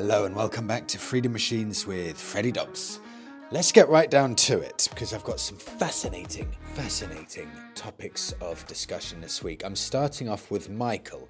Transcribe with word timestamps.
Hello 0.00 0.24
and 0.24 0.34
welcome 0.34 0.66
back 0.66 0.88
to 0.88 0.98
Freedom 0.98 1.30
Machines 1.30 1.86
with 1.86 2.18
Freddie 2.18 2.52
Dobbs. 2.52 3.00
Let's 3.50 3.70
get 3.70 3.90
right 3.90 4.10
down 4.10 4.34
to 4.36 4.58
it 4.58 4.88
because 4.88 5.12
I've 5.12 5.24
got 5.24 5.38
some 5.38 5.58
fascinating, 5.58 6.50
fascinating 6.72 7.50
topics 7.74 8.32
of 8.40 8.66
discussion 8.66 9.20
this 9.20 9.42
week. 9.42 9.62
I'm 9.62 9.76
starting 9.76 10.26
off 10.26 10.50
with 10.50 10.70
Michael, 10.70 11.28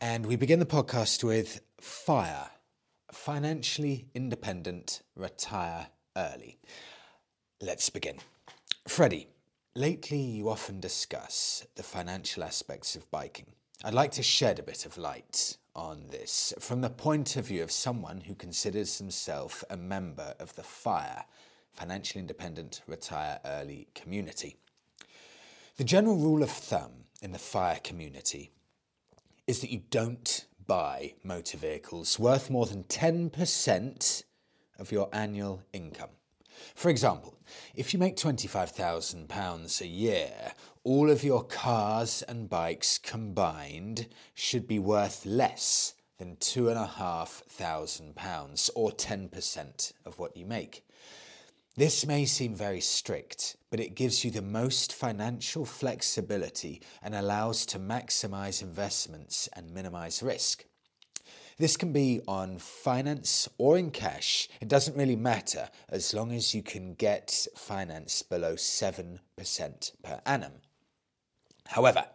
and 0.00 0.24
we 0.26 0.36
begin 0.36 0.60
the 0.60 0.64
podcast 0.64 1.24
with 1.24 1.60
FIRE 1.80 2.50
Financially 3.10 4.06
Independent 4.14 5.02
Retire 5.16 5.88
Early. 6.16 6.60
Let's 7.60 7.90
begin. 7.90 8.18
Freddie, 8.86 9.26
lately 9.74 10.20
you 10.20 10.48
often 10.48 10.78
discuss 10.78 11.66
the 11.74 11.82
financial 11.82 12.44
aspects 12.44 12.94
of 12.94 13.10
biking. 13.10 13.54
I'd 13.84 13.92
like 13.92 14.12
to 14.12 14.22
shed 14.22 14.58
a 14.58 14.62
bit 14.62 14.86
of 14.86 14.96
light 14.96 15.58
on 15.74 16.06
this 16.10 16.54
from 16.58 16.80
the 16.80 16.88
point 16.88 17.36
of 17.36 17.46
view 17.46 17.62
of 17.62 17.70
someone 17.70 18.22
who 18.22 18.34
considers 18.34 18.96
himself 18.96 19.62
a 19.68 19.76
member 19.76 20.34
of 20.40 20.54
the 20.56 20.62
FIRE, 20.62 21.24
Financially 21.74 22.20
Independent 22.20 22.80
Retire 22.86 23.38
Early 23.44 23.88
community. 23.94 24.56
The 25.76 25.84
general 25.84 26.16
rule 26.16 26.42
of 26.42 26.50
thumb 26.50 27.04
in 27.20 27.32
the 27.32 27.38
FIRE 27.38 27.80
community 27.84 28.50
is 29.46 29.60
that 29.60 29.70
you 29.70 29.82
don't 29.90 30.46
buy 30.66 31.12
motor 31.22 31.58
vehicles 31.58 32.18
worth 32.18 32.48
more 32.48 32.64
than 32.64 32.84
10% 32.84 34.24
of 34.78 34.90
your 34.90 35.10
annual 35.12 35.62
income. 35.74 36.10
For 36.74 36.88
example, 36.88 37.36
if 37.74 37.92
you 37.92 37.98
make 37.98 38.16
£25,000 38.16 39.80
a 39.80 39.86
year, 39.86 40.52
all 40.86 41.10
of 41.10 41.22
your 41.24 41.42
cars 41.42 42.22
and 42.28 42.48
bikes 42.48 42.96
combined 42.96 44.06
should 44.34 44.68
be 44.68 44.78
worth 44.78 45.26
less 45.26 45.94
than 46.18 46.36
£2,500 46.36 48.70
or 48.76 48.92
10% 48.92 49.92
of 50.04 50.20
what 50.20 50.36
you 50.36 50.46
make. 50.46 50.86
This 51.76 52.06
may 52.06 52.24
seem 52.24 52.54
very 52.54 52.80
strict, 52.80 53.56
but 53.68 53.80
it 53.80 53.96
gives 53.96 54.24
you 54.24 54.30
the 54.30 54.40
most 54.40 54.92
financial 54.92 55.64
flexibility 55.64 56.80
and 57.02 57.16
allows 57.16 57.66
to 57.66 57.80
maximize 57.80 58.62
investments 58.62 59.48
and 59.54 59.74
minimize 59.74 60.22
risk. 60.22 60.66
This 61.58 61.76
can 61.76 61.92
be 61.92 62.20
on 62.28 62.58
finance 62.58 63.48
or 63.58 63.76
in 63.76 63.90
cash. 63.90 64.48
It 64.60 64.68
doesn't 64.68 64.96
really 64.96 65.16
matter 65.16 65.68
as 65.88 66.14
long 66.14 66.30
as 66.30 66.54
you 66.54 66.62
can 66.62 66.94
get 66.94 67.48
finance 67.56 68.22
below 68.22 68.54
7% 68.54 69.18
per 70.04 70.20
annum. 70.24 70.52
However, 71.68 72.06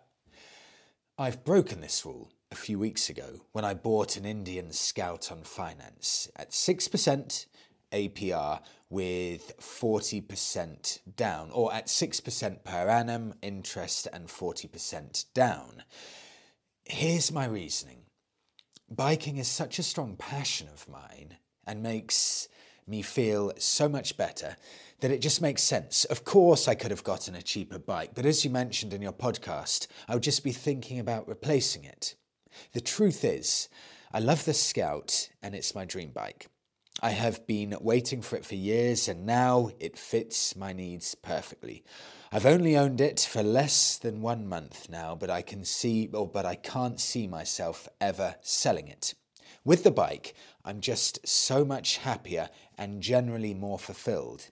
I've 1.17 1.43
broken 1.43 1.81
this 1.81 2.05
rule 2.05 2.31
a 2.51 2.55
few 2.55 2.79
weeks 2.79 3.09
ago 3.09 3.41
when 3.51 3.65
I 3.65 3.73
bought 3.73 4.17
an 4.17 4.25
Indian 4.25 4.71
Scout 4.71 5.31
on 5.31 5.43
finance 5.43 6.29
at 6.35 6.51
6% 6.51 7.45
APR 7.91 8.61
with 8.89 9.53
40% 9.59 10.99
down, 11.15 11.51
or 11.51 11.73
at 11.73 11.87
6% 11.87 12.63
per 12.63 12.89
annum 12.89 13.33
interest 13.41 14.07
and 14.11 14.27
40% 14.27 15.25
down. 15.33 15.83
Here's 16.85 17.31
my 17.31 17.45
reasoning 17.45 18.03
biking 18.89 19.37
is 19.37 19.47
such 19.47 19.79
a 19.79 19.83
strong 19.83 20.17
passion 20.17 20.67
of 20.67 20.89
mine 20.89 21.37
and 21.65 21.81
makes 21.81 22.49
me 22.85 23.01
feel 23.01 23.53
so 23.57 23.87
much 23.87 24.17
better 24.17 24.57
that 25.01 25.11
it 25.11 25.21
just 25.21 25.41
makes 25.41 25.61
sense. 25.61 26.05
Of 26.05 26.23
course, 26.23 26.67
I 26.67 26.75
could 26.75 26.91
have 26.91 27.03
gotten 27.03 27.35
a 27.35 27.41
cheaper 27.41 27.79
bike, 27.79 28.11
but 28.15 28.25
as 28.25 28.45
you 28.45 28.51
mentioned 28.51 28.93
in 28.93 29.01
your 29.01 29.11
podcast, 29.11 29.87
I 30.07 30.13
would 30.13 30.23
just 30.23 30.43
be 30.43 30.51
thinking 30.51 30.99
about 30.99 31.27
replacing 31.27 31.83
it. 31.83 32.15
The 32.73 32.81
truth 32.81 33.23
is, 33.23 33.67
I 34.13 34.19
love 34.19 34.45
the 34.45 34.53
Scout 34.53 35.29
and 35.41 35.55
it's 35.55 35.75
my 35.75 35.85
dream 35.85 36.11
bike. 36.11 36.47
I 37.01 37.11
have 37.11 37.47
been 37.47 37.75
waiting 37.81 38.21
for 38.21 38.35
it 38.35 38.45
for 38.45 38.55
years 38.55 39.07
and 39.07 39.25
now 39.25 39.71
it 39.79 39.97
fits 39.97 40.55
my 40.55 40.71
needs 40.71 41.15
perfectly. 41.15 41.83
I've 42.31 42.45
only 42.45 42.77
owned 42.77 43.01
it 43.01 43.19
for 43.21 43.41
less 43.41 43.97
than 43.97 44.21
one 44.21 44.47
month 44.47 44.87
now, 44.87 45.15
but 45.15 45.29
I 45.29 45.41
can 45.41 45.65
see, 45.65 46.09
or 46.13 46.27
but 46.27 46.45
I 46.45 46.55
can't 46.55 46.99
see 46.99 47.25
myself 47.25 47.89
ever 47.99 48.35
selling 48.41 48.87
it. 48.87 49.15
With 49.63 49.83
the 49.83 49.91
bike, 49.91 50.33
I'm 50.63 50.81
just 50.81 51.27
so 51.27 51.65
much 51.65 51.97
happier 51.97 52.49
and 52.77 53.01
generally 53.01 53.53
more 53.53 53.79
fulfilled. 53.79 54.49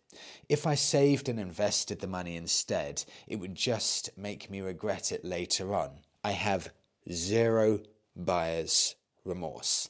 If 0.47 0.65
I 0.65 0.75
saved 0.75 1.29
and 1.29 1.39
invested 1.39 1.99
the 1.99 2.07
money 2.07 2.35
instead, 2.35 3.03
it 3.27 3.37
would 3.37 3.55
just 3.55 4.09
make 4.17 4.49
me 4.49 4.61
regret 4.61 5.11
it 5.11 5.23
later 5.23 5.73
on. 5.73 5.99
I 6.23 6.31
have 6.31 6.71
zero 7.11 7.79
buyer's 8.15 8.95
remorse. 9.23 9.89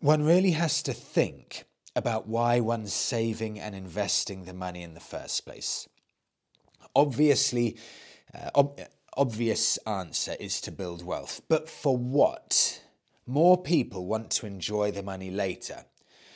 One 0.00 0.24
really 0.24 0.52
has 0.52 0.82
to 0.84 0.92
think 0.92 1.64
about 1.96 2.28
why 2.28 2.60
one's 2.60 2.92
saving 2.92 3.58
and 3.58 3.74
investing 3.74 4.44
the 4.44 4.54
money 4.54 4.82
in 4.82 4.94
the 4.94 5.00
first 5.00 5.44
place 5.44 5.88
obviously, 6.94 7.76
uh, 8.34 8.50
ob- 8.54 8.80
obvious 9.16 9.76
answer 9.78 10.36
is 10.40 10.60
to 10.62 10.72
build 10.72 11.04
wealth. 11.04 11.42
But 11.48 11.68
for 11.68 11.96
what? 11.96 12.82
More 13.26 13.62
people 13.62 14.06
want 14.06 14.30
to 14.32 14.46
enjoy 14.46 14.90
the 14.90 15.02
money 15.02 15.30
later. 15.30 15.84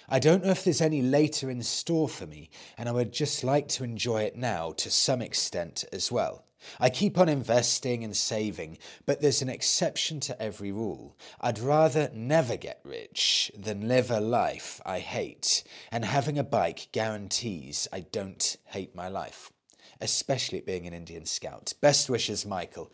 I 0.08 0.18
don't 0.18 0.44
know 0.44 0.50
if 0.50 0.64
there's 0.64 0.80
any 0.80 1.02
later 1.02 1.50
in 1.50 1.62
store 1.62 2.08
for 2.08 2.26
me, 2.26 2.50
and 2.76 2.88
I 2.88 2.92
would 2.92 3.12
just 3.12 3.42
like 3.42 3.68
to 3.68 3.84
enjoy 3.84 4.22
it 4.22 4.36
now 4.36 4.72
to 4.72 4.90
some 4.90 5.22
extent 5.22 5.84
as 5.92 6.12
well. 6.12 6.44
I 6.78 6.90
keep 6.90 7.18
on 7.18 7.28
investing 7.28 8.04
and 8.04 8.16
saving, 8.16 8.78
but 9.06 9.20
there's 9.20 9.42
an 9.42 9.48
exception 9.48 10.20
to 10.20 10.40
every 10.40 10.72
rule. 10.72 11.16
I'd 11.40 11.58
rather 11.58 12.10
never 12.14 12.56
get 12.56 12.80
rich 12.84 13.50
than 13.56 13.88
live 13.88 14.10
a 14.10 14.20
life 14.20 14.80
I 14.84 15.00
hate, 15.00 15.64
and 15.90 16.04
having 16.04 16.38
a 16.38 16.44
bike 16.44 16.88
guarantees 16.92 17.88
I 17.92 18.00
don't 18.00 18.56
hate 18.66 18.94
my 18.94 19.08
life 19.08 19.50
especially 20.00 20.60
being 20.60 20.86
an 20.86 20.92
Indian 20.92 21.24
scout. 21.24 21.72
Best 21.80 22.08
wishes, 22.08 22.44
Michael. 22.44 22.92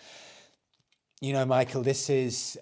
You 1.20 1.32
know, 1.32 1.44
Michael, 1.44 1.82
this 1.82 2.08
is 2.08 2.58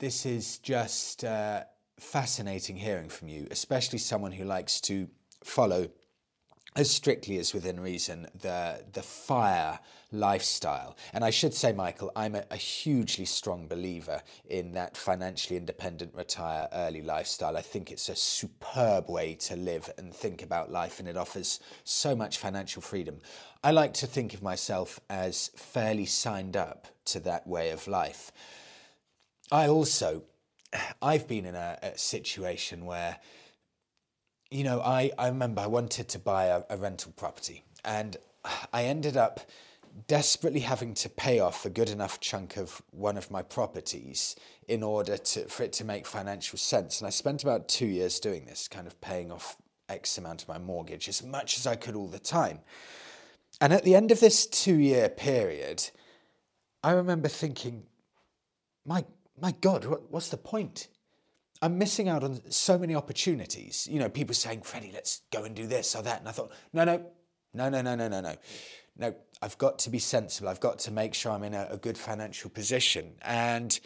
this 0.00 0.26
is 0.26 0.58
just 0.58 1.24
uh, 1.24 1.62
fascinating 1.98 2.76
hearing 2.76 3.08
from 3.08 3.28
you, 3.28 3.46
especially 3.50 3.98
someone 3.98 4.32
who 4.32 4.44
likes 4.44 4.80
to 4.80 5.08
follow 5.44 5.88
as 6.76 6.88
strictly 6.88 7.36
as 7.38 7.52
within 7.52 7.80
reason, 7.80 8.28
the 8.40 8.82
the 8.92 9.02
fire 9.02 9.78
lifestyle. 10.12 10.96
And 11.12 11.24
I 11.24 11.30
should 11.30 11.52
say, 11.52 11.72
Michael, 11.72 12.12
I'm 12.16 12.34
a, 12.34 12.44
a, 12.50 12.56
hugely 12.56 13.24
strong 13.24 13.66
believer 13.66 14.22
in 14.48 14.72
that 14.72 14.96
financially 14.96 15.56
independent, 15.56 16.14
retire 16.14 16.68
early 16.72 17.02
lifestyle. 17.02 17.56
I 17.56 17.62
think 17.62 17.90
it's 17.90 18.08
a 18.08 18.16
superb 18.16 19.08
way 19.08 19.34
to 19.34 19.56
live 19.56 19.90
and 19.98 20.14
think 20.14 20.42
about 20.42 20.70
life, 20.70 21.00
and 21.00 21.08
it 21.08 21.16
offers 21.16 21.60
so 21.84 22.14
much 22.14 22.38
financial 22.38 22.82
freedom. 22.82 23.18
I 23.62 23.72
like 23.72 23.92
to 23.94 24.06
think 24.06 24.32
of 24.32 24.42
myself 24.42 25.00
as 25.10 25.50
fairly 25.56 26.06
signed 26.06 26.56
up 26.56 26.86
to 27.06 27.20
that 27.20 27.46
way 27.46 27.70
of 27.70 27.86
life. 27.88 28.32
I 29.50 29.68
also, 29.68 30.24
I've 31.02 31.26
been 31.26 31.44
in 31.44 31.54
a, 31.54 31.78
a 31.82 31.98
situation 31.98 32.84
where 32.84 33.18
you 34.50 34.64
know, 34.64 34.80
I, 34.80 35.12
I 35.16 35.28
remember 35.28 35.62
I 35.62 35.68
wanted 35.68 36.08
to 36.08 36.18
buy 36.18 36.46
a, 36.46 36.62
a 36.70 36.76
rental 36.76 37.12
property 37.16 37.64
and 37.84 38.16
I 38.72 38.84
ended 38.84 39.16
up 39.16 39.40
desperately 40.06 40.60
having 40.60 40.94
to 40.94 41.08
pay 41.08 41.40
off 41.40 41.64
a 41.64 41.70
good 41.70 41.90
enough 41.90 42.20
chunk 42.20 42.56
of 42.56 42.80
one 42.90 43.16
of 43.16 43.30
my 43.30 43.42
properties 43.42 44.36
in 44.68 44.82
order 44.82 45.16
to, 45.16 45.44
for 45.46 45.64
it 45.64 45.72
to 45.74 45.84
make 45.84 46.06
financial 46.06 46.58
sense. 46.58 47.00
And 47.00 47.08
I 47.08 47.10
spent 47.10 47.42
about 47.42 47.68
two 47.68 47.86
years 47.86 48.20
doing 48.20 48.44
this, 48.44 48.68
kind 48.68 48.86
of 48.86 49.00
paying 49.00 49.32
off 49.32 49.56
X 49.88 50.16
amount 50.16 50.42
of 50.42 50.48
my 50.48 50.58
mortgage 50.58 51.08
as 51.08 51.24
much 51.24 51.58
as 51.58 51.66
I 51.66 51.74
could 51.74 51.96
all 51.96 52.06
the 52.06 52.20
time. 52.20 52.60
And 53.60 53.72
at 53.72 53.82
the 53.82 53.96
end 53.96 54.12
of 54.12 54.20
this 54.20 54.46
two 54.46 54.76
year 54.76 55.08
period, 55.08 55.90
I 56.84 56.92
remember 56.92 57.28
thinking, 57.28 57.82
my, 58.86 59.04
my 59.40 59.52
God, 59.60 59.84
what, 59.84 60.10
what's 60.10 60.28
the 60.28 60.36
point? 60.36 60.88
I'm 61.62 61.78
missing 61.78 62.08
out 62.08 62.24
on 62.24 62.40
so 62.50 62.78
many 62.78 62.94
opportunities. 62.94 63.86
You 63.90 63.98
know, 63.98 64.08
people 64.08 64.34
saying, 64.34 64.62
Freddie, 64.62 64.92
let's 64.92 65.22
go 65.30 65.44
and 65.44 65.54
do 65.54 65.66
this 65.66 65.94
or 65.94 66.02
that. 66.02 66.20
And 66.20 66.28
I 66.28 66.32
thought, 66.32 66.52
no, 66.72 66.84
no, 66.84 67.04
no, 67.52 67.68
no, 67.68 67.82
no, 67.82 67.94
no, 67.94 68.08
no, 68.08 68.20
no. 68.20 68.36
No, 68.96 69.14
I've 69.42 69.58
got 69.58 69.78
to 69.80 69.90
be 69.90 69.98
sensible. 69.98 70.48
I've 70.48 70.60
got 70.60 70.78
to 70.80 70.90
make 70.90 71.14
sure 71.14 71.32
I'm 71.32 71.44
in 71.44 71.54
a, 71.54 71.68
a 71.70 71.76
good 71.76 71.96
financial 71.96 72.50
position. 72.50 73.12
And 73.22 73.78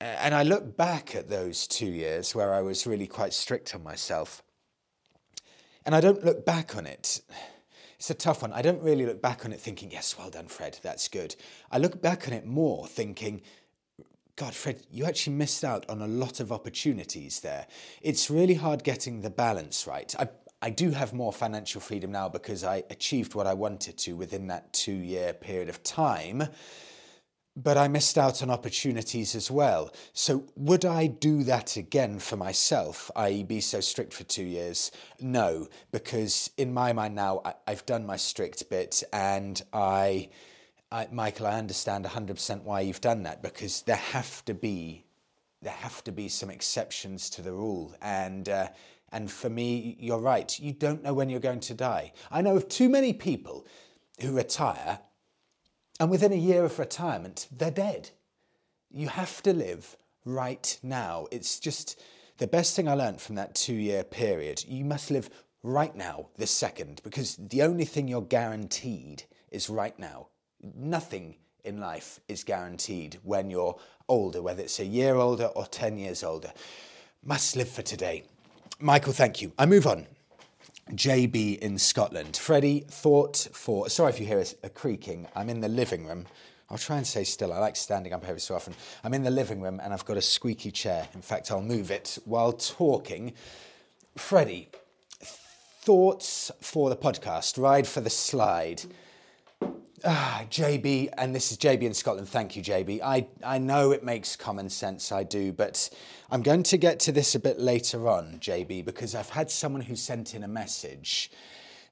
and 0.00 0.32
I 0.32 0.44
look 0.44 0.76
back 0.76 1.16
at 1.16 1.28
those 1.28 1.66
two 1.66 1.88
years 1.88 2.32
where 2.32 2.54
I 2.54 2.60
was 2.60 2.86
really 2.86 3.08
quite 3.08 3.32
strict 3.32 3.74
on 3.74 3.82
myself. 3.82 4.44
And 5.84 5.94
I 5.94 6.00
don't 6.00 6.24
look 6.24 6.46
back 6.46 6.76
on 6.76 6.86
it. 6.86 7.20
It's 7.98 8.10
a 8.10 8.14
tough 8.14 8.42
one. 8.42 8.52
I 8.52 8.62
don't 8.62 8.80
really 8.80 9.06
look 9.06 9.20
back 9.20 9.44
on 9.44 9.52
it 9.52 9.58
thinking, 9.58 9.90
yes, 9.90 10.16
well 10.16 10.30
done, 10.30 10.46
Fred, 10.46 10.78
that's 10.84 11.08
good. 11.08 11.34
I 11.72 11.78
look 11.78 12.00
back 12.00 12.28
on 12.28 12.34
it 12.34 12.46
more 12.46 12.86
thinking, 12.86 13.42
God, 14.38 14.54
Fred, 14.54 14.86
you 14.92 15.04
actually 15.04 15.34
missed 15.34 15.64
out 15.64 15.84
on 15.90 16.00
a 16.00 16.06
lot 16.06 16.38
of 16.38 16.52
opportunities 16.52 17.40
there. 17.40 17.66
It's 18.00 18.30
really 18.30 18.54
hard 18.54 18.84
getting 18.84 19.20
the 19.20 19.30
balance 19.30 19.84
right. 19.84 20.14
I, 20.16 20.28
I 20.62 20.70
do 20.70 20.92
have 20.92 21.12
more 21.12 21.32
financial 21.32 21.80
freedom 21.80 22.12
now 22.12 22.28
because 22.28 22.62
I 22.62 22.84
achieved 22.88 23.34
what 23.34 23.48
I 23.48 23.54
wanted 23.54 23.98
to 23.98 24.12
within 24.12 24.46
that 24.46 24.72
two 24.72 24.92
year 24.92 25.32
period 25.32 25.68
of 25.68 25.82
time. 25.82 26.44
but 27.56 27.76
I 27.76 27.88
missed 27.88 28.16
out 28.16 28.40
on 28.40 28.50
opportunities 28.50 29.34
as 29.34 29.50
well. 29.50 29.92
So, 30.12 30.44
would 30.54 30.84
I 30.84 31.08
do 31.08 31.42
that 31.42 31.76
again 31.76 32.20
for 32.20 32.36
myself, 32.36 33.10
i.e., 33.16 33.42
be 33.42 33.60
so 33.60 33.80
strict 33.80 34.12
for 34.12 34.22
two 34.22 34.44
years? 34.44 34.92
No, 35.20 35.66
because 35.90 36.50
in 36.56 36.72
my 36.72 36.92
mind 36.92 37.16
now, 37.16 37.42
I, 37.44 37.54
have 37.66 37.84
done 37.84 38.06
my 38.06 38.16
strict 38.16 38.70
bit, 38.70 39.02
and 39.12 39.60
I, 39.72 40.28
I, 40.90 41.08
Michael, 41.12 41.46
I 41.46 41.58
understand 41.58 42.04
100% 42.04 42.62
why 42.62 42.80
you've 42.80 43.00
done 43.00 43.24
that 43.24 43.42
because 43.42 43.82
there 43.82 43.96
have 43.96 44.44
to 44.46 44.54
be, 44.54 45.04
there 45.62 45.72
have 45.72 46.02
to 46.04 46.12
be 46.12 46.28
some 46.28 46.50
exceptions 46.50 47.30
to 47.30 47.42
the 47.42 47.52
rule, 47.52 47.94
and. 48.02 48.48
Uh, 48.48 48.68
and 49.10 49.30
for 49.30 49.48
me, 49.48 49.96
you're 49.98 50.18
right. 50.18 50.60
You 50.60 50.74
don't 50.74 51.02
know 51.02 51.14
when 51.14 51.30
you're 51.30 51.40
going 51.40 51.60
to 51.60 51.72
die. 51.72 52.12
I 52.30 52.42
know 52.42 52.56
of 52.56 52.68
too 52.68 52.90
many 52.90 53.14
people 53.14 53.66
who 54.20 54.36
retire 54.36 54.98
and 56.00 56.10
within 56.10 56.32
a 56.32 56.36
year 56.36 56.64
of 56.64 56.78
retirement, 56.78 57.48
they're 57.50 57.70
dead. 57.70 58.10
You 58.90 59.08
have 59.08 59.42
to 59.42 59.52
live 59.52 59.96
right 60.24 60.78
now. 60.82 61.26
It's 61.32 61.58
just 61.58 62.00
the 62.38 62.46
best 62.46 62.76
thing 62.76 62.88
I 62.88 62.94
learned 62.94 63.20
from 63.20 63.34
that 63.34 63.54
two 63.54 63.74
year 63.74 64.04
period. 64.04 64.64
You 64.66 64.84
must 64.84 65.10
live 65.10 65.28
right 65.62 65.94
now, 65.94 66.28
this 66.36 66.52
second, 66.52 67.00
because 67.02 67.36
the 67.36 67.62
only 67.62 67.84
thing 67.84 68.06
you're 68.06 68.22
guaranteed 68.22 69.24
is 69.50 69.68
right 69.68 69.98
now. 69.98 70.28
Nothing 70.62 71.36
in 71.64 71.80
life 71.80 72.20
is 72.28 72.44
guaranteed 72.44 73.18
when 73.22 73.50
you're 73.50 73.78
older, 74.08 74.42
whether 74.42 74.62
it's 74.62 74.80
a 74.80 74.84
year 74.84 75.16
older 75.16 75.46
or 75.46 75.66
10 75.66 75.98
years 75.98 76.24
older. 76.24 76.52
Must 77.24 77.56
live 77.56 77.68
for 77.68 77.82
today. 77.82 78.24
Michael, 78.80 79.12
thank 79.12 79.42
you. 79.42 79.52
I 79.58 79.66
move 79.66 79.86
on. 79.86 80.06
JB 80.92 81.58
in 81.58 81.78
Scotland. 81.78 82.36
Freddie, 82.36 82.80
thought 82.88 83.48
for. 83.52 83.88
Sorry 83.90 84.10
if 84.10 84.20
you 84.20 84.26
hear 84.26 84.42
a, 84.62 84.68
creaking. 84.70 85.26
I'm 85.36 85.50
in 85.50 85.60
the 85.60 85.68
living 85.68 86.06
room. 86.06 86.26
I'll 86.70 86.78
try 86.78 86.96
and 86.96 87.06
stay 87.06 87.24
still. 87.24 87.52
I 87.52 87.58
like 87.58 87.76
standing 87.76 88.12
up 88.12 88.26
every 88.26 88.40
so 88.40 88.54
often. 88.54 88.74
I'm 89.04 89.14
in 89.14 89.22
the 89.22 89.30
living 89.30 89.60
room 89.60 89.80
and 89.82 89.92
I've 89.92 90.04
got 90.04 90.16
a 90.16 90.22
squeaky 90.22 90.70
chair. 90.70 91.06
In 91.14 91.22
fact, 91.22 91.50
I'll 91.50 91.62
move 91.62 91.90
it 91.90 92.18
while 92.24 92.52
talking. 92.52 93.34
Freddie, 94.16 94.68
thoughts 95.20 96.50
for 96.60 96.90
the 96.90 96.96
podcast? 96.96 97.60
Ride 97.60 97.86
for 97.86 98.00
the 98.00 98.10
slide. 98.10 98.82
Ah, 100.04 100.44
JB, 100.48 101.08
and 101.18 101.34
this 101.34 101.50
is 101.50 101.58
JB 101.58 101.82
in 101.82 101.94
Scotland. 101.94 102.28
Thank 102.28 102.54
you, 102.54 102.62
JB. 102.62 103.00
I, 103.02 103.26
I 103.44 103.58
know 103.58 103.90
it 103.90 104.04
makes 104.04 104.36
common 104.36 104.70
sense, 104.70 105.10
I 105.10 105.24
do, 105.24 105.52
but 105.52 105.90
I'm 106.30 106.42
going 106.42 106.62
to 106.64 106.76
get 106.76 107.00
to 107.00 107.12
this 107.12 107.34
a 107.34 107.40
bit 107.40 107.58
later 107.58 108.06
on, 108.08 108.38
JB, 108.38 108.84
because 108.84 109.16
I've 109.16 109.30
had 109.30 109.50
someone 109.50 109.82
who 109.82 109.96
sent 109.96 110.34
in 110.34 110.44
a 110.44 110.48
message 110.48 111.32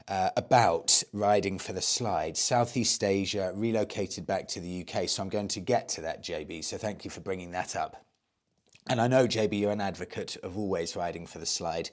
uh, 0.07 0.31
about 0.37 1.03
riding 1.13 1.59
for 1.59 1.73
the 1.73 1.81
slide. 1.81 2.37
Southeast 2.37 3.03
Asia, 3.03 3.51
relocated 3.57 4.25
back 4.25 4.47
to 4.49 4.61
the 4.61 4.87
UK, 4.87 5.09
so 5.09 5.21
I'm 5.23 5.29
going 5.29 5.49
to 5.49 5.61
get 5.61 5.89
to 5.91 6.03
that, 6.03 6.23
JB, 6.23 6.63
so 6.63 6.79
thank 6.79 7.05
you 7.05 7.11
for 7.11 7.21
bringing 7.21 7.51
that 7.53 7.75
up. 7.75 8.05
And 8.89 9.01
I 9.01 9.09
know, 9.09 9.27
JB, 9.27 9.59
you're 9.59 9.73
an 9.73 9.81
advocate 9.81 10.37
of 10.45 10.57
always 10.57 10.95
riding 10.95 11.27
for 11.27 11.41
the 11.41 11.47
slide 11.47 11.91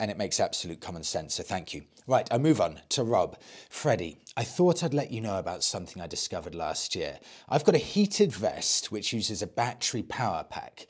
and 0.00 0.10
it 0.10 0.18
makes 0.18 0.40
absolute 0.40 0.80
common 0.80 1.02
sense, 1.02 1.34
so 1.34 1.42
thank 1.42 1.74
you. 1.74 1.82
Right, 2.06 2.26
I 2.30 2.38
move 2.38 2.60
on 2.60 2.80
to 2.90 3.04
Rob. 3.04 3.38
Freddie, 3.68 4.18
I 4.36 4.44
thought 4.44 4.82
I'd 4.82 4.94
let 4.94 5.10
you 5.10 5.20
know 5.20 5.38
about 5.38 5.62
something 5.62 6.02
I 6.02 6.06
discovered 6.06 6.54
last 6.54 6.96
year. 6.96 7.18
I've 7.48 7.64
got 7.64 7.74
a 7.74 7.78
heated 7.78 8.32
vest 8.32 8.90
which 8.90 9.12
uses 9.12 9.42
a 9.42 9.46
battery 9.46 10.02
power 10.02 10.44
pack. 10.48 10.86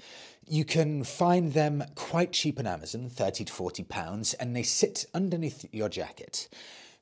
You 0.46 0.64
can 0.64 1.02
find 1.04 1.52
them 1.52 1.84
quite 1.94 2.32
cheap 2.32 2.58
on 2.58 2.66
Amazon, 2.66 3.08
30 3.08 3.44
to 3.46 3.52
40 3.52 3.82
pounds, 3.84 4.34
and 4.34 4.54
they 4.54 4.62
sit 4.62 5.06
underneath 5.12 5.64
your 5.72 5.88
jacket. 5.88 6.48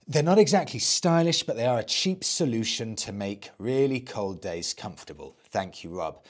They're 0.08 0.22
not 0.22 0.38
exactly 0.38 0.78
stylish, 0.78 1.42
but 1.42 1.56
they 1.56 1.66
are 1.66 1.80
a 1.80 1.84
cheap 1.84 2.22
solution 2.22 2.94
to 2.96 3.12
make 3.12 3.50
really 3.58 4.00
cold 4.00 4.40
days 4.40 4.72
comfortable. 4.72 5.36
Thank 5.50 5.84
you, 5.84 5.90
Rob. 5.90 6.24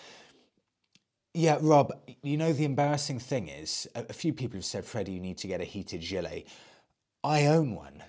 Yeah, 1.39 1.59
Rob, 1.61 1.93
you 2.23 2.39
know, 2.39 2.55
the 2.55 2.65
embarrassing 2.65 3.19
thing 3.19 3.49
is 3.49 3.87
a, 3.95 4.11
few 4.15 4.33
people 4.33 4.57
have 4.57 4.65
said, 4.65 4.87
Freddie, 4.87 5.13
you 5.13 5.21
need 5.21 5.37
to 5.39 5.47
get 5.47 5.61
a 5.61 5.65
heated 5.65 6.01
gilet. 6.01 6.49
I 7.23 7.47
own 7.47 7.75
one. 7.75 8.03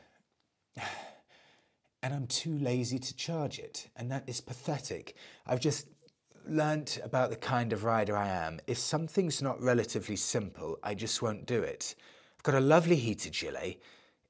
And 2.03 2.13
I'm 2.13 2.27
too 2.27 2.57
lazy 2.59 2.99
to 2.99 3.15
charge 3.17 3.59
it. 3.59 3.89
And 3.97 4.11
that 4.11 4.23
is 4.27 4.39
pathetic. 4.39 5.17
I've 5.45 5.59
just 5.59 5.87
learnt 6.47 6.99
about 7.03 7.31
the 7.31 7.35
kind 7.35 7.73
of 7.73 7.83
rider 7.83 8.15
I 8.15 8.29
am. 8.29 8.59
If 8.67 8.77
something's 8.77 9.41
not 9.41 9.61
relatively 9.61 10.15
simple, 10.15 10.77
I 10.83 10.93
just 10.93 11.21
won't 11.21 11.47
do 11.47 11.63
it. 11.63 11.95
I've 12.37 12.43
got 12.43 12.55
a 12.55 12.61
lovely 12.61 12.95
heated 12.95 13.33
gilet. 13.33 13.81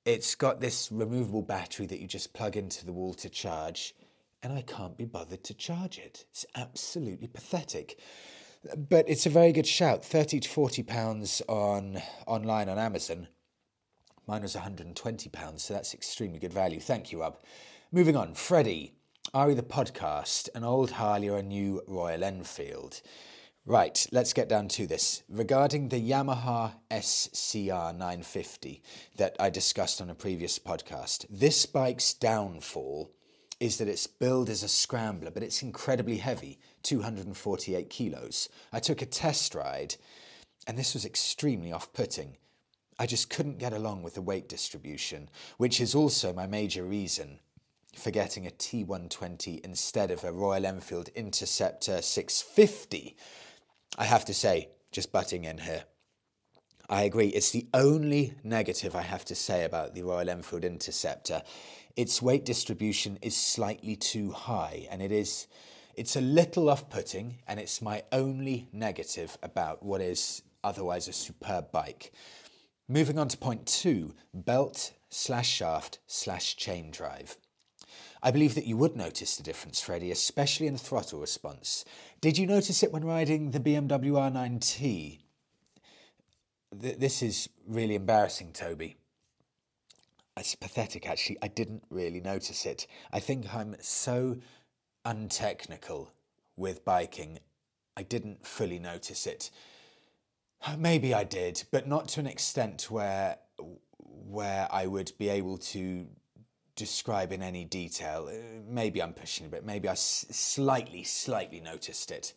It's 0.05 0.33
got 0.33 0.59
this 0.59 0.91
removable 0.91 1.43
battery 1.43 1.85
that 1.87 1.99
you 1.99 2.07
just 2.07 2.33
plug 2.33 2.55
into 2.55 2.85
the 2.85 2.93
wall 2.93 3.13
to 3.15 3.29
charge, 3.29 3.93
and 4.41 4.53
I 4.53 4.61
can't 4.61 4.97
be 4.97 5.05
bothered 5.05 5.43
to 5.43 5.53
charge 5.53 5.99
it. 5.99 6.25
It's 6.31 6.45
absolutely 6.55 7.27
pathetic. 7.27 7.99
But 8.75 9.07
it's 9.07 9.25
a 9.25 9.29
very 9.29 9.51
good 9.51 9.67
shout. 9.67 10.03
30 10.03 10.39
to 10.41 10.49
40 10.49 10.83
pounds 10.83 11.41
on 11.47 12.01
online 12.25 12.69
on 12.69 12.79
Amazon. 12.79 13.27
Mine 14.27 14.41
was 14.41 14.55
120 14.55 15.29
pounds, 15.29 15.63
so 15.63 15.73
that's 15.73 15.93
extremely 15.93 16.39
good 16.39 16.53
value. 16.53 16.79
Thank 16.79 17.11
you, 17.11 17.21
Rob. 17.21 17.37
Moving 17.91 18.17
on, 18.17 18.33
Freddie, 18.33 18.93
Ari 19.33 19.53
the 19.53 19.63
podcast, 19.63 20.49
an 20.53 20.63
old 20.63 20.91
Harley 20.91 21.29
or 21.29 21.37
a 21.37 21.43
new 21.43 21.81
Royal 21.87 22.23
Enfield. 22.23 23.01
Right, 23.65 24.07
let's 24.11 24.31
get 24.31 24.47
down 24.47 24.69
to 24.69 24.87
this. 24.87 25.23
Regarding 25.27 25.89
the 25.89 26.01
Yamaha 26.01 26.73
SCR 26.89 27.93
950 27.93 28.81
that 29.17 29.35
I 29.39 29.49
discussed 29.49 30.01
on 30.01 30.09
a 30.09 30.15
previous 30.15 30.57
podcast, 30.57 31.25
this 31.29 31.65
bike's 31.65 32.13
downfall 32.13 33.11
is 33.59 33.77
that 33.77 33.87
its 33.87 34.07
build 34.07 34.49
as 34.49 34.63
a 34.63 34.67
scrambler, 34.67 35.31
but 35.31 35.43
it's 35.43 35.63
incredibly 35.63 36.17
heavy 36.17 36.59
248 36.83 37.89
kilos. 37.89 38.49
I 38.71 38.79
took 38.79 39.01
a 39.01 39.05
test 39.05 39.55
ride, 39.55 39.95
and 40.67 40.77
this 40.77 40.93
was 40.93 41.05
extremely 41.05 41.71
off 41.71 41.91
putting. 41.93 42.37
I 42.99 43.05
just 43.05 43.29
couldn't 43.29 43.59
get 43.59 43.73
along 43.73 44.03
with 44.03 44.15
the 44.15 44.21
weight 44.21 44.47
distribution, 44.49 45.29
which 45.57 45.79
is 45.81 45.95
also 45.95 46.33
my 46.33 46.47
major 46.47 46.83
reason 46.83 47.39
for 47.95 48.11
getting 48.11 48.45
a 48.45 48.51
T120 48.51 49.63
instead 49.65 50.11
of 50.11 50.23
a 50.23 50.31
Royal 50.31 50.65
Enfield 50.65 51.09
Interceptor 51.09 52.01
650. 52.01 53.15
I 53.97 54.05
have 54.05 54.25
to 54.25 54.33
say, 54.33 54.69
just 54.91 55.11
butting 55.11 55.45
in 55.45 55.59
here, 55.59 55.83
I 56.89 57.03
agree. 57.03 57.27
It's 57.27 57.51
the 57.51 57.67
only 57.73 58.33
negative 58.43 58.95
I 58.95 59.01
have 59.01 59.25
to 59.25 59.35
say 59.35 59.65
about 59.65 59.93
the 59.93 60.03
Royal 60.03 60.29
Enfield 60.29 60.63
Interceptor 60.63 61.41
its 61.97 62.21
weight 62.21 62.45
distribution 62.45 63.17
is 63.21 63.35
slightly 63.35 63.95
too 63.95 64.31
high 64.31 64.87
and 64.89 65.01
it 65.01 65.11
is 65.11 65.47
it's 65.95 66.15
a 66.15 66.21
little 66.21 66.69
off-putting 66.69 67.39
and 67.47 67.59
it's 67.59 67.81
my 67.81 68.03
only 68.11 68.69
negative 68.71 69.35
about 69.41 69.81
what 69.81 69.99
is 69.99 70.43
otherwise 70.63 71.07
a 71.07 71.13
superb 71.13 71.71
bike. 71.71 72.13
Moving 72.87 73.17
on 73.17 73.27
to 73.29 73.37
point 73.37 73.65
two, 73.65 74.13
belt 74.31 74.93
slash 75.09 75.49
shaft 75.49 75.97
slash 76.05 76.55
chain 76.55 76.91
drive. 76.91 77.35
I 78.21 78.29
believe 78.29 78.53
that 78.55 78.67
you 78.67 78.77
would 78.77 78.95
notice 78.95 79.35
the 79.35 79.43
difference, 79.43 79.81
Freddie, 79.81 80.11
especially 80.11 80.67
in 80.67 80.73
the 80.73 80.79
throttle 80.79 81.19
response. 81.19 81.83
Did 82.21 82.37
you 82.37 82.45
notice 82.45 82.83
it 82.83 82.91
when 82.91 83.03
riding 83.03 83.51
the 83.51 83.59
BMW 83.59 84.11
R9T? 84.11 85.19
Th- 86.79 86.97
this 86.97 87.23
is 87.23 87.49
really 87.67 87.95
embarrassing, 87.95 88.53
Toby. 88.53 88.97
It's 90.37 90.55
pathetic, 90.55 91.09
actually. 91.09 91.37
I 91.41 91.47
didn't 91.47 91.83
really 91.89 92.21
notice 92.21 92.65
it. 92.65 92.87
I 93.11 93.19
think 93.19 93.53
I'm 93.53 93.75
so 93.81 94.37
untechnical 95.03 96.11
with 96.55 96.85
biking, 96.85 97.39
I 97.95 98.03
didn't 98.03 98.45
fully 98.45 98.79
notice 98.79 99.25
it. 99.25 99.49
Maybe 100.77 101.13
I 101.13 101.23
did, 101.23 101.63
but 101.71 101.87
not 101.87 102.07
to 102.09 102.19
an 102.19 102.27
extent 102.27 102.89
where 102.89 103.37
where 104.29 104.67
I 104.71 104.87
would 104.87 105.11
be 105.17 105.29
able 105.29 105.57
to 105.57 106.05
describe 106.75 107.31
in 107.31 107.41
any 107.41 107.63
detail. 107.63 108.29
Uh, 108.29 108.61
maybe 108.67 109.01
I'm 109.01 109.13
pushing 109.13 109.45
a 109.45 109.49
bit. 109.49 109.65
Maybe 109.65 109.87
I 109.87 109.93
s- 109.93 110.25
slightly, 110.29 111.03
slightly 111.03 111.61
noticed 111.61 112.11
it. 112.11 112.33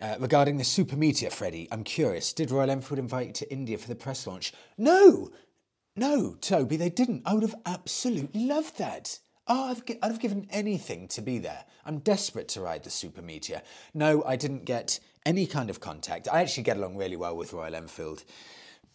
Uh, 0.00 0.16
regarding 0.18 0.56
the 0.56 0.64
Super 0.64 0.96
Meteor, 0.96 1.30
Freddie, 1.30 1.68
I'm 1.70 1.84
curious. 1.84 2.32
Did 2.32 2.50
Royal 2.50 2.70
Enfield 2.70 2.98
invite 2.98 3.28
you 3.28 3.32
to 3.34 3.52
India 3.52 3.78
for 3.78 3.88
the 3.88 3.94
press 3.94 4.26
launch? 4.26 4.52
No, 4.76 5.30
no, 5.94 6.36
Toby, 6.40 6.76
they 6.76 6.90
didn't. 6.90 7.22
I 7.26 7.34
would 7.34 7.42
have 7.42 7.54
absolutely 7.66 8.46
loved 8.46 8.78
that. 8.78 9.18
Oh, 9.46 9.70
I've, 9.70 9.82
I'd 10.02 10.10
have 10.10 10.20
given 10.20 10.46
anything 10.50 11.08
to 11.08 11.20
be 11.20 11.38
there. 11.38 11.64
I'm 11.84 11.98
desperate 11.98 12.48
to 12.48 12.60
ride 12.60 12.84
the 12.84 12.90
Super 12.90 13.22
Meteor. 13.22 13.62
No, 13.92 14.22
I 14.24 14.36
didn't 14.36 14.64
get 14.64 15.00
any 15.26 15.46
kind 15.46 15.68
of 15.68 15.80
contact. 15.80 16.28
I 16.32 16.40
actually 16.40 16.62
get 16.62 16.76
along 16.76 16.96
really 16.96 17.16
well 17.16 17.36
with 17.36 17.52
Royal 17.52 17.74
Enfield, 17.74 18.24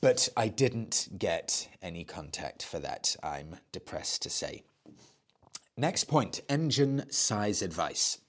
but 0.01 0.29
I 0.37 0.47
didn't 0.47 1.09
get 1.17 1.67
any 1.81 2.03
contact 2.03 2.63
for 2.63 2.79
that, 2.79 3.15
I'm 3.21 3.57
depressed 3.71 4.21
to 4.23 4.29
say. 4.29 4.63
Next 5.75 6.05
point 6.05 6.41
engine 6.49 7.05
size 7.11 7.61
advice. 7.61 8.19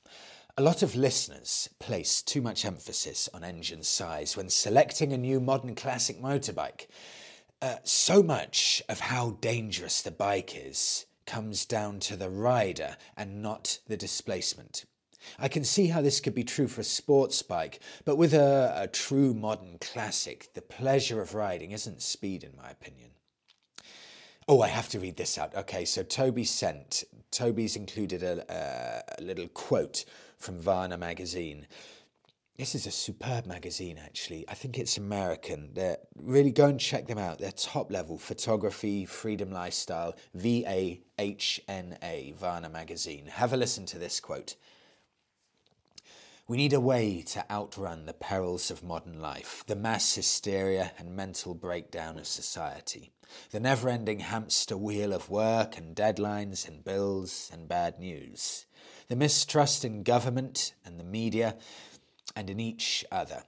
A 0.59 0.63
lot 0.63 0.83
of 0.83 0.97
listeners 0.97 1.69
place 1.79 2.21
too 2.21 2.43
much 2.43 2.65
emphasis 2.65 3.29
on 3.33 3.45
engine 3.45 3.85
size 3.85 4.37
when 4.37 4.51
selecting 4.51 5.13
a 5.13 5.17
new 5.17 5.41
modern 5.41 5.75
classic 5.75 6.21
motorbike. 6.21 6.89
Uh, 7.61 7.77
so 7.83 8.23
much 8.23 8.83
of 8.89 9.01
how 9.01 9.31
dangerous 9.41 10.01
the 10.03 10.13
bike 10.13 10.53
is 10.55 11.07
comes 11.27 11.67
down 11.67 11.99
to 11.99 12.17
the 12.17 12.31
rider 12.31 12.97
and 13.17 13.43
not 13.43 13.81
the 13.89 13.97
displacement. 13.97 14.85
I 15.41 15.49
can 15.49 15.65
see 15.65 15.89
how 15.89 16.01
this 16.01 16.21
could 16.21 16.35
be 16.35 16.45
true 16.45 16.69
for 16.69 16.83
a 16.83 16.85
sports 16.85 17.43
bike, 17.43 17.81
but 18.05 18.17
with 18.17 18.33
a, 18.33 18.73
a 18.77 18.87
true 18.87 19.35
modern 19.35 19.79
classic, 19.81 20.51
the 20.55 20.63
pleasure 20.63 21.21
of 21.21 21.35
riding 21.35 21.73
isn't 21.73 22.01
speed, 22.01 22.45
in 22.45 22.57
my 22.57 22.71
opinion. 22.71 23.11
Oh, 24.47 24.63
I 24.63 24.69
have 24.69 24.89
to 24.91 25.01
read 25.01 25.17
this 25.17 25.37
out. 25.37 25.55
Okay, 25.57 25.85
so 25.85 26.05
Toby 26.05 26.45
sent, 26.45 27.05
Toby's 27.33 27.75
included 27.75 28.23
a, 28.23 29.03
a 29.19 29.21
little 29.21 29.49
quote 29.49 30.05
from 30.39 30.63
Vahna 30.63 30.99
magazine. 30.99 31.67
This 32.59 32.75
is 32.75 32.89
a 32.89 32.91
superb 32.91 33.47
magazine, 33.47 34.01
actually. 34.05 34.45
I 34.49 34.55
think 34.55 34.81
it's 34.81 34.97
American. 34.97 35.71
They're, 35.75 35.99
really 36.21 36.51
go 36.51 36.67
and 36.67 36.81
check 36.81 37.07
them 37.07 37.17
out. 37.17 37.39
They're 37.39 37.53
top 37.53 37.93
level 37.93 38.19
photography, 38.19 39.05
freedom 39.05 39.53
lifestyle, 39.53 40.17
V 40.35 40.65
A 40.67 41.01
H 41.21 41.61
N 41.69 41.97
A, 42.03 42.35
Vahna 42.37 42.69
magazine. 42.69 43.27
Have 43.27 43.53
a 43.53 43.57
listen 43.57 43.87
to 43.87 43.99
this 44.01 44.19
quote. 44.19 44.57
We 46.49 46.57
need 46.57 46.73
a 46.73 46.81
way 46.81 47.23
to 47.29 47.49
outrun 47.49 48.07
the 48.07 48.13
perils 48.13 48.73
of 48.73 48.83
modern 48.83 49.21
life, 49.21 49.63
the 49.69 49.77
mass 49.77 50.17
hysteria 50.17 50.91
and 50.99 51.15
mental 51.15 51.55
breakdown 51.55 52.19
of 52.19 52.27
society, 52.27 53.13
the 53.53 53.61
never 53.61 53.89
ending 53.89 54.19
hamster 54.19 54.77
wheel 54.77 55.13
of 55.13 55.31
work 55.31 55.77
and 55.79 55.95
deadlines 55.95 56.67
and 56.67 56.83
bills 56.83 57.51
and 57.53 57.69
bad 57.69 58.01
news, 58.01 58.67
the 59.07 59.15
mistrust 59.15 59.85
in 59.85 60.03
government 60.03 60.75
and 60.85 60.99
the 60.99 61.05
media 61.05 61.57
and 62.39 62.49
in 62.49 62.61
each 62.61 63.05
other. 63.11 63.43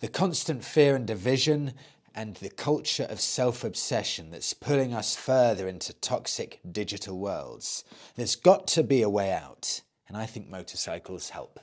The 0.00 0.08
constant 0.08 0.62
fear 0.62 0.94
and 0.94 1.06
division 1.06 1.72
and 2.14 2.36
the 2.36 2.50
culture 2.50 3.06
of 3.08 3.18
self 3.18 3.64
obsession 3.64 4.30
that's 4.30 4.52
pulling 4.52 4.92
us 4.92 5.16
further 5.16 5.66
into 5.66 5.94
toxic 5.94 6.60
digital 6.70 7.18
worlds. 7.18 7.84
There's 8.14 8.36
got 8.36 8.66
to 8.68 8.82
be 8.82 9.00
a 9.00 9.08
way 9.08 9.32
out, 9.32 9.80
and 10.06 10.18
I 10.18 10.26
think 10.26 10.50
motorcycles 10.50 11.30
help. 11.30 11.60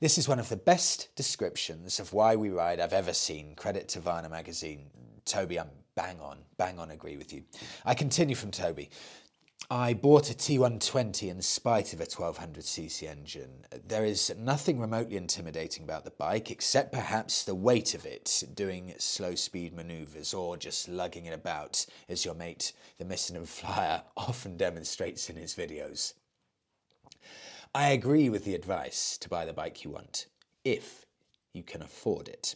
This 0.00 0.18
is 0.18 0.28
one 0.28 0.40
of 0.40 0.48
the 0.48 0.56
best 0.56 1.14
descriptions 1.14 2.00
of 2.00 2.12
why 2.12 2.34
we 2.34 2.50
ride 2.50 2.80
I've 2.80 2.92
ever 2.92 3.12
seen. 3.12 3.54
Credit 3.54 3.86
to 3.90 4.00
Vahna 4.00 4.28
magazine. 4.28 4.90
Toby, 5.24 5.60
I'm 5.60 5.70
bang 5.94 6.18
on, 6.20 6.38
bang 6.56 6.80
on 6.80 6.90
agree 6.90 7.16
with 7.16 7.32
you. 7.32 7.44
I 7.84 7.94
continue 7.94 8.34
from 8.34 8.50
Toby. 8.50 8.90
I 9.70 9.94
bought 9.94 10.30
a 10.30 10.34
T120 10.34 11.30
in 11.30 11.40
spite 11.40 11.94
of 11.94 12.00
a 12.02 12.04
1200cc 12.04 13.08
engine. 13.08 13.64
There 13.88 14.04
is 14.04 14.30
nothing 14.36 14.78
remotely 14.78 15.16
intimidating 15.16 15.84
about 15.84 16.04
the 16.04 16.10
bike, 16.10 16.50
except 16.50 16.92
perhaps 16.92 17.44
the 17.44 17.54
weight 17.54 17.94
of 17.94 18.04
it, 18.04 18.42
doing 18.52 18.92
slow 18.98 19.34
speed 19.34 19.72
manoeuvres 19.72 20.34
or 20.34 20.58
just 20.58 20.86
lugging 20.86 21.24
it 21.24 21.32
about, 21.32 21.86
as 22.10 22.26
your 22.26 22.34
mate, 22.34 22.74
the 22.98 23.06
Michelin 23.06 23.46
Flyer, 23.46 24.02
often 24.18 24.58
demonstrates 24.58 25.30
in 25.30 25.36
his 25.36 25.54
videos. 25.54 26.12
I 27.74 27.88
agree 27.88 28.28
with 28.28 28.44
the 28.44 28.54
advice 28.54 29.16
to 29.16 29.30
buy 29.30 29.46
the 29.46 29.54
bike 29.54 29.82
you 29.82 29.90
want, 29.90 30.26
if 30.62 31.06
you 31.54 31.62
can 31.62 31.80
afford 31.80 32.28
it, 32.28 32.54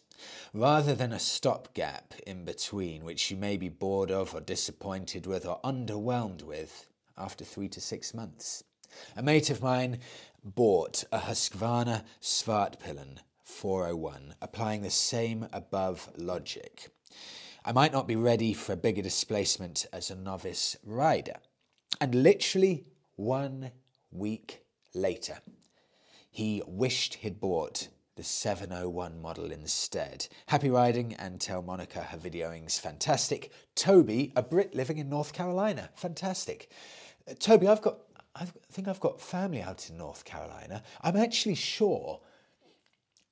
rather 0.53 0.95
than 0.95 1.15
a 1.15 1.19
stopgap 1.19 2.13
in 2.27 2.45
between, 2.45 3.03
which 3.03 3.31
you 3.31 3.39
may 3.39 3.57
be 3.57 3.71
bored 3.71 4.11
of 4.11 4.35
or 4.35 4.43
disappointed 4.43 5.27
with 5.27 5.47
or 5.47 5.59
underwhelmed 5.65 6.43
with 6.43 6.87
after 7.19 7.45
three 7.45 7.69
to 7.69 7.81
six 7.81 8.15
months. 8.15 8.65
A 9.17 9.23
mate 9.23 9.51
of 9.51 9.63
mine 9.63 9.99
bought 10.45 11.05
a 11.13 11.19
Husqvarna 11.19 12.05
Svartpilen 12.23 13.19
401, 13.45 14.35
applying 14.41 14.83
the 14.83 14.91
same 14.91 15.47
above 15.53 16.11
logic. 16.17 16.91
I 17.65 17.73
might 17.73 17.93
not 17.93 18.07
be 18.07 18.17
ready 18.17 18.55
for 18.55 18.73
a 18.73 18.77
bigger 18.77 19.03
displacement 19.03 19.87
as 19.93 20.11
a 20.11 20.17
novice 20.17 20.77
rider. 20.85 21.37
And 22.01 22.15
literally 22.15 22.87
one 23.17 23.73
week 24.11 24.65
later, 24.95 25.39
he 26.31 26.63
wished 26.67 27.15
he'd 27.15 27.41
bought 27.41 27.89
the 28.17 28.25
701 28.25 29.21
model 29.21 29.51
instead. 29.53 30.27
Happy 30.47 30.71
riding 30.71 31.15
and 31.15 31.41
tell 31.41 31.63
Monica 31.63 32.03
her 32.03 32.19
videoing's 32.19 32.79
fantastic. 32.79 33.53
Toby, 33.75 34.33
a 34.35 34.43
Brit 34.43 34.75
living 34.75 34.99
in 34.99 35.09
North 35.09 35.33
Carolina, 35.33 35.91
fantastic. 35.95 36.71
Toby, 37.39 37.69
I've 37.69 37.83
got, 37.83 37.99
I 38.35 38.47
think 38.73 38.89
I've 38.89 39.01
got 39.01 39.21
family 39.21 39.63
out 39.63 39.89
in 39.91 39.99
North 39.99 40.25
Carolina. 40.25 40.83
I'm 41.03 41.17
actually 41.17 41.55
sure 41.55 42.21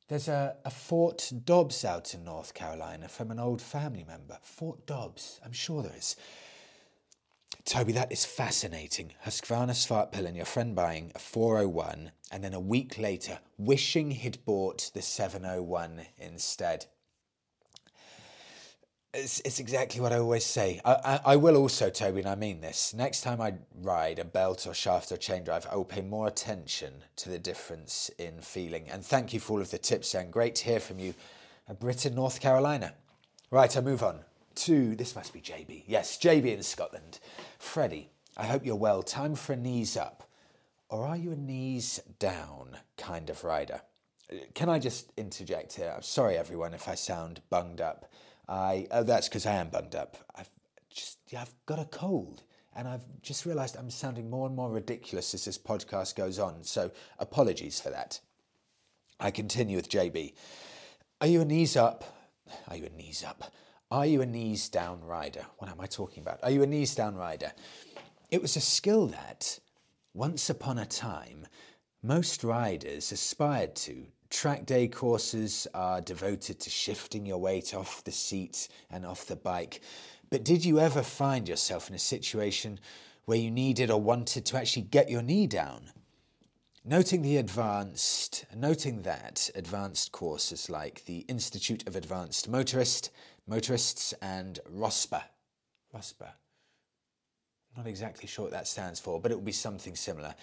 there's 0.08 0.28
a, 0.28 0.56
a 0.64 0.70
Fort 0.70 1.32
Dobbs 1.44 1.84
out 1.84 2.14
in 2.14 2.24
North 2.24 2.54
Carolina 2.54 3.08
from 3.08 3.30
an 3.30 3.40
old 3.40 3.60
family 3.60 4.04
member. 4.04 4.38
Fort 4.42 4.86
Dobbs, 4.86 5.40
I'm 5.44 5.52
sure 5.52 5.82
there 5.82 5.96
is. 5.96 6.16
Toby, 7.64 7.92
that 7.92 8.12
is 8.12 8.24
fascinating. 8.24 9.12
Husqvarna 9.24 10.14
and 10.14 10.36
your 10.36 10.46
friend 10.46 10.76
buying 10.76 11.10
a 11.16 11.18
401 11.18 12.12
and 12.30 12.44
then 12.44 12.54
a 12.54 12.60
week 12.60 12.96
later 12.98 13.40
wishing 13.58 14.12
he'd 14.12 14.44
bought 14.44 14.92
the 14.94 15.02
701 15.02 16.06
instead. 16.18 16.86
It's, 19.18 19.40
it's 19.46 19.60
exactly 19.60 20.00
what 20.00 20.12
I 20.12 20.18
always 20.18 20.44
say. 20.44 20.78
I, 20.84 20.92
I, 20.92 21.20
I, 21.32 21.36
will 21.36 21.56
also, 21.56 21.88
Toby, 21.88 22.20
and 22.20 22.28
I 22.28 22.34
mean 22.34 22.60
this. 22.60 22.92
Next 22.92 23.22
time 23.22 23.40
I 23.40 23.54
ride 23.80 24.18
a 24.18 24.24
belt 24.24 24.66
or 24.66 24.74
shaft 24.74 25.10
or 25.10 25.16
chain 25.16 25.42
drive, 25.42 25.66
I 25.70 25.76
will 25.76 25.86
pay 25.86 26.02
more 26.02 26.28
attention 26.28 26.92
to 27.16 27.30
the 27.30 27.38
difference 27.38 28.10
in 28.18 28.40
feeling. 28.42 28.90
And 28.90 29.02
thank 29.02 29.32
you 29.32 29.40
for 29.40 29.54
all 29.54 29.62
of 29.62 29.70
the 29.70 29.78
tips, 29.78 30.14
and 30.14 30.30
great 30.30 30.54
to 30.56 30.64
hear 30.66 30.80
from 30.80 30.98
you, 30.98 31.14
uh, 31.66 31.72
a 31.72 31.74
Brit 31.74 32.04
in 32.04 32.14
North 32.14 32.40
Carolina. 32.40 32.92
Right, 33.50 33.74
I 33.74 33.80
move 33.80 34.02
on 34.02 34.20
to 34.56 34.94
this 34.96 35.16
must 35.16 35.32
be 35.32 35.40
JB. 35.40 35.84
Yes, 35.86 36.18
JB 36.18 36.54
in 36.54 36.62
Scotland. 36.62 37.18
Freddie, 37.58 38.10
I 38.36 38.44
hope 38.44 38.66
you're 38.66 38.76
well. 38.76 39.02
Time 39.02 39.34
for 39.34 39.54
a 39.54 39.56
knees 39.56 39.96
up. 39.96 40.28
Or 40.88 41.06
are 41.06 41.16
you 41.16 41.32
a 41.32 41.36
knees 41.36 42.00
down 42.18 42.76
kind 42.98 43.30
of 43.30 43.44
rider? 43.44 43.80
Uh, 44.30 44.36
can 44.54 44.68
I 44.68 44.78
just 44.78 45.12
interject 45.16 45.74
here? 45.74 45.92
I'm 45.94 46.02
sorry, 46.02 46.36
everyone, 46.36 46.74
if 46.74 46.86
I 46.86 46.94
sound 46.94 47.40
bunged 47.48 47.80
up. 47.80 48.10
I 48.48 48.86
oh 48.90 49.02
that's 49.02 49.28
because 49.28 49.46
I 49.46 49.54
am 49.54 49.68
bunged 49.68 49.94
up. 49.94 50.16
I've 50.34 50.50
just 50.90 51.18
I've 51.36 51.54
got 51.66 51.78
a 51.78 51.84
cold, 51.84 52.42
and 52.74 52.86
I've 52.86 53.04
just 53.22 53.46
realised 53.46 53.76
I'm 53.76 53.90
sounding 53.90 54.30
more 54.30 54.46
and 54.46 54.56
more 54.56 54.70
ridiculous 54.70 55.34
as 55.34 55.44
this 55.44 55.58
podcast 55.58 56.16
goes 56.16 56.38
on. 56.38 56.62
So 56.64 56.90
apologies 57.18 57.80
for 57.80 57.90
that. 57.90 58.20
I 59.18 59.30
continue 59.30 59.76
with 59.76 59.88
JB. 59.88 60.34
Are 61.20 61.26
you 61.26 61.40
a 61.40 61.44
knees 61.44 61.76
up? 61.76 62.04
Are 62.68 62.76
you 62.76 62.86
a 62.86 62.90
knees 62.90 63.24
up? 63.24 63.52
Are 63.90 64.06
you 64.06 64.20
a 64.20 64.26
knees 64.26 64.68
down 64.68 65.02
rider? 65.02 65.46
What 65.58 65.70
am 65.70 65.80
I 65.80 65.86
talking 65.86 66.22
about? 66.22 66.40
Are 66.42 66.50
you 66.50 66.62
a 66.62 66.66
knees 66.66 66.94
down 66.94 67.14
rider? 67.14 67.52
It 68.30 68.42
was 68.42 68.56
a 68.56 68.60
skill 68.60 69.06
that, 69.06 69.58
once 70.12 70.50
upon 70.50 70.78
a 70.78 70.86
time, 70.86 71.46
most 72.02 72.44
riders 72.44 73.12
aspired 73.12 73.74
to 73.76 74.06
Track 74.30 74.66
day 74.66 74.88
courses 74.88 75.68
are 75.72 76.00
devoted 76.00 76.58
to 76.60 76.70
shifting 76.70 77.26
your 77.26 77.38
weight 77.38 77.74
off 77.74 78.02
the 78.02 78.12
seat 78.12 78.68
and 78.90 79.06
off 79.06 79.26
the 79.26 79.36
bike. 79.36 79.80
But 80.30 80.44
did 80.44 80.64
you 80.64 80.80
ever 80.80 81.02
find 81.02 81.48
yourself 81.48 81.88
in 81.88 81.94
a 81.94 82.00
situation 82.00 82.80
where 83.24 83.38
you 83.38 83.50
needed 83.50 83.90
or 83.90 84.00
wanted 84.00 84.44
to 84.46 84.56
actually 84.56 84.82
get 84.82 85.08
your 85.08 85.22
knee 85.22 85.46
down? 85.46 85.90
Noting 86.84 87.22
the 87.22 87.36
advanced, 87.36 88.46
noting 88.54 89.02
that 89.02 89.50
advanced 89.54 90.12
courses 90.12 90.68
like 90.68 91.04
the 91.04 91.18
Institute 91.28 91.86
of 91.86 91.94
Advanced 91.94 92.48
Motorist, 92.48 93.10
Motorists, 93.46 94.12
and 94.22 94.58
ROSPA, 94.72 95.22
ROSPA, 95.94 96.32
not 97.76 97.86
exactly 97.86 98.26
sure 98.26 98.44
what 98.44 98.52
that 98.52 98.66
stands 98.66 98.98
for, 98.98 99.20
but 99.20 99.30
it 99.30 99.34
will 99.34 99.42
be 99.42 99.52
something 99.52 99.94
similar 99.94 100.34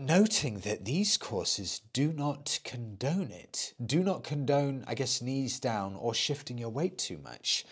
noting 0.00 0.60
that 0.60 0.84
these 0.84 1.16
courses 1.16 1.82
do 1.92 2.12
not 2.12 2.58
condone 2.64 3.30
it, 3.30 3.74
do 3.84 4.02
not 4.02 4.24
condone, 4.24 4.84
I 4.86 4.94
guess, 4.94 5.20
knees 5.20 5.60
down 5.60 5.94
or 5.94 6.14
shifting 6.14 6.56
your 6.58 6.70
weight 6.70 6.96
too 6.96 7.18
much. 7.18 7.64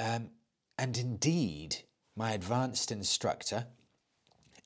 Um, 0.00 0.30
and 0.78 0.96
indeed, 0.96 1.76
my 2.16 2.32
advanced 2.32 2.90
instructor, 2.90 3.66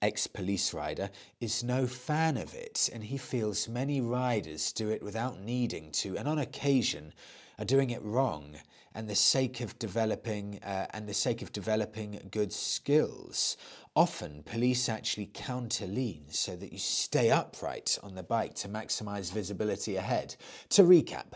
ex 0.00 0.26
police 0.26 0.72
rider, 0.72 1.10
is 1.40 1.64
no 1.64 1.86
fan 1.86 2.36
of 2.36 2.54
it, 2.54 2.88
and 2.92 3.04
he 3.04 3.18
feels 3.18 3.68
many 3.68 4.00
riders 4.00 4.72
do 4.72 4.88
it 4.88 5.02
without 5.02 5.40
needing 5.40 5.90
to, 5.92 6.16
and 6.16 6.28
on 6.28 6.38
occasion 6.38 7.12
are 7.58 7.64
doing 7.64 7.90
it 7.90 8.02
wrong 8.02 8.56
and 8.94 9.09
the 9.09 9.14
sake 9.14 9.61
of 9.61 9.78
developing 9.78 10.59
uh, 10.62 10.87
and 10.90 11.09
the 11.09 11.14
sake 11.14 11.42
of 11.42 11.52
developing 11.52 12.20
good 12.30 12.52
skills 12.52 13.56
Often, 13.97 14.44
police 14.44 14.88
actually 14.88 15.30
counter 15.35 15.87
lean 15.87 16.26
so 16.28 16.54
that 16.54 16.73
you 16.73 16.78
stay 16.78 17.30
upright 17.30 17.99
on 18.04 18.14
the 18.14 18.23
bike 18.23 18.54
to 18.56 18.68
maximize 18.68 19.32
visibility 19.32 19.97
ahead. 19.97 20.37
To 20.70 20.85
recap, 20.85 21.32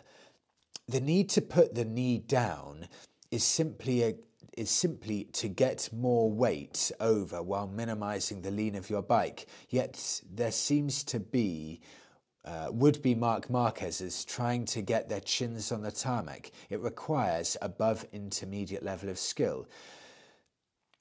the 0.86 1.00
need 1.00 1.28
to 1.30 1.42
put 1.42 1.74
the 1.74 1.84
knee 1.84 2.18
down 2.18 2.88
is 3.30 3.44
simply 3.44 4.02
a 4.02 4.14
is 4.56 4.70
simply 4.70 5.24
to 5.24 5.48
get 5.48 5.88
more 5.92 6.30
weight 6.30 6.92
over 7.00 7.42
while 7.42 7.66
minimizing 7.66 8.40
the 8.40 8.52
lean 8.52 8.76
of 8.76 8.88
your 8.88 9.02
bike. 9.02 9.46
Yet 9.68 10.22
there 10.32 10.52
seems 10.52 11.02
to 11.04 11.18
be 11.18 11.80
uh, 12.44 12.68
would 12.70 13.00
be 13.02 13.14
Marc 13.14 13.48
Marquez's 13.48 14.24
trying 14.24 14.64
to 14.66 14.82
get 14.82 15.08
their 15.08 15.20
chins 15.20 15.72
on 15.72 15.82
the 15.82 15.90
tarmac. 15.90 16.50
It 16.70 16.80
requires 16.80 17.56
above 17.62 18.06
intermediate 18.12 18.82
level 18.82 19.08
of 19.08 19.18
skill. 19.18 19.66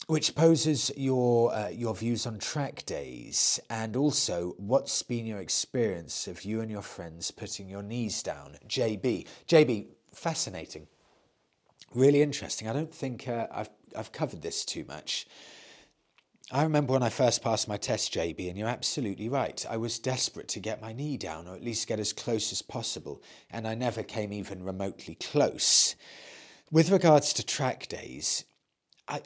which 0.07 0.35
poses 0.35 0.91
your 0.97 1.53
uh, 1.53 1.69
your 1.69 1.95
views 1.95 2.27
on 2.27 2.38
track 2.38 2.85
days 2.85 3.59
and 3.69 3.95
also 3.95 4.53
what's 4.57 5.01
been 5.01 5.25
your 5.25 5.39
experience 5.39 6.27
of 6.27 6.43
you 6.43 6.62
and 6.62 6.69
your 6.69 6.81
friends 6.81 7.31
putting 7.31 7.69
your 7.69 7.81
knees 7.81 8.21
down. 8.21 8.57
JB, 8.67 9.25
JB, 9.47 9.88
fascinating, 10.13 10.88
really 11.95 12.21
interesting. 12.21 12.67
I 12.67 12.73
don't 12.73 12.93
think 12.93 13.27
uh, 13.27 13.47
I've 13.51 13.69
I've 13.95 14.12
covered 14.12 14.41
this 14.41 14.65
too 14.65 14.85
much. 14.88 15.25
I 16.53 16.62
remember 16.62 16.93
when 16.93 17.01
I 17.01 17.10
first 17.10 17.41
passed 17.41 17.67
my 17.67 17.77
test, 17.77 18.13
JB, 18.13 18.48
and 18.48 18.55
you're 18.55 18.67
absolutely 18.67 19.27
right. 19.27 19.65
I 19.67 19.77
was 19.77 19.98
desperate 19.98 20.48
to 20.50 20.60
get 20.60 20.83
my 20.83 20.93
knee 20.93 21.17
down, 21.17 21.48
or 21.48 21.55
at 21.55 21.63
least 21.63 21.88
get 21.88 22.00
as 22.00 22.13
close 22.13 22.51
as 22.51 22.62
possible, 22.62 23.24
and 23.50 23.67
I 23.67 23.74
never 23.74 24.03
came 24.03 24.31
even 24.31 24.63
remotely 24.63 25.15
close. 25.15 25.95
With 26.72 26.91
regards 26.91 27.33
to 27.33 27.43
track 27.43 27.88
days, 27.88 28.45
I 29.07 29.24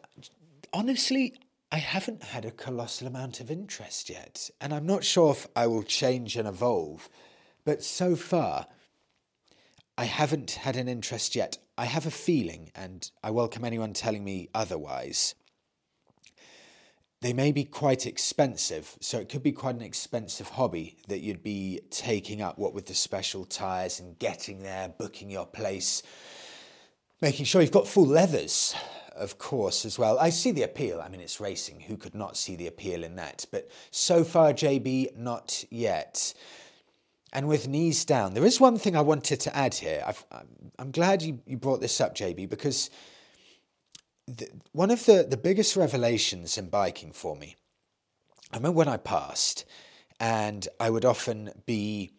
honestly, 0.72 1.34
I 1.69 1.79
haven't 1.79 2.24
had 2.24 2.46
a 2.46 2.51
colossal 2.51 3.07
amount 3.07 3.41
of 3.41 3.51
interest 3.51 4.10
yet, 4.10 4.50
and 4.62 4.74
I'm 4.74 4.86
not 4.86 5.03
sure 5.03 5.31
if 5.31 5.48
I 5.53 5.67
will 5.67 5.84
change 5.84 6.38
and 6.38 6.48
evolve, 6.48 7.10
but 7.65 7.84
so 7.84 8.15
far, 8.15 8.67
I 9.98 10.05
haven't 10.05 10.51
had 10.51 10.77
an 10.77 10.88
interest 10.88 11.36
yet. 11.36 11.57
I 11.77 11.88
have 11.88 12.05
a 12.05 12.12
feeling, 12.12 12.72
and 12.74 13.12
I 13.22 13.31
welcome 13.31 13.65
anyone 13.65 13.91
telling 13.91 14.24
me 14.24 14.48
otherwise. 14.55 15.36
They 17.21 17.33
may 17.33 17.51
be 17.51 17.63
quite 17.63 18.05
expensive, 18.05 18.95
so 19.01 19.17
it 19.17 19.27
could 19.27 19.41
be 19.41 19.51
quite 19.51 19.75
an 19.75 19.81
expensive 19.81 20.50
hobby 20.50 20.97
that 21.07 21.19
you'd 21.19 21.41
be 21.41 21.81
taking 21.89 22.43
up, 22.43 22.59
what 22.59 22.75
with 22.75 22.86
the 22.86 22.93
special 22.93 23.43
tyres 23.43 24.00
and 24.00 24.19
getting 24.19 24.62
there, 24.62 24.89
booking 24.89 25.31
your 25.31 25.47
place, 25.47 26.03
making 27.19 27.45
sure 27.45 27.62
you've 27.62 27.71
got 27.71 27.88
full 27.88 28.05
leathers, 28.05 28.75
of 29.15 29.39
course, 29.39 29.83
as 29.83 29.97
well. 29.97 30.19
I 30.19 30.29
see 30.29 30.51
the 30.51 30.62
appeal. 30.62 31.01
I 31.01 31.09
mean, 31.09 31.21
it's 31.21 31.41
racing. 31.41 31.79
Who 31.79 31.97
could 31.97 32.13
not 32.13 32.38
see 32.38 32.55
the 32.55 32.67
appeal 32.67 33.03
in 33.03 33.15
that? 33.15 33.47
But 33.51 33.71
so 33.89 34.24
far, 34.24 34.53
JB, 34.53 35.17
not 35.17 35.65
yet. 35.71 36.36
And 37.33 37.47
with 37.47 37.67
knees 37.67 38.05
down, 38.05 38.36
there 38.36 38.45
is 38.45 38.59
one 38.59 38.77
thing 38.77 38.95
I 38.95 39.01
wanted 39.01 39.39
to 39.41 39.57
add 39.57 39.74
here. 39.74 40.03
i 40.31 40.41
am 40.79 40.91
glad 40.91 41.24
you, 41.24 41.39
you 41.47 41.57
brought 41.57 41.81
this 41.81 42.00
up, 42.00 42.15
JB, 42.15 42.47
because 42.47 42.91
the, 44.27 44.50
one 44.74 44.91
of 44.91 45.05
the, 45.05 45.25
the 45.27 45.38
biggest 45.38 45.75
revelations 45.75 46.57
in 46.57 46.69
biking 46.69 47.12
for 47.12 47.36
me, 47.36 47.55
I 48.51 48.57
remember 48.57 48.77
when 48.77 48.88
I 48.88 48.98
passed, 48.98 49.65
and 50.19 50.67
I 50.79 50.89
would 50.89 51.05
often 51.05 51.51
be 51.65 52.12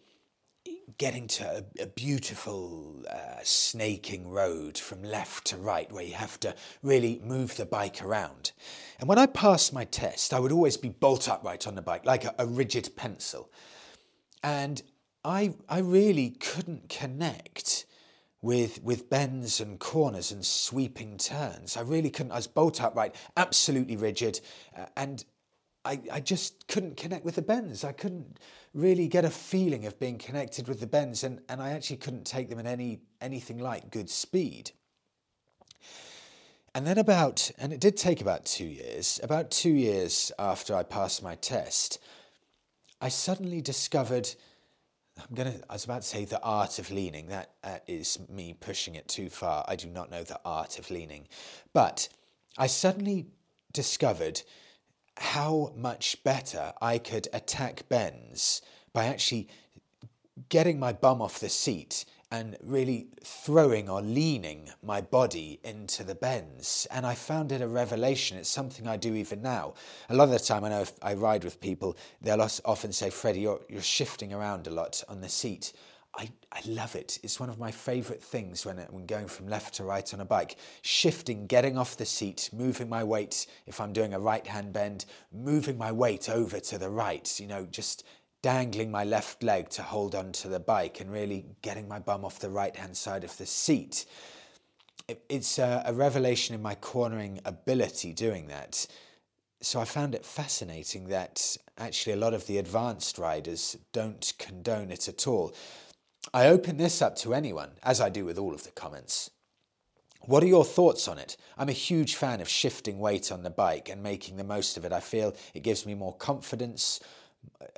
getting 0.97 1.27
to 1.27 1.45
a, 1.79 1.83
a 1.83 1.87
beautiful 1.87 3.03
uh, 3.09 3.39
snaking 3.43 4.29
road 4.29 4.77
from 4.77 5.01
left 5.03 5.45
to 5.47 5.57
right 5.57 5.89
where 5.91 6.03
you 6.03 6.13
have 6.13 6.39
to 6.41 6.53
really 6.83 7.21
move 7.23 7.55
the 7.55 7.65
bike 7.65 8.03
around. 8.03 8.51
And 8.99 9.07
when 9.07 9.17
I 9.17 9.25
passed 9.25 9.71
my 9.71 9.85
test, 9.85 10.33
I 10.33 10.39
would 10.39 10.51
always 10.51 10.77
be 10.77 10.89
bolt 10.89 11.29
upright 11.29 11.67
on 11.67 11.75
the 11.75 11.81
bike, 11.81 12.05
like 12.05 12.25
a, 12.25 12.35
a 12.39 12.45
rigid 12.45 12.95
pencil. 12.95 13.49
And 14.43 14.81
I, 15.23 15.53
I 15.69 15.79
really 15.79 16.31
couldn't 16.31 16.89
connect 16.89 17.85
with 18.41 18.81
with 18.83 19.09
bends 19.09 19.59
and 19.59 19.79
corners 19.79 20.31
and 20.31 20.45
sweeping 20.45 21.17
turns. 21.17 21.75
I 21.77 21.81
really 21.81 22.09
couldn't. 22.09 22.31
I 22.31 22.37
was 22.37 22.47
bolt 22.47 22.81
upright, 22.81 23.15
absolutely 23.35 23.97
rigid, 23.97 24.39
uh, 24.77 24.85
and 24.95 25.23
I, 25.85 26.01
I 26.11 26.19
just 26.19 26.67
couldn't 26.67 26.97
connect 26.97 27.25
with 27.25 27.35
the 27.35 27.41
bends. 27.41 27.83
I 27.83 27.93
couldn't 27.93 28.37
really 28.73 29.07
get 29.07 29.25
a 29.25 29.29
feeling 29.29 29.85
of 29.85 29.99
being 29.99 30.17
connected 30.17 30.67
with 30.67 30.79
the 30.79 30.87
bends, 30.87 31.23
and, 31.23 31.41
and 31.49 31.61
I 31.61 31.71
actually 31.71 31.97
couldn't 31.97 32.25
take 32.25 32.49
them 32.49 32.59
at 32.59 32.65
any 32.65 32.99
anything 33.21 33.57
like 33.57 33.91
good 33.91 34.09
speed. 34.09 34.71
And 36.75 36.85
then 36.85 36.99
about, 36.99 37.49
and 37.57 37.73
it 37.73 37.79
did 37.79 37.97
take 37.97 38.21
about 38.21 38.45
two 38.45 38.65
years, 38.65 39.19
about 39.23 39.49
two 39.49 39.71
years 39.71 40.31
after 40.37 40.75
I 40.75 40.83
passed 40.83 41.23
my 41.23 41.35
test, 41.35 41.99
I 43.01 43.09
suddenly 43.09 43.59
discovered, 43.59 44.29
I'm 45.27 45.35
to, 45.35 45.61
I 45.69 45.73
was 45.73 45.85
about 45.85 46.01
to 46.01 46.07
say 46.07 46.25
the 46.25 46.41
art 46.41 46.79
of 46.79 46.91
leaning. 46.91 47.27
That 47.27 47.51
uh, 47.63 47.79
is 47.87 48.19
me 48.29 48.55
pushing 48.59 48.95
it 48.95 49.07
too 49.07 49.29
far. 49.29 49.65
I 49.67 49.75
do 49.75 49.87
not 49.87 50.11
know 50.11 50.23
the 50.23 50.39
art 50.45 50.79
of 50.79 50.89
leaning. 50.89 51.27
But 51.73 52.09
I 52.57 52.67
suddenly 52.67 53.27
discovered 53.71 54.41
how 55.17 55.73
much 55.75 56.23
better 56.23 56.73
I 56.81 56.97
could 56.97 57.27
attack 57.33 57.89
bends 57.89 58.61
by 58.93 59.05
actually 59.05 59.49
getting 60.47 60.79
my 60.79 60.93
bum 60.93 61.21
off 61.21 61.39
the 61.39 61.49
seat 61.49 62.05
and 62.31 62.57
really 62.61 63.07
throwing 63.23 63.89
or 63.89 64.01
leaning 64.01 64.69
my 64.83 65.01
body 65.01 65.59
into 65.63 66.03
the 66.03 66.13
bends. 66.13 66.85
And 66.91 67.05
I 67.05 67.15
found 67.15 67.51
it 67.51 67.61
a 67.61 67.67
revelation. 67.67 68.37
It's 68.37 68.49
something 68.49 68.87
I 68.87 68.97
do 68.97 69.15
even 69.15 69.41
now. 69.41 69.73
A 70.09 70.15
lot 70.15 70.25
of 70.25 70.31
the 70.31 70.39
time, 70.39 70.63
I 70.63 70.69
know 70.69 70.81
if 70.81 70.93
I 71.01 71.15
ride 71.15 71.43
with 71.43 71.59
people, 71.59 71.97
they'll 72.21 72.41
often 72.41 72.91
say, 72.91 73.09
Freddie, 73.09 73.41
you're, 73.41 73.61
you're 73.67 73.81
shifting 73.81 74.31
around 74.33 74.67
a 74.67 74.71
lot 74.71 75.03
on 75.09 75.21
the 75.21 75.29
seat. 75.29 75.73
I, 76.15 76.29
I 76.51 76.61
love 76.65 76.95
it. 76.95 77.19
It's 77.23 77.39
one 77.39 77.49
of 77.49 77.59
my 77.59 77.71
favourite 77.71 78.21
things 78.21 78.65
when, 78.65 78.77
when 78.89 79.05
going 79.05 79.27
from 79.27 79.47
left 79.47 79.75
to 79.75 79.83
right 79.83 80.13
on 80.13 80.19
a 80.19 80.25
bike. 80.25 80.57
Shifting, 80.81 81.47
getting 81.47 81.77
off 81.77 81.97
the 81.97 82.05
seat, 82.05 82.49
moving 82.51 82.89
my 82.89 83.03
weight 83.03 83.47
if 83.67 83.79
I'm 83.79 83.93
doing 83.93 84.13
a 84.13 84.19
right 84.19 84.45
hand 84.45 84.73
bend, 84.73 85.05
moving 85.31 85.77
my 85.77 85.91
weight 85.91 86.29
over 86.29 86.59
to 86.59 86.77
the 86.77 86.89
right, 86.89 87.39
you 87.39 87.47
know, 87.47 87.65
just 87.69 88.03
dangling 88.41 88.91
my 88.91 89.03
left 89.03 89.43
leg 89.43 89.69
to 89.69 89.83
hold 89.83 90.15
on 90.15 90.31
to 90.31 90.47
the 90.47 90.59
bike 90.59 91.01
and 91.01 91.11
really 91.11 91.45
getting 91.61 91.87
my 91.87 91.99
bum 91.99 92.23
off 92.23 92.39
the 92.39 92.49
right 92.49 92.75
hand 92.75 92.95
side 92.95 93.23
of 93.23 93.37
the 93.37 93.45
seat. 93.45 94.05
It's 95.27 95.57
a, 95.59 95.83
a 95.85 95.93
revelation 95.93 96.55
in 96.55 96.61
my 96.61 96.75
cornering 96.75 97.39
ability 97.45 98.13
doing 98.13 98.47
that. 98.47 98.85
So 99.61 99.81
I 99.81 99.85
found 99.85 100.15
it 100.15 100.25
fascinating 100.25 101.09
that 101.09 101.57
actually 101.77 102.13
a 102.13 102.17
lot 102.17 102.33
of 102.33 102.47
the 102.47 102.59
advanced 102.59 103.17
riders 103.17 103.75
don't 103.91 104.33
condone 104.37 104.91
it 104.91 105.07
at 105.07 105.27
all. 105.27 105.53
I 106.33 106.47
open 106.47 106.77
this 106.77 107.01
up 107.01 107.15
to 107.17 107.33
anyone, 107.33 107.71
as 107.83 107.99
I 107.99 108.09
do 108.09 108.23
with 108.23 108.37
all 108.37 108.53
of 108.53 108.63
the 108.63 108.71
comments. 108.71 109.31
What 110.21 110.43
are 110.43 110.47
your 110.47 110.65
thoughts 110.65 111.07
on 111.07 111.17
it? 111.17 111.37
I'm 111.57 111.69
a 111.69 111.73
huge 111.73 112.15
fan 112.15 112.41
of 112.41 112.49
shifting 112.49 112.99
weight 112.99 113.31
on 113.31 113.43
the 113.43 113.49
bike 113.49 113.89
and 113.89 114.03
making 114.03 114.37
the 114.37 114.43
most 114.43 114.77
of 114.77 114.85
it. 114.85 114.93
I 114.93 114.99
feel 114.99 115.35
it 115.53 115.63
gives 115.63 115.85
me 115.85 115.95
more 115.95 116.15
confidence, 116.15 116.99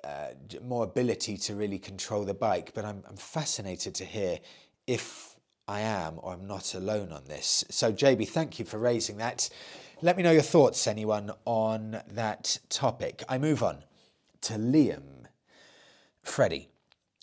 uh, 0.04 0.28
more 0.64 0.84
ability 0.84 1.38
to 1.38 1.56
really 1.56 1.80
control 1.80 2.24
the 2.24 2.34
bike. 2.34 2.72
But 2.74 2.86
I'm, 2.86 3.04
I'm 3.08 3.18
fascinated 3.18 3.96
to 3.96 4.06
hear 4.06 4.40
if 4.88 5.36
I 5.68 5.82
am 5.82 6.20
or 6.22 6.34
I'm 6.34 6.48
not 6.48 6.74
alone 6.74 7.12
on 7.12 7.26
this. 7.26 7.64
So, 7.70 7.94
JB, 7.94 8.28
thank 8.28 8.60
you 8.60 8.66
for 8.66 8.78
raising 8.78 9.18
that. 9.18 9.50
Let 10.02 10.18
me 10.18 10.24
know 10.24 10.32
your 10.32 10.42
thoughts, 10.42 10.88
anyone, 10.88 11.32
on 11.46 12.02
that 12.08 12.58
topic. 12.70 13.24
I 13.30 13.38
move 13.38 13.62
on 13.62 13.84
to 14.42 14.54
Liam. 14.54 15.28
Freddie, 16.24 16.70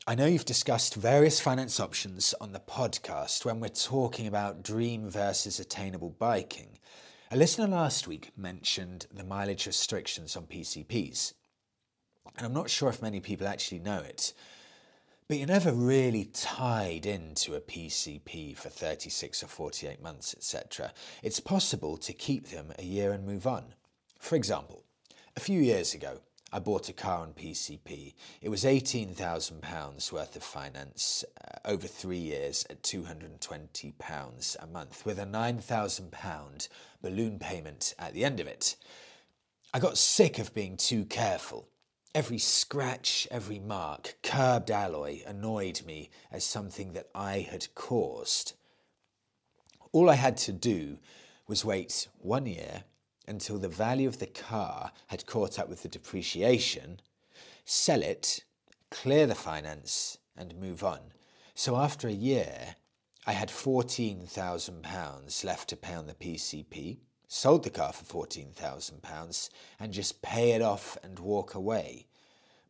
I 0.06 0.14
know 0.14 0.26
you've 0.26 0.44
discussed 0.44 0.94
various 0.94 1.40
finance 1.40 1.78
options 1.78 2.34
on 2.40 2.52
the 2.52 2.60
podcast 2.60 3.44
when 3.44 3.60
we're 3.60 3.68
talking 3.68 4.26
about 4.26 4.62
dream 4.62 5.10
versus 5.10 5.60
attainable 5.60 6.10
biking. 6.10 6.78
A 7.30 7.36
listener 7.36 7.66
last 7.66 8.08
week 8.08 8.30
mentioned 8.36 9.06
the 9.12 9.24
mileage 9.24 9.66
restrictions 9.66 10.34
on 10.34 10.44
PCPs. 10.44 11.34
And 12.36 12.46
I'm 12.46 12.52
not 12.52 12.70
sure 12.70 12.88
if 12.88 13.02
many 13.02 13.20
people 13.20 13.46
actually 13.46 13.80
know 13.80 13.98
it, 13.98 14.32
but 15.28 15.36
you're 15.36 15.46
never 15.46 15.72
really 15.72 16.24
tied 16.26 17.04
into 17.04 17.54
a 17.54 17.60
PCP 17.60 18.56
for 18.56 18.68
36 18.68 19.42
or 19.42 19.46
48 19.46 20.02
months, 20.02 20.34
etc. 20.34 20.92
It's 21.22 21.40
possible 21.40 21.96
to 21.98 22.12
keep 22.12 22.48
them 22.48 22.72
a 22.78 22.84
year 22.84 23.12
and 23.12 23.26
move 23.26 23.46
on. 23.46 23.74
For 24.18 24.36
example, 24.36 24.84
a 25.36 25.40
few 25.40 25.60
years 25.60 25.94
ago, 25.94 26.20
I 26.50 26.60
bought 26.60 26.88
a 26.88 26.94
car 26.94 27.20
on 27.20 27.34
PCP. 27.34 28.14
It 28.40 28.48
was 28.48 28.64
£18,000 28.64 30.12
worth 30.12 30.34
of 30.34 30.42
finance 30.42 31.22
uh, 31.44 31.58
over 31.66 31.86
three 31.86 32.16
years 32.16 32.64
at 32.70 32.82
£220 32.82 34.56
a 34.58 34.66
month, 34.66 35.04
with 35.04 35.18
a 35.18 35.26
£9,000 35.26 36.68
balloon 37.02 37.38
payment 37.38 37.94
at 37.98 38.14
the 38.14 38.24
end 38.24 38.40
of 38.40 38.46
it. 38.46 38.76
I 39.74 39.78
got 39.78 39.98
sick 39.98 40.38
of 40.38 40.54
being 40.54 40.78
too 40.78 41.04
careful. 41.04 41.68
Every 42.14 42.38
scratch, 42.38 43.28
every 43.30 43.58
mark, 43.58 44.16
curbed 44.22 44.70
alloy 44.70 45.20
annoyed 45.26 45.82
me 45.84 46.10
as 46.32 46.42
something 46.42 46.94
that 46.94 47.10
I 47.14 47.40
had 47.40 47.74
caused. 47.74 48.54
All 49.92 50.08
I 50.08 50.14
had 50.14 50.36
to 50.38 50.52
do 50.52 50.98
was 51.46 51.64
wait 51.64 52.08
one 52.18 52.46
year 52.46 52.84
until 53.26 53.58
the 53.58 53.68
value 53.68 54.08
of 54.08 54.18
the 54.18 54.26
car 54.26 54.92
had 55.08 55.26
caught 55.26 55.58
up 55.58 55.68
with 55.68 55.82
the 55.82 55.88
depreciation, 55.88 57.00
sell 57.64 58.02
it, 58.02 58.42
clear 58.90 59.26
the 59.26 59.34
finance, 59.34 60.18
and 60.36 60.58
move 60.58 60.82
on. 60.82 61.12
So 61.54 61.76
after 61.76 62.08
a 62.08 62.12
year, 62.12 62.76
I 63.26 63.32
had 63.32 63.50
£14,000 63.50 65.44
left 65.44 65.68
to 65.68 65.76
pay 65.76 65.94
on 65.94 66.06
the 66.06 66.14
PCP, 66.14 67.00
sold 67.28 67.62
the 67.62 67.70
car 67.70 67.92
for 67.92 68.26
£14,000, 68.26 69.50
and 69.78 69.92
just 69.92 70.22
pay 70.22 70.52
it 70.52 70.62
off 70.62 70.96
and 71.04 71.18
walk 71.18 71.54
away. 71.54 72.06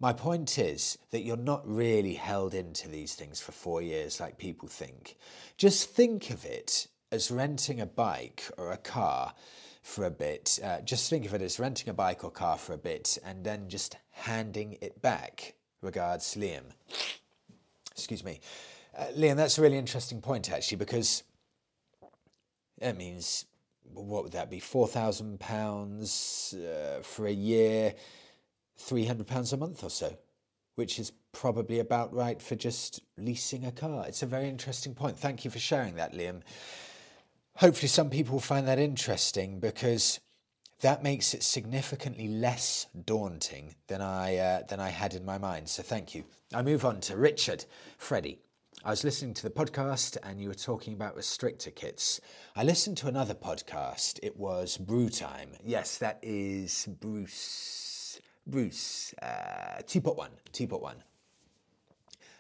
My 0.01 0.13
point 0.13 0.59
is 0.59 0.99
that 1.11 1.23
you're 1.23 1.37
not 1.37 1.67
really 1.67 2.15
held 2.15 2.55
into 2.55 2.89
these 2.89 3.15
things 3.15 3.41
for 3.41 3.53
four 3.53 3.83
years 3.83 4.21
like 4.21 4.39
people 4.39 4.69
think. 4.69 5.17
Just 5.57 5.91
think 5.91 6.31
of 6.31 6.45
it 6.45 6.87
as 7.11 7.31
renting 7.31 7.81
a 7.81 7.87
bike 7.87 8.49
or 8.57 8.71
a 8.71 8.77
car 8.77 9.35
for 9.83 10.05
a 10.05 10.11
bit. 10.11 10.59
Uh, 10.63 10.81
just 10.83 11.11
think 11.11 11.25
of 11.25 11.35
it 11.35 11.43
as 11.43 11.59
renting 11.59 11.89
a 11.89 11.95
bike 11.95 12.23
or 12.23 12.31
car 12.31 12.59
for 12.59 12.75
a 12.75 12.79
bit 12.79 13.19
and 13.25 13.45
then 13.45 13.69
just 13.69 13.97
handing 14.11 14.77
it 14.81 15.03
back. 15.03 15.55
Regards, 15.83 16.35
Liam. 16.37 16.65
Excuse 17.91 18.23
me. 18.23 18.41
Uh, 18.97 19.07
Liam, 19.17 19.37
that's 19.37 19.59
a 19.59 19.63
really 19.63 19.79
interesting 19.79 20.21
point 20.21 20.53
actually 20.53 20.79
because 20.79 21.25
that 22.81 22.97
means 22.97 23.47
what 23.93 24.23
would 24.25 24.33
that 24.33 24.51
be? 24.51 24.61
Four 24.61 24.89
thousand 24.89 25.35
uh, 25.35 25.45
pounds 25.45 26.55
for 27.03 27.27
a 27.27 27.33
year, 27.33 27.95
three 28.77 29.07
hundred 29.07 29.27
pounds 29.27 29.53
a 29.53 29.57
month 29.57 29.85
or 29.85 29.91
so, 29.91 30.17
which 30.75 30.99
is 30.99 31.13
probably 31.33 31.79
about 31.79 32.13
right 32.15 32.41
for 32.41 32.57
just 32.57 33.01
leasing 33.17 33.65
a 33.65 33.73
car. 33.73 34.05
It's 34.09 34.23
a 34.23 34.27
very 34.27 34.49
interesting 34.49 34.95
point. 34.95 35.19
Thank 35.19 35.45
you 35.45 35.51
for 35.51 35.59
sharing 35.59 35.97
that, 35.97 36.15
Liam. 36.15 36.43
Hopefully, 37.57 37.89
some 37.89 38.11
people 38.11 38.35
will 38.35 38.41
find 38.41 38.69
that 38.69 38.79
interesting 38.79 39.61
because 39.61 40.21
that 40.81 41.03
makes 41.03 41.35
it 41.35 41.43
significantly 41.43 42.29
less 42.29 42.87
daunting 43.05 43.75
than 43.89 44.01
I 44.01 44.37
uh, 44.37 44.63
than 44.69 44.81
I 44.81 44.91
had 44.91 45.15
in 45.15 45.25
my 45.25 45.39
mind. 45.39 45.69
So 45.69 45.83
thank 45.83 46.15
you. 46.15 46.25
I 46.55 46.63
move 46.63 46.85
on 46.85 47.01
to 47.03 47.17
Richard, 47.17 47.65
Freddie. 47.99 48.39
I 48.85 48.91
was 48.91 49.03
listening 49.03 49.35
to 49.35 49.43
the 49.43 49.51
podcast 49.51 50.17
and 50.23 50.41
you 50.41 50.47
were 50.47 50.55
talking 50.55 50.95
about 50.95 51.17
restrictor 51.17 51.75
kits. 51.75 52.21
I 52.55 52.63
listened 52.63 52.97
to 52.99 53.09
another 53.09 53.35
podcast. 53.35 54.21
It 54.23 54.37
was 54.37 54.77
Brew 54.77 55.09
Time. 55.09 55.51
Yes, 55.65 55.99
that 55.99 56.21
is 56.23 56.87
Bruce. 57.01 58.21
Bruce. 58.47 59.15
Uh, 59.21 59.83
Teapot 59.85 60.17
One. 60.17 60.31
Teapot 60.53 60.81
One. 60.81 61.03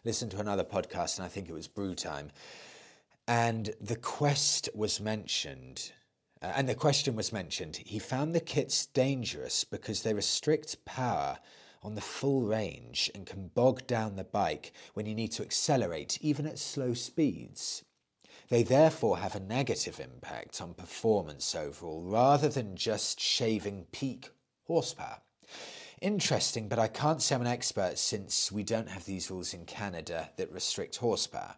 Listened 0.05 0.31
to 0.31 0.38
another 0.38 0.62
podcast 0.62 1.18
and 1.18 1.27
I 1.27 1.29
think 1.29 1.48
it 1.48 1.55
was 1.55 1.66
Brew 1.66 1.96
Time. 1.96 2.31
And 3.27 3.74
the 3.81 3.96
quest 3.96 4.68
was 4.77 5.01
mentioned. 5.01 5.90
Uh, 6.40 6.53
and 6.55 6.68
the 6.68 6.77
question 6.77 7.16
was 7.16 7.33
mentioned. 7.33 7.79
He 7.85 7.98
found 7.98 8.33
the 8.33 8.40
kits 8.40 8.87
dangerous 8.87 9.64
because 9.64 10.05
they 10.05 10.14
restrict 10.14 10.85
power 10.85 11.38
on 11.83 11.95
the 11.95 12.01
full 12.01 12.43
range 12.43 13.11
and 13.14 13.27
can 13.27 13.49
bog 13.49 13.87
down 13.87 14.17
the 14.17 14.25
bike 14.25 14.73
when 14.95 15.07
you 15.07 15.14
need 15.14 15.33
to 15.33 15.43
accelerate, 15.43 16.19
even 16.21 16.47
at 16.47 16.59
slow 16.59 16.95
speeds. 16.95 17.85
They 18.49 18.62
therefore 18.62 19.19
have 19.19 19.37
a 19.37 19.41
negative 19.41 20.01
impact 20.01 20.61
on 20.62 20.75
performance 20.75 21.55
overall 21.55 22.03
rather 22.03 22.49
than 22.49 22.77
just 22.77 23.21
shaving 23.21 23.87
peak 23.93 24.31
horsepower. 24.64 25.19
Interesting, 26.01 26.69
but 26.69 26.79
I 26.79 26.88
can't 26.88 27.21
say 27.21 27.35
I'm 27.35 27.41
an 27.41 27.47
expert 27.47 27.99
since 27.99 28.53
we 28.53 28.62
don't 28.62 28.88
have 28.88 29.05
these 29.05 29.31
rules 29.31 29.53
in 29.53 29.64
Canada 29.64 30.31
that 30.37 30.53
restrict 30.53 30.97
horsepower. 30.97 31.57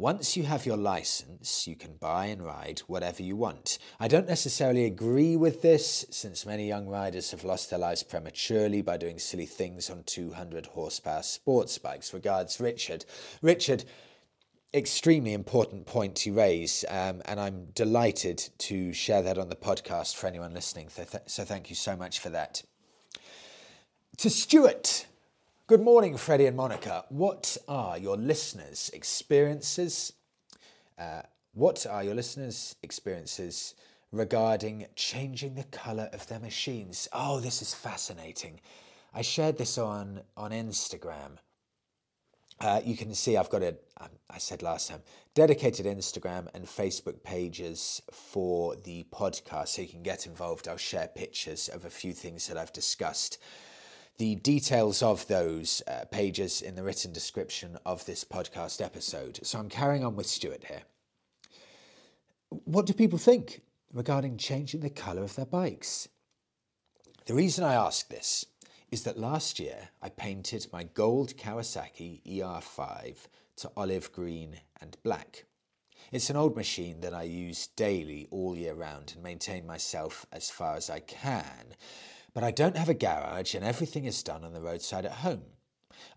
Once 0.00 0.34
you 0.34 0.44
have 0.44 0.64
your 0.64 0.78
license, 0.78 1.68
you 1.68 1.76
can 1.76 1.92
buy 1.96 2.24
and 2.24 2.42
ride 2.42 2.78
whatever 2.86 3.22
you 3.22 3.36
want. 3.36 3.78
I 4.00 4.08
don't 4.08 4.26
necessarily 4.26 4.86
agree 4.86 5.36
with 5.36 5.60
this, 5.60 6.06
since 6.08 6.46
many 6.46 6.66
young 6.66 6.86
riders 6.86 7.32
have 7.32 7.44
lost 7.44 7.68
their 7.68 7.78
lives 7.78 8.02
prematurely 8.02 8.80
by 8.80 8.96
doing 8.96 9.18
silly 9.18 9.44
things 9.44 9.90
on 9.90 10.04
200 10.04 10.64
horsepower 10.64 11.22
sports 11.22 11.76
bikes. 11.76 12.14
Regards, 12.14 12.58
Richard. 12.58 13.04
Richard, 13.42 13.84
extremely 14.72 15.34
important 15.34 15.84
point 15.84 16.24
you 16.24 16.32
raise, 16.32 16.82
um, 16.88 17.20
and 17.26 17.38
I'm 17.38 17.66
delighted 17.74 18.38
to 18.56 18.94
share 18.94 19.20
that 19.20 19.36
on 19.36 19.50
the 19.50 19.54
podcast 19.54 20.16
for 20.16 20.28
anyone 20.28 20.54
listening. 20.54 20.88
So, 20.88 21.04
th- 21.04 21.24
so 21.26 21.44
thank 21.44 21.68
you 21.68 21.76
so 21.76 21.94
much 21.94 22.20
for 22.20 22.30
that. 22.30 22.62
To 24.16 24.30
Stuart. 24.30 25.04
Good 25.70 25.82
morning, 25.82 26.16
Freddie 26.16 26.46
and 26.46 26.56
Monica. 26.56 27.04
What 27.10 27.56
are 27.68 27.96
your 27.96 28.16
listeners' 28.16 28.90
experiences? 28.92 30.12
Uh, 30.98 31.22
what 31.52 31.86
are 31.86 32.02
your 32.02 32.16
listeners' 32.16 32.74
experiences 32.82 33.76
regarding 34.10 34.86
changing 34.96 35.54
the 35.54 35.62
colour 35.62 36.10
of 36.12 36.26
their 36.26 36.40
machines? 36.40 37.06
Oh, 37.12 37.38
this 37.38 37.62
is 37.62 37.72
fascinating. 37.72 38.58
I 39.14 39.22
shared 39.22 39.58
this 39.58 39.78
on, 39.78 40.22
on 40.36 40.50
Instagram. 40.50 41.38
Uh, 42.58 42.80
you 42.84 42.96
can 42.96 43.14
see 43.14 43.36
I've 43.36 43.48
got 43.48 43.62
a, 43.62 43.76
um, 44.00 44.08
I 44.28 44.38
said 44.38 44.62
last 44.62 44.88
time, 44.88 45.02
dedicated 45.36 45.86
Instagram 45.86 46.48
and 46.52 46.66
Facebook 46.66 47.22
pages 47.22 48.02
for 48.10 48.74
the 48.74 49.06
podcast 49.12 49.68
so 49.68 49.82
you 49.82 49.88
can 49.88 50.02
get 50.02 50.26
involved. 50.26 50.66
I'll 50.66 50.76
share 50.76 51.06
pictures 51.06 51.68
of 51.68 51.84
a 51.84 51.90
few 51.90 52.12
things 52.12 52.48
that 52.48 52.58
I've 52.58 52.72
discussed 52.72 53.38
the 54.20 54.34
details 54.34 55.02
of 55.02 55.26
those 55.28 55.82
uh, 55.88 56.04
pages 56.10 56.60
in 56.60 56.74
the 56.74 56.82
written 56.82 57.10
description 57.10 57.78
of 57.86 58.04
this 58.04 58.22
podcast 58.22 58.84
episode. 58.84 59.40
So 59.42 59.58
I'm 59.58 59.70
carrying 59.70 60.04
on 60.04 60.14
with 60.14 60.26
Stuart 60.26 60.62
here. 60.68 60.82
What 62.50 62.84
do 62.84 62.92
people 62.92 63.18
think 63.18 63.62
regarding 63.94 64.36
changing 64.36 64.80
the 64.80 64.90
colour 64.90 65.22
of 65.22 65.36
their 65.36 65.46
bikes? 65.46 66.06
The 67.24 67.32
reason 67.32 67.64
I 67.64 67.72
ask 67.72 68.08
this 68.08 68.44
is 68.90 69.04
that 69.04 69.18
last 69.18 69.58
year 69.58 69.88
I 70.02 70.10
painted 70.10 70.66
my 70.70 70.82
gold 70.82 71.38
Kawasaki 71.38 72.20
ER5 72.26 73.16
to 73.56 73.70
olive 73.74 74.12
green 74.12 74.60
and 74.82 74.98
black. 75.02 75.46
It's 76.12 76.28
an 76.28 76.36
old 76.36 76.56
machine 76.56 77.00
that 77.00 77.14
I 77.14 77.22
use 77.22 77.68
daily 77.68 78.28
all 78.30 78.54
year 78.54 78.74
round 78.74 79.12
and 79.14 79.22
maintain 79.22 79.66
myself 79.66 80.26
as 80.30 80.50
far 80.50 80.76
as 80.76 80.90
I 80.90 81.00
can. 81.00 81.74
But 82.32 82.44
I 82.44 82.50
don't 82.50 82.76
have 82.76 82.88
a 82.88 82.94
garage 82.94 83.54
and 83.54 83.64
everything 83.64 84.04
is 84.04 84.22
done 84.22 84.44
on 84.44 84.52
the 84.52 84.60
roadside 84.60 85.04
at 85.04 85.12
home. 85.12 85.42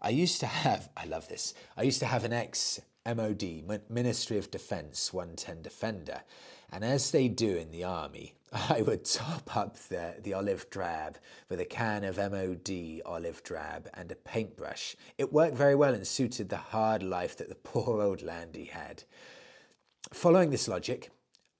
I 0.01 0.09
used 0.09 0.39
to 0.41 0.47
have, 0.47 0.89
I 0.95 1.05
love 1.05 1.27
this, 1.27 1.53
I 1.75 1.83
used 1.83 1.99
to 1.99 2.05
have 2.05 2.23
an 2.23 2.33
ex 2.33 2.79
MOD, 3.05 3.63
Ministry 3.89 4.37
of 4.37 4.49
Defence 4.49 5.11
110 5.11 5.61
Defender, 5.61 6.21
and 6.71 6.85
as 6.85 7.11
they 7.11 7.27
do 7.27 7.57
in 7.57 7.71
the 7.71 7.83
army, 7.83 8.33
I 8.53 8.81
would 8.81 9.03
top 9.03 9.57
up 9.57 9.77
the, 9.77 10.15
the 10.21 10.33
olive 10.33 10.69
drab 10.69 11.17
with 11.49 11.59
a 11.59 11.65
can 11.65 12.03
of 12.03 12.17
MOD 12.17 13.01
olive 13.05 13.43
drab 13.43 13.89
and 13.93 14.11
a 14.11 14.15
paintbrush. 14.15 14.95
It 15.17 15.33
worked 15.33 15.55
very 15.55 15.75
well 15.75 15.93
and 15.93 16.07
suited 16.07 16.49
the 16.49 16.57
hard 16.57 17.03
life 17.03 17.35
that 17.37 17.49
the 17.49 17.55
poor 17.63 18.01
old 18.01 18.21
landy 18.21 18.65
had. 18.65 19.03
Following 20.13 20.51
this 20.51 20.67
logic, 20.67 21.11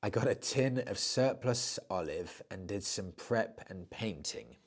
I 0.05 0.09
got 0.09 0.27
a 0.27 0.35
tin 0.35 0.83
of 0.87 0.99
surplus 0.99 1.79
olive 1.89 2.41
and 2.51 2.67
did 2.67 2.83
some 2.83 3.13
prep 3.15 3.65
and 3.69 3.89
painting. 3.89 4.57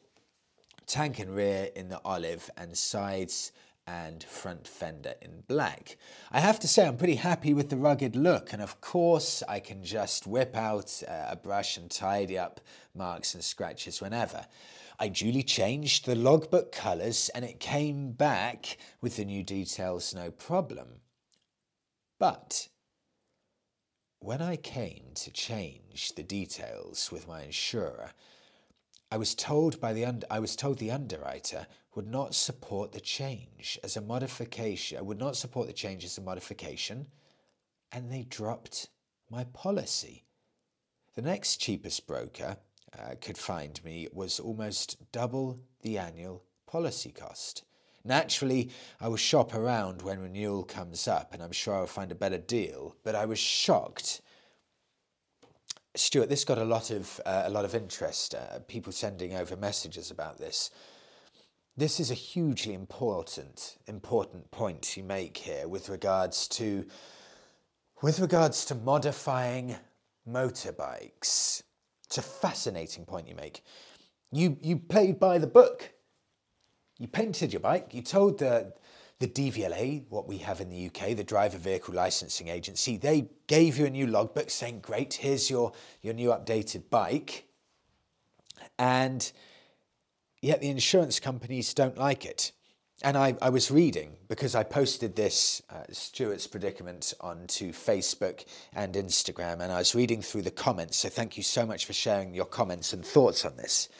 Tank 0.87 1.19
and 1.19 1.37
rear 1.37 1.69
in 1.77 1.91
the 1.91 2.01
olive 2.07 2.49
and 2.57 2.75
sides 2.75 3.53
and 3.87 4.25
front 4.25 4.67
fender 4.67 5.13
in 5.21 5.43
black. 5.47 5.99
I 6.33 6.41
have 6.41 6.59
to 6.61 6.69
say, 6.69 6.87
I'm 6.87 6.97
pretty 6.97 7.17
happy 7.17 7.53
with 7.53 7.69
the 7.69 7.77
rugged 7.77 8.17
look, 8.17 8.55
and 8.55 8.63
of 8.63 8.81
course, 8.81 9.43
I 9.47 9.61
can 9.61 9.85
just 9.85 10.27
whip 10.27 10.57
out 10.57 11.03
uh, 11.07 11.27
a 11.29 11.37
brush 11.37 11.77
and 11.77 11.91
tidy 11.91 12.39
up 12.39 12.63
marks 12.95 13.35
and 13.35 13.45
scratches 13.45 14.01
whenever. 14.01 14.47
I 14.99 15.09
duly 15.09 15.43
changed 15.43 16.07
the 16.07 16.15
logbook 16.15 16.73
colours 16.73 17.29
and 17.35 17.45
it 17.45 17.61
came 17.61 18.13
back 18.13 18.79
with 19.03 19.17
the 19.17 19.27
new 19.27 19.43
details 19.43 20.15
no 20.15 20.31
problem. 20.31 21.03
But 22.19 22.69
when 24.27 24.43
I 24.43 24.57
came 24.57 25.05
to 25.15 25.31
change 25.31 26.17
the 26.17 26.25
details 26.25 27.13
with 27.13 27.29
my 27.29 27.45
insurer, 27.45 28.11
I 29.13 29.19
was 29.19 29.37
told 29.37 29.81
by 29.81 29.93
the 29.93 30.05
I 30.29 30.41
was 30.41 30.57
told 30.57 30.79
the 30.79 30.91
underwriter 30.91 31.69
would 31.95 32.09
not 32.09 32.35
support 32.35 32.91
the 32.91 33.01
change 33.01 33.79
as 33.85 33.97
a 33.97 34.01
modification. 34.01 35.07
Would 35.07 35.21
not 35.21 35.37
support 35.37 35.69
the 35.69 35.73
change 35.73 36.05
as 36.05 36.19
a 36.19 36.23
modification, 36.23 37.07
and 37.93 38.11
they 38.11 38.25
dropped 38.25 38.89
my 39.31 39.45
policy. 39.45 40.25
The 41.15 41.23
next 41.23 41.59
cheapest 41.59 42.09
broker 42.09 42.57
uh, 42.99 43.15
could 43.21 43.39
find 43.39 43.81
me 43.85 44.09
was 44.13 44.41
almost 44.41 44.97
double 45.13 45.61
the 45.83 45.99
annual 45.99 46.43
policy 46.67 47.13
cost. 47.13 47.63
Naturally, 48.07 48.71
I 49.01 49.09
will 49.09 49.17
shop 49.17 49.53
around 49.53 50.03
when 50.03 50.21
renewal 50.21 50.63
comes 50.63 51.09
up 51.09 51.35
and 51.35 51.43
I'm 51.43 51.53
sure 51.53 51.75
I'll 51.75 51.87
find 51.87 52.13
a 52.13 52.15
better 52.15 52.39
deal, 52.39 52.95
but 53.03 53.17
I 53.17 53.27
was 53.27 53.39
shocked. 53.39 54.21
Stuart, 55.97 56.29
this 56.29 56.45
got 56.45 56.59
a 56.59 56.65
lot 56.65 56.91
of, 56.91 57.21
uh, 57.27 57.43
a 57.47 57.51
lot 57.51 57.65
of 57.65 57.75
interest, 57.75 58.35
uh, 58.35 58.61
people 58.69 58.93
sending 58.93 59.35
over 59.35 59.57
messages 59.57 60.13
about 60.13 60.39
this. 60.39 60.71
This 61.77 61.99
is 61.99 62.11
a 62.11 62.15
hugely 62.15 62.75
important, 62.75 63.77
important 63.87 64.51
point 64.53 64.97
you 64.97 65.03
make 65.03 65.37
here 65.37 65.67
with 65.67 65.89
regards 65.89 66.47
to, 66.49 66.87
with 68.03 68.21
regards 68.21 68.65
to 68.67 68.77
modifying 68.77 69.77
motorbikes. 70.29 71.63
It's 72.05 72.19
a 72.19 72.23
fascinating 72.23 73.05
point 73.05 73.27
you 73.27 73.35
make. 73.35 73.63
You, 74.31 74.57
you 74.61 74.77
played 74.77 75.19
by 75.19 75.39
the 75.39 75.47
book 75.47 75.93
you 76.99 77.09
painted 77.09 77.53
your 77.53 77.61
bike, 77.61 77.93
you 77.93 78.03
told 78.03 78.39
the, 78.39 78.73
the 79.19 79.29
DVLA, 79.29 80.05
what 80.09 80.27
we 80.27 80.39
have 80.39 80.61
in 80.61 80.71
the 80.71 80.87
UK, 80.87 81.17
the 81.17 81.25
Driver 81.25 81.59
Vehicle 81.59 81.95
Licensing 81.95 82.49
Agency, 82.49 82.97
they 82.97 83.29
gave 83.47 83.79
you 83.79 83.87
a 83.87 83.91
new 83.91 84.07
logbook 84.07 84.51
saying, 84.51 84.81
Great, 84.81 85.15
here's 85.15 85.51
your, 85.51 85.73
your 86.03 86.15
new 86.15 86.31
updated 86.31 86.89
bike. 86.91 87.47
And 88.79 89.31
yet 90.41 90.61
the 90.61 90.69
insurance 90.69 91.21
companies 91.21 91.75
don't 91.75 91.99
like 91.99 92.25
it. 92.25 92.53
and 93.03 93.17
I, 93.17 93.37
I, 93.43 93.51
was 93.51 93.71
reading 93.71 94.17
because 94.27 94.55
I 94.55 94.63
posted 94.63 95.17
this 95.17 95.61
uh, 95.69 95.85
Stuart's 95.93 96.47
predicament 96.47 97.13
onto 97.21 97.73
Facebook 97.73 98.47
and 98.73 98.95
Instagram, 98.95 99.61
and 99.61 99.71
I 99.71 99.79
was 99.79 99.95
reading 99.95 100.23
through 100.23 100.43
the 100.43 100.51
comments. 100.51 100.97
So 100.99 101.11
thank 101.11 101.37
you 101.37 101.43
so 101.43 101.67
much 101.67 101.85
for 101.85 101.93
sharing 101.93 102.35
your 102.35 102.47
comments 102.47 102.95
and 102.95 103.05
thoughts 103.05 103.45
on 103.45 103.57
this. 103.57 103.91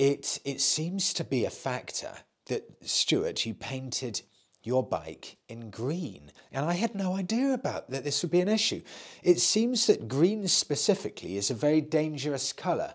It 0.00 0.40
it 0.46 0.62
seems 0.62 1.12
to 1.12 1.24
be 1.24 1.44
a 1.44 1.50
factor 1.50 2.12
that 2.46 2.64
Stuart, 2.80 3.44
you 3.44 3.52
painted 3.52 4.22
your 4.62 4.82
bike 4.82 5.36
in 5.46 5.70
green, 5.70 6.32
and 6.50 6.64
I 6.64 6.72
had 6.72 6.94
no 6.94 7.16
idea 7.16 7.52
about 7.52 7.90
that. 7.90 8.04
This 8.04 8.22
would 8.22 8.30
be 8.30 8.40
an 8.40 8.48
issue. 8.48 8.80
It 9.22 9.40
seems 9.40 9.86
that 9.86 10.08
green 10.08 10.48
specifically 10.48 11.36
is 11.36 11.50
a 11.50 11.54
very 11.54 11.82
dangerous 11.82 12.52
colour 12.52 12.94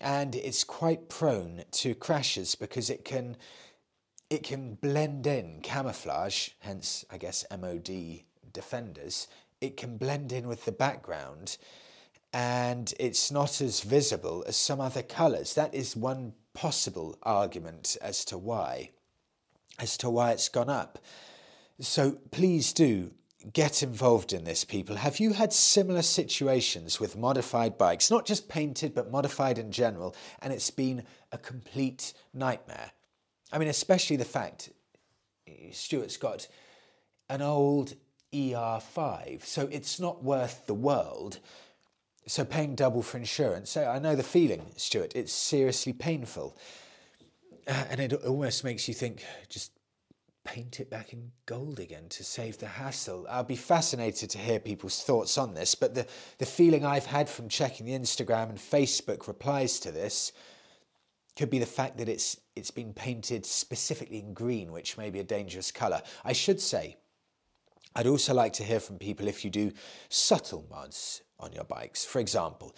and 0.00 0.34
it's 0.34 0.64
quite 0.64 1.10
prone 1.10 1.64
to 1.70 1.94
crashes 1.94 2.54
because 2.54 2.90
it 2.90 3.04
can 3.04 3.36
it 4.30 4.42
can 4.42 4.74
blend 4.74 5.26
in 5.26 5.60
camouflage 5.62 6.50
hence 6.60 7.04
i 7.10 7.16
guess 7.16 7.44
mod 7.60 7.88
defenders 8.52 9.28
it 9.60 9.76
can 9.76 9.96
blend 9.96 10.32
in 10.32 10.48
with 10.48 10.64
the 10.64 10.72
background 10.72 11.56
and 12.32 12.94
it's 12.98 13.30
not 13.30 13.60
as 13.60 13.80
visible 13.80 14.44
as 14.46 14.56
some 14.56 14.80
other 14.80 15.02
colors 15.02 15.54
that 15.54 15.74
is 15.74 15.96
one 15.96 16.32
possible 16.54 17.18
argument 17.22 17.96
as 18.00 18.24
to 18.24 18.38
why 18.38 18.90
as 19.78 19.96
to 19.96 20.08
why 20.10 20.32
it's 20.32 20.48
gone 20.48 20.70
up 20.70 20.98
so 21.80 22.12
please 22.30 22.72
do 22.72 23.12
get 23.52 23.82
involved 23.82 24.32
in 24.32 24.44
this, 24.44 24.64
people. 24.64 24.96
Have 24.96 25.18
you 25.18 25.32
had 25.32 25.52
similar 25.52 26.02
situations 26.02 27.00
with 27.00 27.16
modified 27.16 27.76
bikes, 27.78 28.10
not 28.10 28.26
just 28.26 28.48
painted, 28.48 28.94
but 28.94 29.10
modified 29.10 29.58
in 29.58 29.72
general, 29.72 30.14
and 30.40 30.52
it's 30.52 30.70
been 30.70 31.04
a 31.32 31.38
complete 31.38 32.14
nightmare? 32.32 32.92
I 33.52 33.58
mean, 33.58 33.68
especially 33.68 34.16
the 34.16 34.24
fact 34.24 34.70
Stuart's 35.72 36.16
got 36.16 36.48
an 37.28 37.42
old 37.42 37.94
ER5, 38.32 39.44
so 39.44 39.68
it's 39.70 39.98
not 39.98 40.22
worth 40.22 40.66
the 40.66 40.74
world. 40.74 41.38
So 42.26 42.44
paying 42.44 42.76
double 42.76 43.02
for 43.02 43.18
insurance, 43.18 43.70
so 43.70 43.84
I 43.84 43.98
know 43.98 44.14
the 44.14 44.22
feeling, 44.22 44.64
Stuart. 44.76 45.16
It's 45.16 45.32
seriously 45.32 45.92
painful, 45.92 46.56
uh, 47.66 47.84
and 47.90 48.00
it 48.00 48.12
almost 48.12 48.62
makes 48.62 48.86
you 48.86 48.94
think, 48.94 49.24
just 49.48 49.72
paint 50.44 50.80
it 50.80 50.90
back 50.90 51.12
in 51.12 51.32
gold 51.46 51.80
again 51.80 52.08
to 52.10 52.24
save 52.24 52.58
the 52.58 52.66
hassle. 52.66 53.26
I'll 53.28 53.44
be 53.44 53.56
fascinated 53.56 54.30
to 54.30 54.38
hear 54.38 54.60
people's 54.60 55.02
thoughts 55.02 55.36
on 55.36 55.54
this, 55.54 55.74
but 55.74 55.94
the, 55.94 56.06
the 56.38 56.46
feeling 56.46 56.84
I've 56.84 57.06
had 57.06 57.28
from 57.28 57.48
checking 57.48 57.86
the 57.86 57.92
Instagram 57.92 58.50
and 58.50 58.58
Facebook 58.58 59.26
replies 59.26 59.80
to 59.80 59.90
this 59.90 60.32
could 61.36 61.50
be 61.50 61.58
the 61.58 61.66
fact 61.66 61.98
that 61.98 62.08
it's 62.08 62.38
it's 62.54 62.70
been 62.70 62.92
painted 62.92 63.46
specifically 63.46 64.18
in 64.18 64.34
green, 64.34 64.70
which 64.70 64.98
may 64.98 65.10
be 65.10 65.20
a 65.20 65.24
dangerous 65.24 65.70
colour. 65.72 66.02
I 66.24 66.34
should 66.34 66.60
say, 66.60 66.98
I'd 67.96 68.06
also 68.06 68.34
like 68.34 68.52
to 68.54 68.64
hear 68.64 68.80
from 68.80 68.98
people 68.98 69.26
if 69.26 69.44
you 69.44 69.50
do 69.50 69.72
subtle 70.08 70.66
mods 70.70 71.22
on 71.38 71.52
your 71.52 71.64
bikes. 71.64 72.04
For 72.04 72.20
example, 72.20 72.74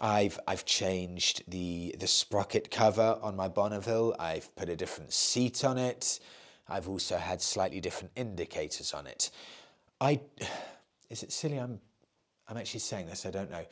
I've 0.00 0.38
I've 0.46 0.64
changed 0.64 1.44
the 1.48 1.94
the 1.98 2.06
sprocket 2.06 2.70
cover 2.70 3.18
on 3.22 3.36
my 3.36 3.48
Bonneville. 3.48 4.14
I've 4.18 4.54
put 4.56 4.68
a 4.68 4.76
different 4.76 5.12
seat 5.12 5.64
on 5.64 5.78
it. 5.78 6.20
I've 6.68 6.88
also 6.88 7.16
had 7.16 7.42
slightly 7.42 7.80
different 7.80 8.12
indicators 8.16 8.92
on 8.92 9.06
it. 9.06 9.30
I 10.00 10.20
is 11.10 11.22
it 11.22 11.32
silly? 11.32 11.58
I'm 11.58 11.80
I'm 12.48 12.56
actually 12.56 12.80
saying 12.80 13.06
this. 13.06 13.24
I 13.24 13.30
don't 13.30 13.50
know. 13.50 13.64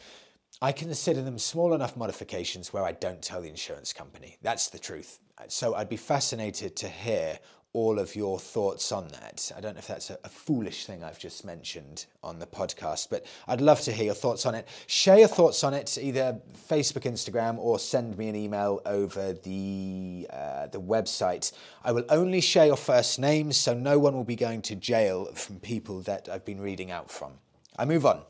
I 0.60 0.72
consider 0.72 1.22
them 1.22 1.38
small 1.38 1.74
enough 1.74 1.96
modifications 1.96 2.72
where 2.72 2.84
I 2.84 2.92
don't 2.92 3.22
tell 3.22 3.40
the 3.40 3.48
insurance 3.48 3.92
company. 3.92 4.36
That's 4.42 4.68
the 4.68 4.78
truth. 4.78 5.18
So 5.48 5.74
I'd 5.74 5.88
be 5.88 5.96
fascinated 5.96 6.76
to 6.76 6.88
hear 6.88 7.38
all 7.74 7.98
of 7.98 8.14
your 8.14 8.38
thoughts 8.38 8.92
on 8.92 9.08
that. 9.08 9.50
I 9.56 9.60
don't 9.60 9.74
know 9.74 9.78
if 9.78 9.86
that's 9.86 10.10
a, 10.10 10.18
a, 10.24 10.28
foolish 10.28 10.84
thing 10.84 11.02
I've 11.02 11.18
just 11.18 11.44
mentioned 11.44 12.04
on 12.22 12.38
the 12.38 12.46
podcast, 12.46 13.08
but 13.08 13.24
I'd 13.48 13.62
love 13.62 13.80
to 13.82 13.92
hear 13.92 14.06
your 14.06 14.14
thoughts 14.14 14.44
on 14.44 14.54
it. 14.54 14.68
Share 14.86 15.18
your 15.18 15.28
thoughts 15.28 15.64
on 15.64 15.72
it, 15.72 15.96
either 15.98 16.38
Facebook, 16.68 17.10
Instagram, 17.10 17.56
or 17.58 17.78
send 17.78 18.18
me 18.18 18.28
an 18.28 18.36
email 18.36 18.82
over 18.84 19.32
the 19.32 20.26
uh, 20.30 20.66
the 20.66 20.80
website. 20.80 21.52
I 21.82 21.92
will 21.92 22.04
only 22.10 22.42
share 22.42 22.66
your 22.66 22.76
first 22.76 23.18
names, 23.18 23.56
so 23.56 23.72
no 23.72 23.98
one 23.98 24.14
will 24.14 24.24
be 24.24 24.36
going 24.36 24.60
to 24.62 24.74
jail 24.74 25.26
from 25.34 25.58
people 25.60 26.00
that 26.02 26.28
I've 26.28 26.44
been 26.44 26.60
reading 26.60 26.90
out 26.90 27.10
from. 27.10 27.32
I 27.78 27.86
move 27.86 28.04
on. 28.04 28.22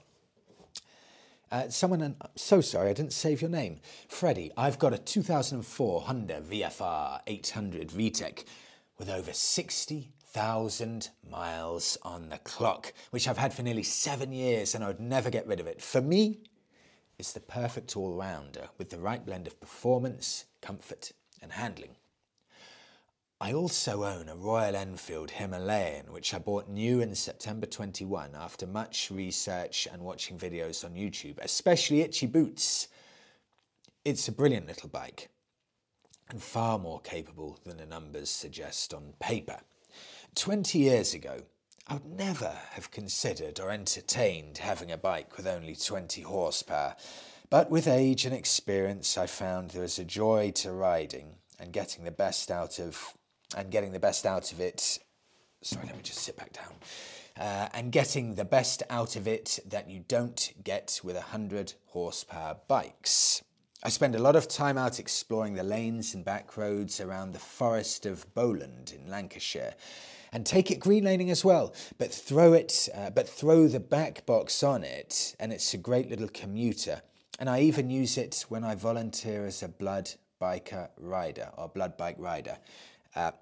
Uh, 1.50 1.68
someone, 1.68 2.00
I'm 2.00 2.16
so 2.34 2.62
sorry, 2.62 2.88
I 2.88 2.92
didn't 2.94 3.12
save 3.12 3.42
your 3.42 3.50
name. 3.50 3.80
Freddie, 4.08 4.52
I've 4.56 4.78
got 4.78 4.94
a 4.94 4.98
2004 4.98 6.00
Honda 6.00 6.40
VFR 6.40 7.20
800 7.26 7.88
VTEC 7.88 8.44
with 8.98 9.08
over 9.08 9.32
60,000 9.32 11.08
miles 11.28 11.98
on 12.02 12.28
the 12.28 12.38
clock, 12.38 12.92
which 13.10 13.26
I've 13.26 13.38
had 13.38 13.54
for 13.54 13.62
nearly 13.62 13.82
seven 13.82 14.32
years 14.32 14.74
and 14.74 14.84
I 14.84 14.88
would 14.88 15.00
never 15.00 15.30
get 15.30 15.46
rid 15.46 15.60
of 15.60 15.66
it. 15.66 15.82
For 15.82 16.00
me, 16.00 16.40
it's 17.18 17.32
the 17.32 17.40
perfect 17.40 17.96
all 17.96 18.14
rounder 18.14 18.68
with 18.78 18.90
the 18.90 18.98
right 18.98 19.24
blend 19.24 19.46
of 19.46 19.60
performance, 19.60 20.46
comfort, 20.60 21.12
and 21.40 21.52
handling. 21.52 21.96
I 23.40 23.52
also 23.52 24.04
own 24.04 24.28
a 24.28 24.36
Royal 24.36 24.76
Enfield 24.76 25.32
Himalayan, 25.32 26.12
which 26.12 26.32
I 26.32 26.38
bought 26.38 26.68
new 26.68 27.00
in 27.00 27.12
September 27.16 27.66
21 27.66 28.36
after 28.36 28.68
much 28.68 29.10
research 29.10 29.88
and 29.92 30.02
watching 30.02 30.38
videos 30.38 30.84
on 30.84 30.94
YouTube, 30.94 31.38
especially 31.38 32.02
Itchy 32.02 32.26
Boots. 32.26 32.86
It's 34.04 34.28
a 34.28 34.32
brilliant 34.32 34.68
little 34.68 34.88
bike 34.88 35.28
and 36.32 36.42
far 36.42 36.78
more 36.78 37.00
capable 37.00 37.60
than 37.64 37.76
the 37.76 37.86
numbers 37.86 38.30
suggest 38.30 38.92
on 38.92 39.12
paper. 39.20 39.60
20 40.34 40.78
years 40.78 41.14
ago, 41.14 41.42
I 41.86 41.94
would 41.94 42.06
never 42.06 42.58
have 42.70 42.90
considered 42.90 43.60
or 43.60 43.70
entertained 43.70 44.58
having 44.58 44.90
a 44.90 44.96
bike 44.96 45.36
with 45.36 45.46
only 45.46 45.76
20 45.76 46.22
horsepower, 46.22 46.96
but 47.50 47.70
with 47.70 47.86
age 47.86 48.24
and 48.24 48.34
experience, 48.34 49.18
I 49.18 49.26
found 49.26 49.70
there 49.70 49.84
is 49.84 49.98
a 49.98 50.04
joy 50.04 50.52
to 50.56 50.72
riding 50.72 51.36
and 51.60 51.72
getting 51.72 52.04
the 52.04 52.10
best 52.10 52.50
out 52.50 52.78
of 52.78 53.12
and 53.54 53.70
getting 53.70 53.92
the 53.92 54.00
best 54.00 54.24
out 54.24 54.52
of 54.52 54.60
it. 54.60 54.98
Sorry, 55.60 55.84
let 55.84 55.96
me 55.96 56.02
just 56.02 56.20
sit 56.20 56.38
back 56.38 56.54
down. 56.54 56.72
Uh, 57.36 57.68
and 57.74 57.92
getting 57.92 58.34
the 58.34 58.44
best 58.44 58.82
out 58.88 59.16
of 59.16 59.28
it 59.28 59.58
that 59.66 59.90
you 59.90 60.04
don't 60.08 60.52
get 60.64 61.00
with 61.04 61.16
100 61.16 61.74
horsepower 61.88 62.56
bikes. 62.68 63.42
I 63.84 63.88
spend 63.88 64.14
a 64.14 64.22
lot 64.22 64.36
of 64.36 64.46
time 64.46 64.78
out 64.78 65.00
exploring 65.00 65.54
the 65.54 65.64
lanes 65.64 66.14
and 66.14 66.24
back 66.24 66.56
roads 66.56 67.00
around 67.00 67.32
the 67.32 67.40
forest 67.40 68.06
of 68.06 68.32
Bowland 68.32 68.94
in 68.96 69.10
Lancashire, 69.10 69.74
and 70.32 70.46
take 70.46 70.70
it 70.70 70.78
green 70.78 71.02
laning 71.02 71.30
as 71.30 71.44
well. 71.44 71.74
But 71.98 72.14
throw 72.14 72.52
it, 72.52 72.88
uh, 72.94 73.10
but 73.10 73.28
throw 73.28 73.66
the 73.66 73.80
back 73.80 74.24
box 74.24 74.62
on 74.62 74.84
it, 74.84 75.34
and 75.40 75.52
it's 75.52 75.74
a 75.74 75.78
great 75.78 76.08
little 76.08 76.28
commuter. 76.28 77.02
And 77.40 77.50
I 77.50 77.62
even 77.62 77.90
use 77.90 78.18
it 78.18 78.44
when 78.48 78.62
I 78.62 78.76
volunteer 78.76 79.46
as 79.46 79.64
a 79.64 79.68
blood 79.68 80.12
biker 80.40 80.88
rider 80.96 81.50
or 81.58 81.68
blood 81.68 81.96
bike 81.96 82.16
rider. 82.20 82.58
Uh, 83.16 83.32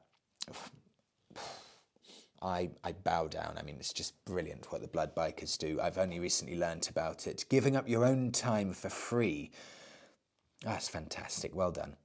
I, 2.41 2.71
I 2.83 2.93
bow 2.93 3.29
down. 3.29 3.59
I 3.59 3.63
mean, 3.63 3.77
it's 3.79 3.93
just 3.93 4.15
brilliant 4.25 4.73
what 4.73 4.81
the 4.81 4.89
blood 4.89 5.15
bikers 5.15 5.59
do. 5.59 5.79
I've 5.83 5.99
only 5.99 6.19
recently 6.19 6.57
learnt 6.57 6.89
about 6.89 7.27
it. 7.27 7.45
Giving 7.51 7.77
up 7.77 7.87
your 7.87 8.07
own 8.07 8.33
time 8.33 8.73
for 8.73 8.89
free 8.89 9.51
that's 10.63 10.89
fantastic. 10.89 11.55
Well 11.55 11.73
done. 11.73 11.97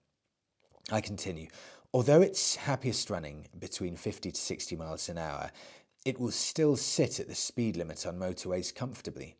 I 0.91 1.02
continue. 1.02 1.48
Although 1.94 2.22
it's 2.22 2.56
happiest 2.56 3.10
running 3.10 3.48
between 3.58 3.96
50 3.96 4.32
to 4.32 4.39
60 4.39 4.76
miles 4.76 5.10
an 5.10 5.18
hour, 5.18 5.52
it 6.06 6.20
will 6.20 6.32
still 6.32 6.76
sit 6.76 7.20
at 7.20 7.28
the 7.28 7.36
speed 7.36 7.78
limit 7.78 8.06
on 8.06 8.20
motorways 8.20 8.74
comfortably. 8.74 9.38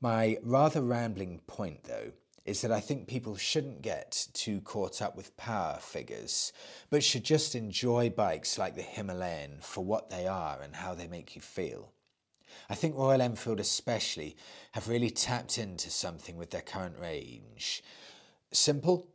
My 0.00 0.38
rather 0.42 0.80
rambling 0.80 1.40
point, 1.46 1.84
though, 1.84 2.12
is 2.44 2.62
that 2.62 2.72
I 2.72 2.80
think 2.80 3.06
people 3.06 3.36
shouldn't 3.36 3.82
get 3.82 4.28
too 4.32 4.60
caught 4.62 5.02
up 5.02 5.16
with 5.16 5.36
power 5.36 5.78
figures, 5.80 6.52
but 6.88 7.04
should 7.04 7.24
just 7.24 7.54
enjoy 7.54 8.10
bikes 8.10 8.58
like 8.58 8.74
the 8.74 8.82
Himalayan 8.82 9.58
for 9.60 9.84
what 9.84 10.08
they 10.08 10.26
are 10.26 10.62
and 10.62 10.74
how 10.74 10.94
they 10.94 11.06
make 11.06 11.36
you 11.36 11.42
feel. 11.42 11.92
I 12.70 12.74
think 12.74 12.96
Royal 12.96 13.20
Enfield, 13.20 13.60
especially, 13.60 14.36
have 14.72 14.88
really 14.88 15.10
tapped 15.10 15.58
into 15.58 15.90
something 15.90 16.36
with 16.36 16.50
their 16.50 16.62
current 16.62 16.98
range 16.98 17.82
Simple, 18.50 19.06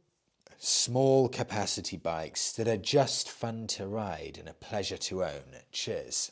small 0.57 1.27
capacity 1.27 1.97
bikes 1.97 2.51
that 2.53 2.67
are 2.67 2.77
just 2.77 3.29
fun 3.29 3.67
to 3.67 3.87
ride 3.87 4.37
and 4.39 4.47
a 4.47 4.53
pleasure 4.53 4.97
to 4.97 5.23
own. 5.23 5.57
Cheers. 5.71 6.31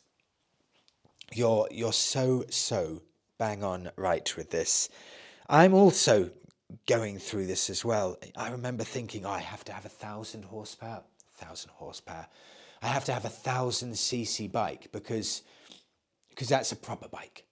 You're, 1.34 1.68
you're 1.72 1.94
so, 1.94 2.46
so 2.50 3.02
bang 3.38 3.64
on 3.64 3.92
right 3.96 4.36
with 4.38 4.52
this. 4.52 4.90
I'm 5.50 5.74
also 5.74 6.32
going 6.88 7.18
through 7.18 7.48
this 7.48 7.70
as 7.70 7.84
well. 7.84 8.18
I 8.36 8.52
remember 8.52 8.84
thinking, 8.84 9.26
oh, 9.26 9.32
I 9.32 9.40
have 9.40 9.64
to 9.66 9.74
have 9.74 9.86
a 9.86 9.90
thousand 9.90 10.46
horsepower, 10.46 11.04
thousand 11.36 11.72
horsepower. 11.72 12.28
I 12.82 12.88
have 12.88 13.06
to 13.06 13.14
have 13.14 13.26
a 13.26 13.30
thousand 13.30 13.94
cc 13.94 14.52
bike 14.52 14.90
because 14.92 15.44
because 16.30 16.50
that's 16.50 16.72
a 16.72 16.76
proper 16.76 17.08
bike. 17.08 17.46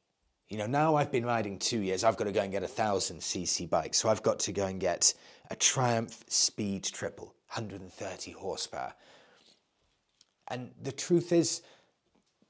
You 0.50 0.58
know, 0.58 0.66
now 0.66 0.96
I've 0.96 1.12
been 1.12 1.28
riding 1.28 1.60
two 1.60 1.82
years, 1.82 2.04
I've 2.04 2.18
got 2.18 2.24
to 2.24 2.32
go 2.32 2.42
and 2.42 2.52
get 2.52 2.64
a 2.64 2.68
thousand 2.68 3.20
cc 3.20 3.70
bike. 3.70 3.94
So 3.94 4.10
I've 4.10 4.24
got 4.24 4.40
to 4.40 4.52
go 4.52 4.66
and 4.66 4.80
get 4.80 5.14
a 5.52 5.56
Triumph 5.56 6.24
Speed 6.28 6.86
Triple, 6.86 7.36
130 7.54 8.32
horsepower. 8.32 8.96
And 10.48 10.72
the 10.82 10.92
truth 10.92 11.32
is, 11.32 11.62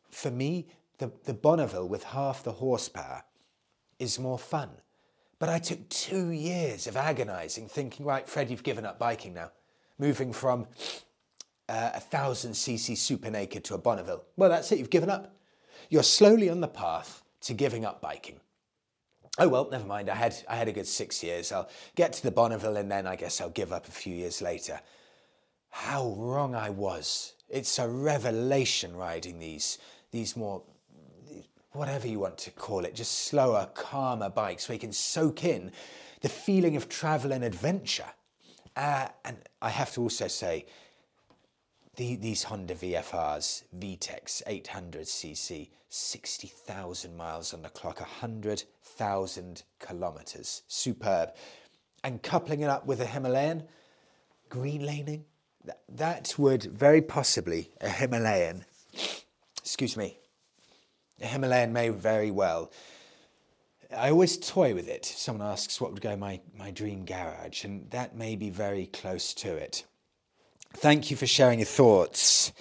for 0.09 0.31
me, 0.31 0.67
the, 0.97 1.11
the 1.25 1.33
Bonneville 1.33 1.89
with 1.89 2.05
half 2.05 2.41
the 2.41 2.53
horsepower 2.53 3.23
is 3.99 4.17
more 4.17 4.39
fun. 4.39 4.69
But 5.37 5.49
I 5.49 5.59
took 5.59 5.87
two 5.89 6.29
years 6.29 6.87
of 6.87 6.95
agonizing, 6.95 7.67
thinking, 7.67 8.05
right, 8.05 8.27
Fred, 8.27 8.49
you've 8.49 8.63
given 8.63 8.85
up 8.85 8.97
biking 8.97 9.33
now, 9.33 9.51
moving 9.97 10.31
from 10.31 10.67
uh, 11.67 11.91
a 11.95 11.99
thousand 11.99 12.53
cc 12.53 12.95
super 12.97 13.29
naked 13.29 13.65
to 13.65 13.75
a 13.75 13.77
Bonneville. 13.77 14.23
Well, 14.37 14.49
that's 14.49 14.71
it, 14.71 14.79
you've 14.79 14.89
given 14.89 15.09
up. 15.09 15.35
You're 15.89 16.03
slowly 16.03 16.49
on 16.49 16.61
the 16.61 16.67
path 16.69 17.23
to 17.41 17.53
giving 17.53 17.85
up 17.85 18.01
biking. 18.01 18.39
Oh 19.37 19.47
well, 19.47 19.69
never 19.69 19.85
mind. 19.85 20.09
I 20.09 20.15
had 20.15 20.35
I 20.47 20.55
had 20.55 20.67
a 20.67 20.71
good 20.71 20.87
six 20.87 21.23
years. 21.23 21.51
I'll 21.51 21.69
get 21.95 22.13
to 22.13 22.23
the 22.23 22.31
Bonneville 22.31 22.77
and 22.77 22.91
then 22.91 23.07
I 23.07 23.15
guess 23.15 23.39
I'll 23.39 23.49
give 23.49 23.71
up 23.71 23.87
a 23.87 23.91
few 23.91 24.13
years 24.13 24.41
later. 24.41 24.79
How 25.69 26.13
wrong 26.17 26.55
I 26.55 26.69
was. 26.69 27.33
It's 27.47 27.79
a 27.79 27.87
revelation 27.87 28.95
riding 28.95 29.39
these 29.39 29.77
these 30.11 30.35
more 30.35 30.63
whatever 31.71 32.07
you 32.07 32.19
want 32.19 32.37
to 32.39 32.51
call 32.51 32.83
it, 32.85 32.95
just 32.95 33.27
slower, 33.27 33.69
calmer 33.75 34.29
bikes 34.29 34.67
where 34.67 34.73
you 34.73 34.79
can 34.79 34.91
soak 34.91 35.43
in 35.43 35.71
the 36.21 36.29
feeling 36.29 36.75
of 36.75 36.89
travel 36.89 37.31
and 37.31 37.43
adventure. 37.43 38.11
Uh, 38.75 39.07
and 39.25 39.37
I 39.61 39.69
have 39.69 39.93
to 39.93 40.01
also 40.01 40.27
say, 40.27 40.65
the, 41.99 42.15
these 42.15 42.43
Honda 42.43 42.75
VFRs, 42.75 43.63
VTECs, 43.77 44.41
800cc, 44.47 45.67
60,000 45.89 47.17
miles 47.17 47.53
on 47.53 47.61
the 47.61 47.67
clock, 47.67 47.99
100,000 47.99 49.63
kilometers. 49.79 50.63
Superb. 50.69 51.31
And 52.05 52.23
coupling 52.23 52.61
it 52.61 52.69
up 52.69 52.85
with 52.85 53.01
a 53.01 53.05
Himalayan, 53.05 53.63
green 54.47 54.85
laning, 54.85 55.25
that, 55.89 56.33
would 56.37 56.63
very 56.63 57.01
possibly, 57.01 57.69
a 57.81 57.89
Himalayan, 57.89 58.63
excuse 59.61 59.97
me, 59.97 60.19
a 61.19 61.27
Himalayan 61.27 61.73
may 61.73 61.89
very 61.89 62.31
well. 62.31 62.71
I 63.93 64.11
always 64.11 64.37
toy 64.37 64.73
with 64.73 64.87
it. 64.87 65.03
Someone 65.03 65.45
asks 65.45 65.81
what 65.81 65.91
would 65.91 66.01
go 66.01 66.15
my, 66.15 66.39
my 66.57 66.71
dream 66.71 67.03
garage, 67.03 67.65
and 67.65 67.91
that 67.91 68.15
may 68.15 68.37
be 68.37 68.49
very 68.49 68.85
close 68.85 69.33
to 69.33 69.53
it. 69.53 69.83
Thank 70.73 71.09
you 71.11 71.17
for 71.17 71.27
sharing 71.27 71.59
your 71.59 71.65
thoughts 71.65 72.53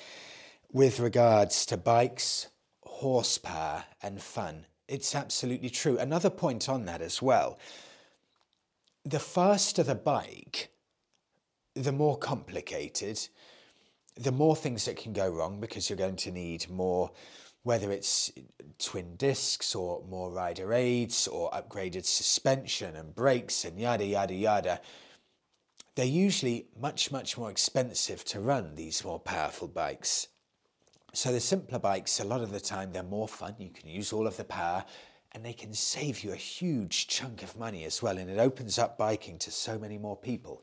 with 0.73 0.99
regards 0.99 1.67
to 1.67 1.77
bikes, 1.77 2.49
horsepower, 2.83 3.85
and 4.03 4.21
fun. 4.21 4.67
It's 4.89 5.15
absolutely 5.15 5.71
true. 5.71 5.99
Another 5.99 6.31
point 6.31 6.69
on 6.69 6.87
that 6.87 7.03
as 7.03 7.21
well 7.23 7.59
the 9.05 9.19
faster 9.19 9.83
the 9.83 9.95
bike, 9.95 10.71
the 11.75 11.93
more 11.93 12.19
complicated, 12.19 13.19
the 14.17 14.33
more 14.33 14.57
things 14.57 14.85
that 14.85 14.97
can 14.97 15.13
go 15.13 15.31
wrong 15.31 15.61
because 15.61 15.89
you're 15.89 15.97
going 15.97 16.17
to 16.17 16.31
need 16.31 16.69
more 16.69 17.11
whether 17.63 17.91
it's 17.93 18.33
twin 18.79 19.17
discs 19.17 19.75
or 19.75 20.03
more 20.09 20.31
rider 20.31 20.73
aids 20.73 21.29
or 21.29 21.51
upgraded 21.51 22.05
suspension 22.05 22.97
and 22.97 23.15
brakes 23.15 23.65
and 23.65 23.79
yada, 23.79 24.05
yada, 24.05 24.35
yada, 24.35 24.81
they're 25.99 26.07
usually 26.07 26.69
much, 26.81 27.11
much 27.11 27.37
more 27.37 27.51
expensive 27.51 28.25
to 28.25 28.39
run, 28.39 28.77
these 28.77 29.05
more 29.05 29.19
powerful 29.19 29.67
bikes. 29.67 30.29
So 31.13 31.33
the 31.33 31.41
simpler 31.41 31.81
bikes, 31.81 32.21
a 32.21 32.25
lot 32.25 32.41
of 32.41 32.53
the 32.53 32.61
time, 32.61 32.93
they're 32.93 33.03
more 33.03 33.27
fun. 33.27 33.57
You 33.59 33.71
can 33.71 33.89
use 33.89 34.13
all 34.13 34.29
of 34.29 34.37
the 34.37 34.45
power 34.45 34.85
and 35.33 35.45
they 35.45 35.53
can 35.53 35.75
save 35.75 36.23
you 36.23 36.31
a 36.31 36.37
huge 36.37 37.09
chunk 37.09 37.43
of 37.43 37.59
money 37.59 37.83
as 37.83 38.01
well. 38.01 38.17
And 38.17 38.31
it 38.31 38.39
opens 38.39 38.79
up 38.79 38.97
biking 38.97 39.39
to 39.39 39.51
so 39.51 39.77
many 39.77 39.99
more 39.99 40.17
people. 40.17 40.63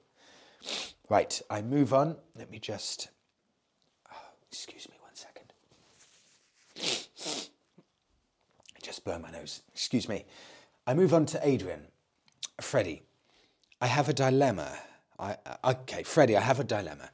Right, 1.09 1.41
I 1.49 1.61
move 1.61 1.93
on. 1.93 2.15
Let 2.37 2.49
me 2.49 2.57
just, 2.57 3.09
oh, 4.13 4.29
excuse 4.49 4.87
me. 4.87 4.95
one 5.01 5.15
second. 5.15 5.51
just 8.81 9.03
blow 9.03 9.19
my 9.19 9.31
nose. 9.31 9.63
Excuse 9.73 10.07
me. 10.07 10.23
I 10.87 10.93
move 10.93 11.13
on 11.13 11.25
to 11.25 11.45
Adrian. 11.45 11.87
Freddie, 12.61 13.03
I 13.81 13.87
have 13.87 14.07
a 14.07 14.13
dilemma. 14.13 14.77
I, 15.19 15.37
okay, 15.63 16.03
Freddie, 16.03 16.37
I 16.37 16.41
have 16.41 16.59
a 16.59 16.63
dilemma. 16.63 17.09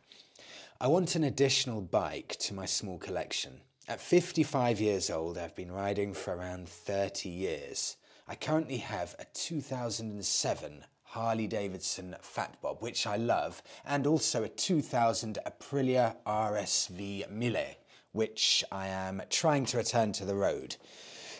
I 0.79 0.87
want 0.87 1.15
an 1.15 1.23
additional 1.23 1.81
bike 1.81 2.35
to 2.39 2.53
my 2.53 2.65
small 2.65 2.97
collection. 2.97 3.61
At 3.87 4.01
55 4.01 4.79
years 4.79 5.09
old, 5.09 5.37
I've 5.37 5.55
been 5.55 5.71
riding 5.71 6.13
for 6.13 6.35
around 6.35 6.67
30 6.67 7.29
years. 7.29 7.97
I 8.27 8.35
currently 8.35 8.77
have 8.77 9.15
a 9.19 9.25
2007 9.33 10.85
Harley 11.03 11.45
Davidson 11.45 12.15
Fat 12.21 12.55
Bob, 12.61 12.81
which 12.81 13.05
I 13.05 13.17
love, 13.17 13.61
and 13.85 14.07
also 14.07 14.43
a 14.43 14.49
2000 14.49 15.37
Aprilia 15.45 16.15
RSV 16.25 17.29
Mille, 17.29 17.75
which 18.13 18.63
I 18.71 18.87
am 18.87 19.21
trying 19.29 19.65
to 19.65 19.77
return 19.77 20.13
to 20.13 20.25
the 20.25 20.35
road. 20.35 20.77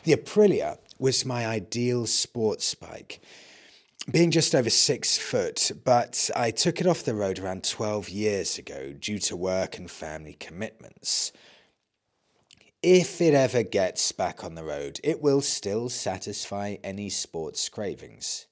The 0.04 0.14
Aprilia 0.14 0.78
was 1.00 1.26
my 1.26 1.46
ideal 1.46 2.06
sports 2.06 2.76
bike. 2.76 3.22
Being 4.10 4.32
just 4.32 4.56
over 4.56 4.70
six 4.72 5.18
foot, 5.20 5.72
but 5.84 6.32
I 6.36 6.50
took 6.50 6.82
it 6.82 6.88
off 6.88 7.04
the 7.04 7.14
road 7.14 7.38
around 7.38 7.64
12 7.64 8.10
years 8.10 8.58
ago 8.58 8.94
due 8.94 9.20
to 9.20 9.36
work 9.36 9.78
and 9.78 9.92
family 9.92 10.34
commitments. 10.34 11.32
If 12.82 13.22
it 13.22 13.36
ever 13.36 13.62
gets 13.62 14.12
back 14.12 14.44
on 14.44 14.56
the 14.56 14.64
road, 14.64 15.00
it 15.04 15.22
will 15.22 15.42
still 15.42 15.88
satisfy 15.88 16.78
any 16.84 17.10
sports 17.10 17.70
cravings. 17.70 18.48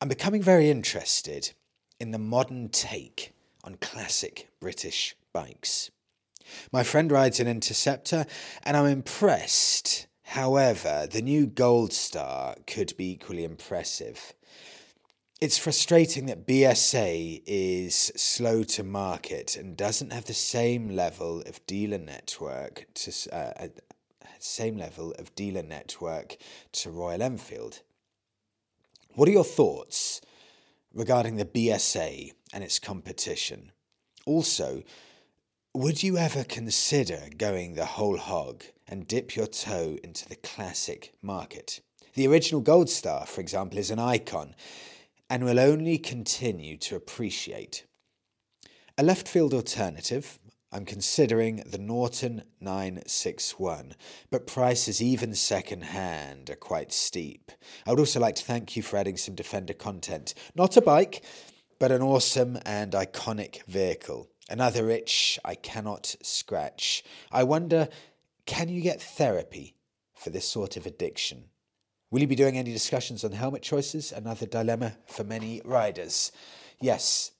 I'm 0.00 0.08
becoming 0.08 0.42
very 0.42 0.70
interested 0.70 1.52
in 2.00 2.10
the 2.10 2.18
modern 2.18 2.68
take 2.68 3.32
on 3.62 3.76
classic 3.76 4.48
British 4.58 5.14
bikes. 5.32 5.92
My 6.72 6.82
friend 6.82 7.12
rides 7.12 7.38
an 7.38 7.46
Interceptor, 7.46 8.26
and 8.64 8.76
I'm 8.76 8.86
impressed 8.86 10.08
However, 10.32 11.08
the 11.10 11.22
new 11.22 11.46
Gold 11.46 11.94
Star 11.94 12.54
could 12.66 12.94
be 12.98 13.12
equally 13.12 13.44
impressive. 13.44 14.34
It's 15.40 15.56
frustrating 15.56 16.26
that 16.26 16.48
BSA 16.48 17.44
is 17.46 17.94
slow 18.16 18.64
to 18.64 18.82
market 18.82 19.56
and 19.56 19.76
doesn't 19.76 20.12
have 20.12 20.24
the 20.24 20.34
same 20.34 20.88
level 20.88 21.42
of 21.42 21.64
dealer 21.64 21.98
network 21.98 22.86
to 22.94 23.12
uh, 23.32 23.52
uh, 23.56 23.68
same 24.40 24.76
level 24.76 25.12
of 25.12 25.32
dealer 25.36 25.62
network 25.62 26.38
to 26.72 26.90
Royal 26.90 27.22
Enfield. 27.22 27.82
What 29.14 29.28
are 29.28 29.32
your 29.32 29.44
thoughts 29.44 30.20
regarding 30.92 31.36
the 31.36 31.44
BSA 31.44 32.32
and 32.52 32.64
its 32.64 32.80
competition? 32.80 33.70
Also, 34.26 34.82
would 35.72 36.02
you 36.02 36.16
ever 36.16 36.42
consider 36.42 37.28
going 37.36 37.74
the 37.74 37.84
whole 37.84 38.16
hog 38.16 38.64
and 38.88 39.06
dip 39.06 39.36
your 39.36 39.46
toe 39.46 39.98
into 40.02 40.28
the 40.28 40.34
classic 40.34 41.12
market? 41.22 41.80
The 42.14 42.26
original 42.26 42.60
Gold 42.60 42.90
Star, 42.90 43.24
for 43.24 43.40
example, 43.40 43.78
is 43.78 43.92
an 43.92 44.00
icon 44.00 44.56
and 45.30 45.44
will 45.44 45.60
only 45.60 45.98
continue 45.98 46.76
to 46.78 46.96
appreciate. 46.96 47.84
A 48.96 49.02
left 49.02 49.28
field 49.28 49.54
alternative, 49.54 50.38
I'm 50.72 50.84
considering 50.84 51.62
the 51.64 51.78
Norton 51.78 52.42
961, 52.60 53.94
but 54.30 54.46
prices 54.46 55.00
even 55.00 55.34
second 55.34 55.82
hand 55.82 56.50
are 56.50 56.56
quite 56.56 56.92
steep. 56.92 57.52
I 57.86 57.90
would 57.90 58.00
also 58.00 58.20
like 58.20 58.34
to 58.34 58.44
thank 58.44 58.76
you 58.76 58.82
for 58.82 58.96
adding 58.96 59.16
some 59.16 59.34
Defender 59.34 59.72
content. 59.72 60.34
Not 60.54 60.76
a 60.76 60.82
bike, 60.82 61.24
but 61.78 61.92
an 61.92 62.02
awesome 62.02 62.58
and 62.66 62.92
iconic 62.92 63.64
vehicle. 63.64 64.28
Another 64.50 64.90
itch 64.90 65.38
I 65.44 65.54
cannot 65.54 66.16
scratch. 66.22 67.02
I 67.30 67.44
wonder 67.44 67.88
can 68.46 68.70
you 68.70 68.80
get 68.80 69.02
therapy 69.02 69.74
for 70.14 70.30
this 70.30 70.48
sort 70.48 70.76
of 70.78 70.86
addiction? 70.86 71.44
Will 72.10 72.20
you 72.20 72.26
be 72.26 72.34
doing 72.34 72.56
any 72.56 72.72
discussions 72.72 73.24
on 73.24 73.32
helmet 73.32 73.62
choices? 73.62 74.12
Another 74.12 74.46
dilemma 74.46 74.96
for 75.06 75.24
many 75.24 75.60
riders. 75.64 76.32
Yes. 76.80 77.32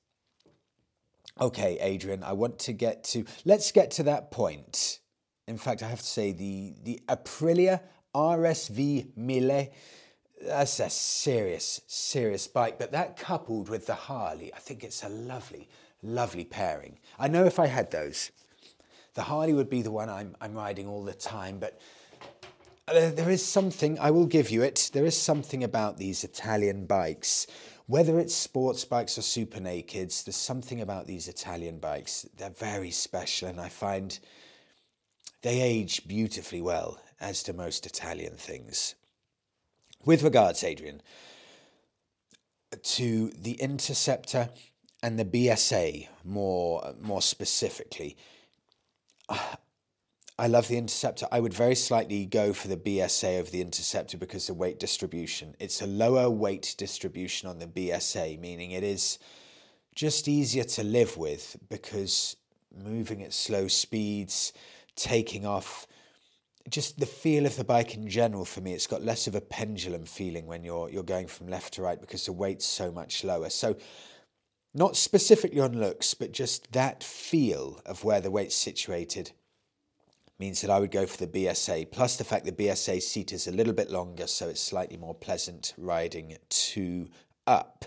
Okay, 1.40 1.78
Adrian, 1.81 2.22
I 2.22 2.33
want 2.33 2.59
to 2.61 2.72
get 2.72 3.04
to. 3.04 3.24
Let's 3.44 3.72
get 3.72 3.90
to 3.92 4.02
that 4.04 4.31
point. 4.31 4.98
In 5.46 5.57
fact, 5.57 5.83
I 5.83 5.88
have 5.88 6.00
to 6.00 6.07
say 6.07 6.33
the, 6.33 6.74
the 6.83 7.00
Aprilia 7.09 7.81
RSV 8.14 9.16
Mille. 9.16 9.68
That's 10.44 10.81
a 10.81 10.90
serious, 10.90 11.81
serious 11.87 12.46
bike. 12.46 12.79
But 12.79 12.92
that 12.92 13.16
coupled 13.16 13.69
with 13.69 13.87
the 13.87 13.94
Harley, 13.94 14.52
I 14.54 14.58
think 14.58 14.85
it's 14.85 15.02
a 15.02 15.08
lovely, 15.08 15.69
Lovely 16.02 16.44
pairing. 16.44 16.98
I 17.19 17.27
know 17.27 17.44
if 17.44 17.58
I 17.58 17.66
had 17.66 17.90
those, 17.90 18.31
the 19.14 19.23
Harley 19.23 19.52
would 19.52 19.69
be 19.69 19.83
the 19.83 19.90
one 19.90 20.08
I'm, 20.08 20.37
I'm 20.40 20.54
riding 20.54 20.87
all 20.87 21.02
the 21.02 21.12
time, 21.12 21.58
but 21.58 21.81
there 22.92 23.30
is 23.30 23.44
something, 23.44 23.98
I 23.98 24.10
will 24.10 24.26
give 24.26 24.50
you 24.50 24.62
it, 24.62 24.90
there 24.92 25.06
is 25.06 25.16
something 25.16 25.64
about 25.64 25.96
these 25.96 26.24
Italian 26.24 26.86
bikes. 26.86 27.46
Whether 27.86 28.18
it's 28.18 28.34
sports 28.34 28.84
bikes 28.84 29.16
or 29.16 29.22
super 29.22 29.58
nakeds, 29.58 30.24
there's 30.24 30.36
something 30.36 30.80
about 30.80 31.06
these 31.06 31.28
Italian 31.28 31.78
bikes. 31.78 32.26
They're 32.36 32.50
very 32.50 32.90
special, 32.90 33.48
and 33.48 33.60
I 33.60 33.68
find 33.68 34.18
they 35.42 35.60
age 35.60 36.06
beautifully 36.06 36.60
well, 36.60 37.00
as 37.20 37.42
do 37.42 37.52
most 37.52 37.86
Italian 37.86 38.34
things. 38.34 38.94
With 40.04 40.22
regards, 40.22 40.62
Adrian, 40.62 41.00
to 42.82 43.30
the 43.30 43.54
Interceptor 43.54 44.50
and 45.02 45.18
the 45.18 45.24
BSA 45.24 46.08
more 46.24 46.94
more 47.00 47.22
specifically. 47.22 48.16
I 50.40 50.46
love 50.46 50.68
the 50.68 50.78
Interceptor. 50.78 51.26
I 51.32 51.40
would 51.40 51.52
very 51.52 51.74
slightly 51.74 52.24
go 52.24 52.52
for 52.52 52.68
the 52.68 52.76
BSA 52.76 53.40
over 53.40 53.50
the 53.50 53.60
Interceptor 53.60 54.16
because 54.16 54.46
the 54.46 54.54
weight 54.54 54.78
distribution. 54.78 55.56
It's 55.58 55.82
a 55.82 55.86
lower 55.86 56.30
weight 56.30 56.76
distribution 56.78 57.48
on 57.48 57.58
the 57.58 57.66
BSA, 57.66 58.38
meaning 58.38 58.70
it 58.70 58.84
is 58.84 59.18
just 59.96 60.28
easier 60.28 60.62
to 60.62 60.84
live 60.84 61.16
with 61.16 61.56
because 61.68 62.36
moving 62.72 63.24
at 63.24 63.32
slow 63.32 63.66
speeds, 63.66 64.52
taking 64.94 65.44
off, 65.44 65.88
just 66.68 67.00
the 67.00 67.06
feel 67.06 67.44
of 67.44 67.56
the 67.56 67.64
bike 67.64 67.94
in 67.94 68.08
general 68.08 68.44
for 68.44 68.60
me, 68.60 68.74
it's 68.74 68.86
got 68.86 69.02
less 69.02 69.26
of 69.26 69.34
a 69.34 69.40
pendulum 69.40 70.04
feeling 70.04 70.46
when 70.46 70.62
you're 70.62 70.88
you're 70.88 71.02
going 71.02 71.26
from 71.26 71.48
left 71.48 71.74
to 71.74 71.82
right 71.82 72.00
because 72.00 72.26
the 72.26 72.32
weight's 72.32 72.66
so 72.66 72.92
much 72.92 73.24
lower. 73.24 73.50
So 73.50 73.76
not 74.72 74.96
specifically 74.96 75.60
on 75.60 75.80
looks, 75.80 76.14
but 76.14 76.30
just 76.30 76.70
that 76.72 77.02
feel 77.02 77.80
of 77.84 78.04
where 78.04 78.20
the 78.20 78.30
weight's 78.30 78.54
situated 78.54 79.32
means 80.38 80.60
that 80.60 80.70
I 80.70 80.78
would 80.78 80.90
go 80.90 81.06
for 81.06 81.24
the 81.24 81.26
BSA, 81.26 81.90
plus 81.90 82.16
the 82.16 82.24
fact 82.24 82.44
the 82.44 82.52
BSA 82.52 83.02
seat 83.02 83.32
is 83.32 83.46
a 83.46 83.52
little 83.52 83.72
bit 83.72 83.90
longer, 83.90 84.26
so 84.26 84.48
it's 84.48 84.60
slightly 84.60 84.96
more 84.96 85.14
pleasant 85.14 85.74
riding 85.76 86.36
to 86.48 87.08
up. 87.46 87.84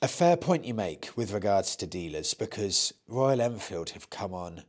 A 0.00 0.08
fair 0.08 0.36
point 0.36 0.64
you 0.64 0.74
make 0.74 1.10
with 1.16 1.32
regards 1.32 1.76
to 1.76 1.86
dealers 1.86 2.32
because 2.32 2.94
Royal 3.08 3.40
Enfield 3.40 3.90
have 3.90 4.10
come 4.10 4.32
on 4.32 4.62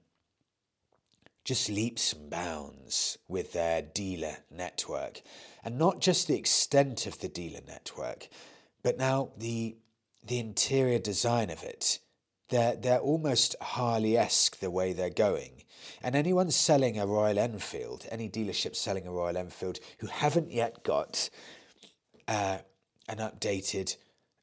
just 1.46 1.70
leaps 1.70 2.14
and 2.14 2.30
bounds 2.30 3.18
with 3.28 3.54
their 3.54 3.82
dealer 3.82 4.38
network. 4.52 5.22
And 5.64 5.80
not 5.80 6.00
just 6.00 6.28
the 6.28 6.38
extent 6.38 7.08
of 7.08 7.20
the 7.20 7.28
dealer 7.28 7.62
network, 7.68 8.28
but 8.84 8.98
now 8.98 9.32
the, 9.38 9.76
the 10.24 10.40
interior 10.40 11.00
design 11.00 11.50
of 11.50 11.64
it. 11.64 12.00
They're, 12.50 12.76
they're 12.76 13.00
almost 13.00 13.56
Harley 13.62 14.18
esque 14.18 14.60
the 14.60 14.70
way 14.70 14.94
they're 14.94 15.10
going. 15.10 15.64
And 16.04 16.16
anyone 16.16 16.52
selling 16.52 17.00
a 17.00 17.06
Royal 17.06 17.40
Enfield, 17.40 18.06
any 18.10 18.30
dealership 18.30 18.76
selling 18.76 19.08
a 19.08 19.12
Royal 19.12 19.38
Enfield 19.38 19.80
who 20.00 20.08
haven't 20.08 20.52
yet 20.52 20.84
got 20.84 21.30
uh, 22.28 22.60
an 23.08 23.18
updated 23.18 23.96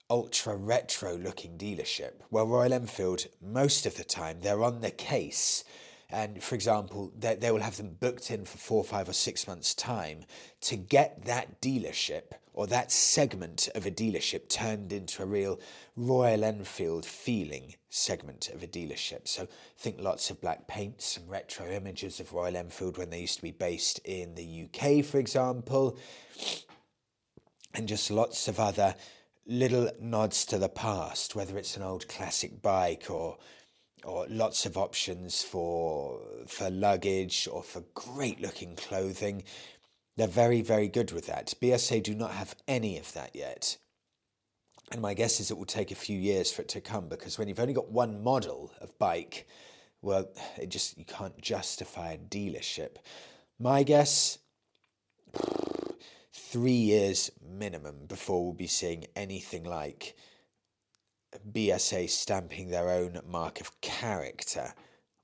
ultra 0.09 0.57
retro 0.57 1.17
looking 1.17 1.59
dealership, 1.59 2.13
well, 2.31 2.47
Royal 2.47 2.73
Enfield, 2.73 3.27
most 3.41 3.87
of 3.87 3.97
the 3.97 4.05
time, 4.05 4.39
they're 4.41 4.63
on 4.63 4.81
the 4.81 4.91
case. 4.91 5.65
And 6.09 6.43
for 6.43 6.55
example, 6.55 7.13
they, 7.19 7.35
they 7.35 7.51
will 7.51 7.61
have 7.61 7.77
them 7.77 7.97
booked 7.99 8.31
in 8.31 8.45
for 8.45 8.59
four, 8.59 8.85
five, 8.85 9.09
or 9.09 9.13
six 9.13 9.49
months' 9.49 9.75
time 9.75 10.25
to 10.63 10.77
get 10.77 11.25
that 11.25 11.61
dealership 11.61 12.33
or 12.57 12.67
that 12.67 12.91
segment 12.91 13.69
of 13.75 13.85
a 13.85 13.91
dealership 13.91 14.49
turned 14.49 14.91
into 14.91 15.23
a 15.23 15.27
real 15.27 15.61
Royal 15.95 16.43
Enfield 16.43 17.05
feeling 17.05 17.75
segment 17.91 18.49
of 18.49 18.63
a 18.63 18.67
dealership. 18.67 19.29
So 19.29 19.47
think 19.79 20.01
lots 20.01 20.31
of 20.31 20.41
black 20.41 20.67
paint, 20.67 21.03
some 21.03 21.29
retro 21.29 21.71
images 21.71 22.19
of 22.19 22.33
Royal 22.33 22.57
Enfield 22.57 22.97
when 22.97 23.11
they 23.11 23.21
used 23.21 23.37
to 23.37 23.43
be 23.43 23.51
based 23.51 24.01
in 24.05 24.35
the 24.35 24.65
UK, 24.65 25.05
for 25.05 25.19
example, 25.19 25.99
and 27.75 27.87
just 27.87 28.11
lots 28.11 28.49
of 28.49 28.59
other 28.59 28.95
little 29.47 29.91
nods 30.01 30.47
to 30.47 30.57
the 30.57 30.71
past, 30.71 31.37
whether 31.37 31.59
it's 31.59 31.77
an 31.77 31.83
old 31.83 32.09
classic 32.09 32.63
bike 32.63 33.11
or 33.11 33.37
or 34.05 34.25
lots 34.29 34.67
of 34.67 34.77
options 34.77 35.43
for 35.43 36.21
for 36.47 36.71
luggage 36.71 37.49
or 37.51 37.63
for 37.63 37.83
great 37.95 38.41
looking 38.41 38.77
clothing. 38.77 39.43
They're 40.17 40.27
very, 40.27 40.63
very 40.63 40.89
good 40.89 41.13
with 41.13 41.27
that. 41.27 41.53
BSA 41.61 42.03
do 42.03 42.15
not 42.15 42.33
have 42.33 42.57
any 42.67 42.99
of 42.99 43.13
that 43.13 43.35
yet. 43.35 43.77
And 44.91 45.03
my 45.03 45.15
guess 45.15 45.41
is 45.41 45.51
it 45.51 45.59
will 45.59 45.67
take 45.67 45.91
a 45.91 45.97
few 45.97 46.19
years 46.19 46.53
for 46.53 46.63
it 46.63 46.69
to 46.69 46.81
come 46.81 47.09
because 47.09 47.39
when 47.39 47.49
you've 47.49 47.61
only 47.61 47.75
got 47.75 47.91
one 47.91 48.23
model 48.23 48.73
of 48.81 48.99
bike, 48.99 49.47
well, 50.01 50.29
it 50.57 50.69
just 50.69 50.97
you 50.97 51.05
can't 51.05 51.41
justify 51.41 52.13
a 52.13 52.19
dealership. 52.19 52.97
My 53.59 53.83
guess 53.83 54.39
three 56.33 56.71
years 56.71 57.31
minimum 57.43 58.07
before 58.07 58.45
we'll 58.45 58.53
be 58.53 58.67
seeing 58.67 59.07
anything 59.17 59.65
like 59.65 60.17
BSA 61.53 62.09
stamping 62.09 62.69
their 62.69 62.91
own 62.91 63.21
mark 63.27 63.61
of 63.61 63.81
character 63.81 64.73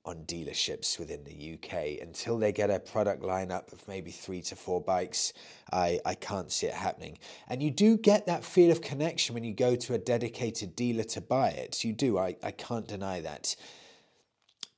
on 0.05 0.23
dealerships 0.25 0.99
within 0.99 1.23
the 1.23 1.53
UK. 1.53 2.01
Until 2.01 2.37
they 2.37 2.51
get 2.51 2.69
a 2.69 2.79
product 2.79 3.23
lineup 3.23 3.71
of 3.71 3.87
maybe 3.87 4.11
three 4.11 4.41
to 4.43 4.55
four 4.55 4.81
bikes, 4.81 5.33
I, 5.71 5.99
I 6.05 6.15
can't 6.15 6.51
see 6.51 6.67
it 6.67 6.73
happening. 6.73 7.17
And 7.47 7.63
you 7.63 7.71
do 7.71 7.97
get 7.97 8.25
that 8.25 8.43
feel 8.43 8.71
of 8.71 8.81
connection 8.81 9.33
when 9.33 9.43
you 9.43 9.53
go 9.53 9.75
to 9.75 9.93
a 9.93 9.97
dedicated 9.97 10.75
dealer 10.75 11.03
to 11.05 11.21
buy 11.21 11.49
it. 11.49 11.83
You 11.83 11.93
do, 11.93 12.17
I, 12.17 12.35
I 12.43 12.51
can't 12.51 12.87
deny 12.87 13.21
that. 13.21 13.55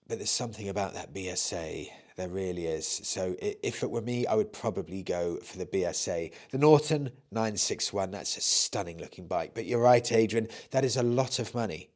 But 0.08 0.20
there's 0.20 0.30
something 0.30 0.70
about 0.70 0.94
that 0.94 1.14
BSA 1.14 1.90
there 2.16 2.30
really 2.30 2.66
is. 2.66 2.88
So 2.88 3.36
if 3.40 3.84
it 3.84 3.92
were 3.92 4.02
me, 4.02 4.26
I 4.26 4.36
would 4.36 4.54
probably 4.54 5.04
go 5.04 5.38
for 5.38 5.58
the 5.58 5.66
BSA. 5.66 6.32
The 6.52 6.58
Norton 6.58 7.12
961, 7.32 8.12
that's 8.12 8.38
a 8.38 8.42
stunning 8.42 9.00
looking 9.00 9.28
bike. 9.28 9.52
But 9.54 9.66
you're 9.66 9.82
right, 9.82 10.10
Adrian, 10.12 10.48
that 10.72 10.86
is 10.86 10.96
a 10.96 11.04
lot 11.04 11.40
of 11.40 11.54
money. 11.54 11.90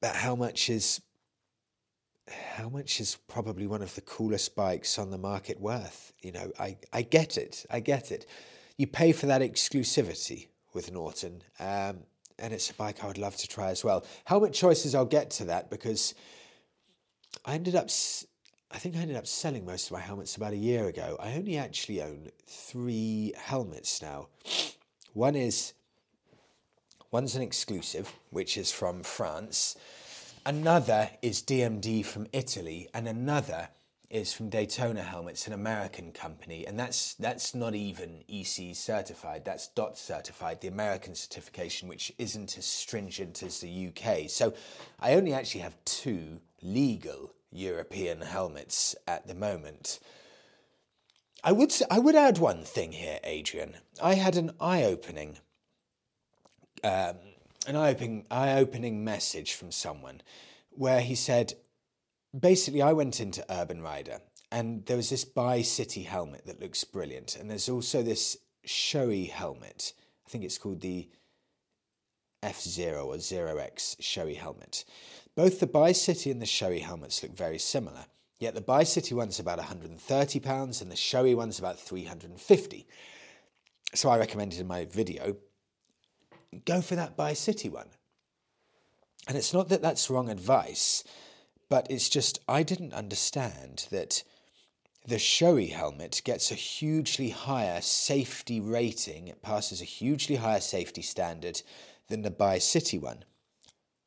But 0.00 0.16
how 0.16 0.34
much 0.34 0.70
is 0.70 1.00
how 2.30 2.68
much 2.68 3.00
is 3.00 3.18
probably 3.28 3.66
one 3.66 3.82
of 3.82 3.94
the 3.94 4.00
coolest 4.02 4.54
bikes 4.54 4.98
on 4.98 5.10
the 5.10 5.18
market 5.18 5.60
worth? 5.60 6.12
You 6.22 6.32
know, 6.32 6.52
I, 6.58 6.76
I 6.92 7.02
get 7.02 7.36
it. 7.36 7.66
I 7.70 7.80
get 7.80 8.12
it. 8.12 8.26
You 8.76 8.86
pay 8.86 9.12
for 9.12 9.26
that 9.26 9.40
exclusivity 9.42 10.48
with 10.72 10.92
Norton. 10.92 11.42
Um, 11.58 12.00
and 12.38 12.54
it's 12.54 12.70
a 12.70 12.74
bike 12.74 13.02
I 13.02 13.06
would 13.06 13.18
love 13.18 13.36
to 13.36 13.48
try 13.48 13.70
as 13.70 13.84
well. 13.84 14.04
Helmet 14.24 14.52
choices, 14.52 14.94
I'll 14.94 15.04
get 15.04 15.30
to 15.32 15.44
that 15.46 15.70
because 15.70 16.14
I 17.44 17.54
ended 17.54 17.74
up, 17.74 17.90
I 18.70 18.78
think 18.78 18.96
I 18.96 19.00
ended 19.00 19.16
up 19.16 19.26
selling 19.26 19.66
most 19.66 19.86
of 19.86 19.92
my 19.92 20.00
helmets 20.00 20.36
about 20.36 20.52
a 20.52 20.56
year 20.56 20.88
ago. 20.88 21.16
I 21.20 21.34
only 21.34 21.58
actually 21.58 22.02
own 22.02 22.28
three 22.46 23.34
helmets 23.36 24.00
now. 24.00 24.28
One 25.12 25.36
is, 25.36 25.74
one's 27.10 27.34
an 27.34 27.42
exclusive, 27.42 28.12
which 28.30 28.56
is 28.56 28.70
from 28.70 29.02
France. 29.02 29.76
Another 30.46 31.10
is 31.22 31.42
DMD 31.42 32.04
from 32.04 32.26
Italy, 32.32 32.88
and 32.94 33.06
another 33.06 33.68
is 34.10 34.32
from 34.32 34.48
Daytona 34.48 35.02
Helmets, 35.02 35.46
an 35.46 35.52
American 35.52 36.10
company, 36.10 36.66
and 36.66 36.78
that's 36.78 37.14
that's 37.14 37.54
not 37.54 37.74
even 37.74 38.24
EC 38.28 38.74
certified. 38.74 39.44
That's 39.44 39.68
DOT 39.68 39.96
certified, 39.96 40.60
the 40.60 40.68
American 40.68 41.14
certification, 41.14 41.88
which 41.88 42.12
isn't 42.18 42.58
as 42.58 42.64
stringent 42.64 43.42
as 43.42 43.60
the 43.60 43.88
UK. 43.88 44.28
So 44.28 44.52
I 44.98 45.14
only 45.14 45.32
actually 45.32 45.60
have 45.60 45.76
two 45.84 46.40
legal 46.60 47.32
European 47.52 48.20
helmets 48.20 48.96
at 49.06 49.28
the 49.28 49.34
moment. 49.34 50.00
I 51.44 51.52
would 51.52 51.72
I 51.90 51.98
would 52.00 52.16
add 52.16 52.38
one 52.38 52.64
thing 52.64 52.92
here, 52.92 53.20
Adrian. 53.22 53.76
I 54.02 54.14
had 54.14 54.36
an 54.36 54.52
eye-opening, 54.60 55.38
um, 56.84 57.16
an 57.66 57.76
eye-opening, 57.76 58.26
eye-opening 58.30 59.04
message 59.04 59.54
from 59.54 59.70
someone, 59.70 60.22
where 60.70 61.00
he 61.00 61.14
said, 61.14 61.54
basically, 62.38 62.82
I 62.82 62.92
went 62.92 63.20
into 63.20 63.44
Urban 63.50 63.82
Rider, 63.82 64.20
and 64.50 64.84
there 64.86 64.96
was 64.96 65.10
this 65.10 65.24
Bi 65.24 65.62
City 65.62 66.02
helmet 66.02 66.46
that 66.46 66.60
looks 66.60 66.84
brilliant, 66.84 67.36
and 67.36 67.50
there's 67.50 67.68
also 67.68 68.02
this 68.02 68.36
Shoei 68.66 69.30
helmet. 69.30 69.92
I 70.26 70.30
think 70.30 70.44
it's 70.44 70.58
called 70.58 70.80
the 70.80 71.08
F 72.42 72.60
Zero 72.60 73.06
or 73.06 73.18
Zero 73.18 73.58
X 73.58 73.96
Shoei 74.00 74.36
helmet. 74.36 74.84
Both 75.36 75.60
the 75.60 75.66
Bi 75.66 75.92
City 75.92 76.30
and 76.30 76.40
the 76.40 76.46
Shoei 76.46 76.80
helmets 76.80 77.22
look 77.22 77.36
very 77.36 77.58
similar, 77.58 78.06
yet 78.38 78.54
the 78.54 78.60
Bi 78.60 78.84
City 78.84 79.14
one's 79.14 79.38
about 79.38 79.58
£130 79.58 80.82
and 80.82 80.90
the 80.90 80.96
Shoei 80.96 81.36
one's 81.36 81.58
about 81.58 81.78
350 81.78 82.86
So 83.94 84.08
I 84.08 84.18
recommended 84.18 84.60
in 84.60 84.66
my 84.66 84.86
video 84.86 85.36
go 86.64 86.80
for 86.80 86.96
that 86.96 87.16
Bi 87.16 87.32
City 87.32 87.68
one. 87.68 87.88
And 89.28 89.36
it's 89.36 89.52
not 89.52 89.68
that 89.68 89.82
that's 89.82 90.10
wrong 90.10 90.28
advice, 90.28 91.04
but 91.68 91.86
it's 91.90 92.08
just 92.08 92.40
I 92.48 92.62
didn't 92.62 92.94
understand 92.94 93.86
that 93.90 94.22
the 95.06 95.16
Shoei 95.16 95.72
helmet 95.72 96.20
gets 96.24 96.50
a 96.50 96.54
hugely 96.54 97.30
higher 97.30 97.80
safety 97.80 98.60
rating, 98.60 99.28
it 99.28 99.42
passes 99.42 99.80
a 99.80 99.84
hugely 99.84 100.36
higher 100.36 100.60
safety 100.60 101.02
standard 101.02 101.62
than 102.08 102.22
the 102.22 102.30
Bi 102.30 102.58
City 102.58 102.98
one. 102.98 103.24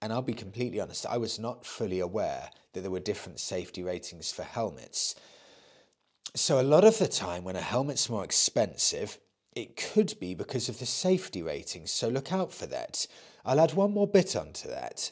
And 0.01 0.11
I'll 0.11 0.21
be 0.21 0.33
completely 0.33 0.79
honest, 0.79 1.05
I 1.05 1.17
was 1.17 1.39
not 1.39 1.65
fully 1.65 1.99
aware 1.99 2.49
that 2.73 2.81
there 2.81 2.91
were 2.91 2.99
different 2.99 3.39
safety 3.39 3.81
ratings 3.81 4.31
for 4.31 4.43
helmets. 4.43 5.15
So, 6.35 6.59
a 6.59 6.63
lot 6.63 6.83
of 6.83 6.97
the 6.97 7.07
time, 7.07 7.43
when 7.43 7.55
a 7.55 7.61
helmet's 7.61 8.09
more 8.09 8.23
expensive, 8.23 9.17
it 9.55 9.75
could 9.75 10.15
be 10.19 10.33
because 10.33 10.69
of 10.69 10.79
the 10.79 10.85
safety 10.85 11.41
ratings. 11.41 11.91
So, 11.91 12.09
look 12.09 12.31
out 12.31 12.51
for 12.51 12.65
that. 12.67 13.07
I'll 13.45 13.59
add 13.59 13.73
one 13.73 13.93
more 13.93 14.07
bit 14.07 14.35
onto 14.35 14.67
that. 14.69 15.11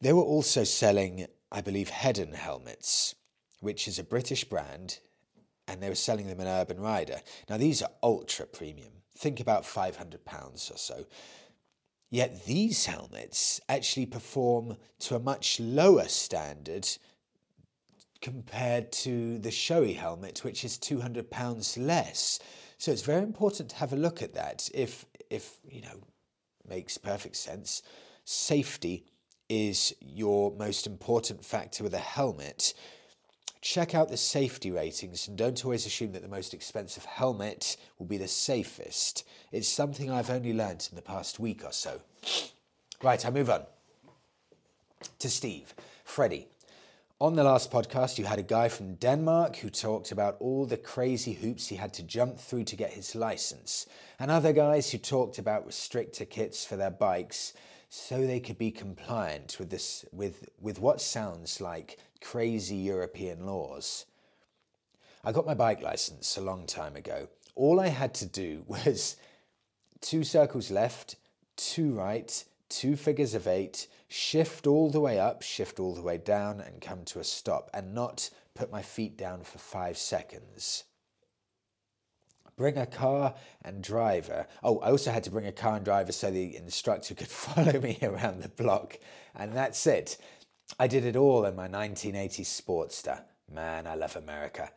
They 0.00 0.12
were 0.12 0.22
also 0.22 0.64
selling, 0.64 1.26
I 1.50 1.60
believe, 1.60 1.90
Hedon 1.90 2.34
helmets, 2.34 3.14
which 3.60 3.88
is 3.88 3.98
a 3.98 4.04
British 4.04 4.44
brand, 4.44 4.98
and 5.66 5.82
they 5.82 5.88
were 5.88 5.94
selling 5.94 6.26
them 6.26 6.40
in 6.40 6.46
Urban 6.46 6.80
Rider. 6.80 7.20
Now, 7.48 7.56
these 7.56 7.82
are 7.82 7.90
ultra 8.02 8.46
premium. 8.46 8.92
Think 9.16 9.40
about 9.40 9.62
£500 9.62 10.74
or 10.74 10.76
so 10.76 11.06
Yet 12.14 12.44
these 12.44 12.86
helmets 12.86 13.60
actually 13.68 14.06
perform 14.06 14.76
to 15.00 15.16
a 15.16 15.18
much 15.18 15.58
lower 15.58 16.06
standard 16.06 16.88
compared 18.24 18.90
to 18.90 19.36
the 19.38 19.50
Shoei 19.50 19.94
helmet, 19.94 20.44
which 20.44 20.64
is 20.64 20.78
200 20.78 21.30
pounds 21.30 21.76
less. 21.76 22.38
So 22.78 22.90
it's 22.90 23.02
very 23.02 23.22
important 23.22 23.68
to 23.68 23.76
have 23.76 23.92
a 23.92 23.96
look 23.96 24.22
at 24.22 24.32
that. 24.32 24.70
If, 24.72 25.04
if 25.28 25.58
you 25.68 25.82
know, 25.82 26.00
makes 26.66 26.96
perfect 26.96 27.36
sense. 27.36 27.82
Safety 28.24 29.04
is 29.50 29.94
your 30.00 30.56
most 30.56 30.86
important 30.86 31.44
factor 31.44 31.84
with 31.84 31.92
a 31.92 31.98
helmet. 31.98 32.72
Check 33.60 33.94
out 33.94 34.08
the 34.08 34.16
safety 34.16 34.70
ratings 34.70 35.28
and 35.28 35.36
don't 35.36 35.62
always 35.62 35.84
assume 35.84 36.12
that 36.12 36.22
the 36.22 36.28
most 36.28 36.54
expensive 36.54 37.04
helmet 37.04 37.76
will 37.98 38.06
be 38.06 38.16
the 38.16 38.26
safest. 38.26 39.28
It's 39.52 39.68
something 39.68 40.10
I've 40.10 40.30
only 40.30 40.54
learnt 40.54 40.88
in 40.88 40.96
the 40.96 41.02
past 41.02 41.38
week 41.38 41.62
or 41.62 41.72
so. 41.72 42.00
Right, 43.02 43.24
I 43.24 43.28
move 43.28 43.50
on 43.50 43.64
to 45.18 45.28
Steve. 45.28 45.74
Freddie, 46.04 46.48
on 47.24 47.34
the 47.36 47.42
last 47.42 47.70
podcast, 47.70 48.18
you 48.18 48.26
had 48.26 48.38
a 48.38 48.42
guy 48.42 48.68
from 48.68 48.96
Denmark 48.96 49.56
who 49.56 49.70
talked 49.70 50.12
about 50.12 50.36
all 50.40 50.66
the 50.66 50.76
crazy 50.76 51.32
hoops 51.32 51.66
he 51.68 51.76
had 51.76 51.94
to 51.94 52.02
jump 52.02 52.38
through 52.38 52.64
to 52.64 52.76
get 52.76 52.92
his 52.92 53.14
license, 53.14 53.86
and 54.18 54.30
other 54.30 54.52
guys 54.52 54.90
who 54.90 54.98
talked 54.98 55.38
about 55.38 55.66
restrictor 55.66 56.28
kits 56.28 56.66
for 56.66 56.76
their 56.76 56.90
bikes 56.90 57.54
so 57.88 58.26
they 58.26 58.40
could 58.40 58.58
be 58.58 58.70
compliant 58.70 59.56
with 59.58 59.70
this 59.70 60.04
with 60.12 60.50
with 60.60 60.78
what 60.80 61.00
sounds 61.00 61.62
like 61.62 61.98
crazy 62.20 62.76
European 62.76 63.46
laws. 63.46 64.04
I 65.24 65.32
got 65.32 65.46
my 65.46 65.54
bike 65.54 65.80
license 65.80 66.36
a 66.36 66.42
long 66.42 66.66
time 66.66 66.94
ago. 66.94 67.28
All 67.54 67.80
I 67.80 67.88
had 67.88 68.12
to 68.16 68.26
do 68.26 68.64
was 68.68 69.16
two 70.02 70.24
circles 70.24 70.70
left, 70.70 71.16
two 71.56 71.94
right, 71.94 72.44
two 72.74 72.96
figures 72.96 73.34
of 73.34 73.46
eight, 73.46 73.86
shift 74.08 74.66
all 74.66 74.90
the 74.90 75.00
way 75.00 75.18
up, 75.18 75.42
shift 75.42 75.78
all 75.78 75.94
the 75.94 76.02
way 76.02 76.18
down, 76.18 76.60
and 76.60 76.80
come 76.80 77.04
to 77.04 77.20
a 77.20 77.24
stop, 77.24 77.70
and 77.72 77.94
not 77.94 78.30
put 78.54 78.72
my 78.72 78.82
feet 78.82 79.16
down 79.16 79.44
for 79.44 79.58
five 79.58 79.96
seconds. 79.96 80.84
Bring 82.56 82.76
a 82.76 82.86
car 82.86 83.34
and 83.62 83.82
driver. 83.82 84.46
Oh, 84.62 84.78
I 84.78 84.90
also 84.90 85.10
had 85.10 85.24
to 85.24 85.30
bring 85.30 85.46
a 85.46 85.52
car 85.52 85.76
and 85.76 85.84
driver 85.84 86.12
so 86.12 86.30
the 86.30 86.56
instructor 86.56 87.14
could 87.14 87.28
follow 87.44 87.80
me 87.80 87.98
around 88.02 88.42
the 88.42 88.48
block, 88.48 88.98
and 89.34 89.52
that's 89.52 89.86
it. 89.86 90.18
I 90.78 90.86
did 90.86 91.04
it 91.04 91.16
all 91.16 91.44
in 91.44 91.56
my 91.56 91.68
1980s 91.68 92.46
Sportster. 92.46 93.22
Man, 93.52 93.86
I 93.86 93.94
love 93.94 94.16
America. 94.16 94.70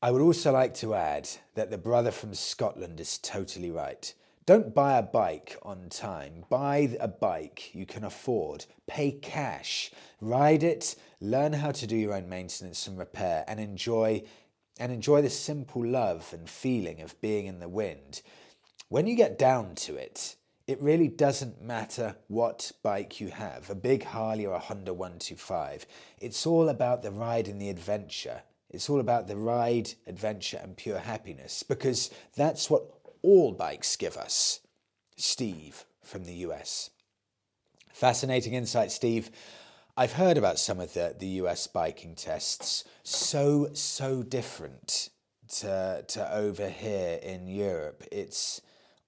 I 0.00 0.10
would 0.10 0.22
also 0.22 0.52
like 0.52 0.74
to 0.74 0.94
add 0.94 1.28
that 1.54 1.70
the 1.70 1.78
brother 1.78 2.10
from 2.10 2.34
Scotland 2.34 3.00
is 3.00 3.18
totally 3.18 3.70
right. 3.70 4.12
Don't 4.44 4.74
buy 4.74 4.98
a 4.98 5.02
bike 5.02 5.56
on 5.62 5.88
time. 5.88 6.44
Buy 6.48 6.96
a 6.98 7.06
bike 7.06 7.72
you 7.74 7.86
can 7.86 8.02
afford. 8.02 8.66
Pay 8.88 9.12
cash. 9.12 9.92
Ride 10.20 10.64
it. 10.64 10.96
Learn 11.20 11.52
how 11.52 11.70
to 11.70 11.86
do 11.86 11.96
your 11.96 12.14
own 12.14 12.28
maintenance 12.28 12.88
and 12.88 12.98
repair 12.98 13.44
and 13.46 13.60
enjoy 13.60 14.24
and 14.80 14.90
enjoy 14.90 15.22
the 15.22 15.30
simple 15.30 15.86
love 15.86 16.30
and 16.32 16.50
feeling 16.50 17.02
of 17.02 17.20
being 17.20 17.46
in 17.46 17.60
the 17.60 17.68
wind. 17.68 18.22
When 18.88 19.06
you 19.06 19.14
get 19.14 19.38
down 19.38 19.76
to 19.76 19.94
it, 19.94 20.34
it 20.66 20.82
really 20.82 21.08
doesn't 21.08 21.62
matter 21.62 22.16
what 22.26 22.72
bike 22.82 23.20
you 23.20 23.28
have, 23.28 23.70
a 23.70 23.76
big 23.76 24.02
Harley 24.02 24.46
or 24.46 24.54
a 24.54 24.58
Honda 24.58 24.92
125. 24.92 25.86
It's 26.20 26.46
all 26.46 26.68
about 26.68 27.02
the 27.02 27.12
ride 27.12 27.46
and 27.46 27.60
the 27.60 27.68
adventure. 27.68 28.42
It's 28.70 28.90
all 28.90 28.98
about 28.98 29.28
the 29.28 29.36
ride, 29.36 29.92
adventure, 30.06 30.58
and 30.60 30.76
pure 30.76 30.98
happiness 30.98 31.62
because 31.62 32.10
that's 32.34 32.70
what 32.70 33.01
all 33.22 33.52
bikes 33.52 33.96
give 33.96 34.16
us. 34.16 34.60
Steve 35.16 35.84
from 36.02 36.24
the 36.24 36.34
US. 36.46 36.90
Fascinating 37.92 38.54
insight, 38.54 38.90
Steve. 38.90 39.30
I've 39.96 40.14
heard 40.14 40.38
about 40.38 40.58
some 40.58 40.80
of 40.80 40.94
the, 40.94 41.14
the 41.18 41.26
US 41.42 41.66
biking 41.66 42.14
tests. 42.14 42.84
So, 43.02 43.70
so 43.74 44.22
different 44.22 45.10
to, 45.60 46.04
to 46.08 46.34
over 46.34 46.68
here 46.68 47.18
in 47.22 47.46
Europe. 47.46 48.02
It's 48.10 48.60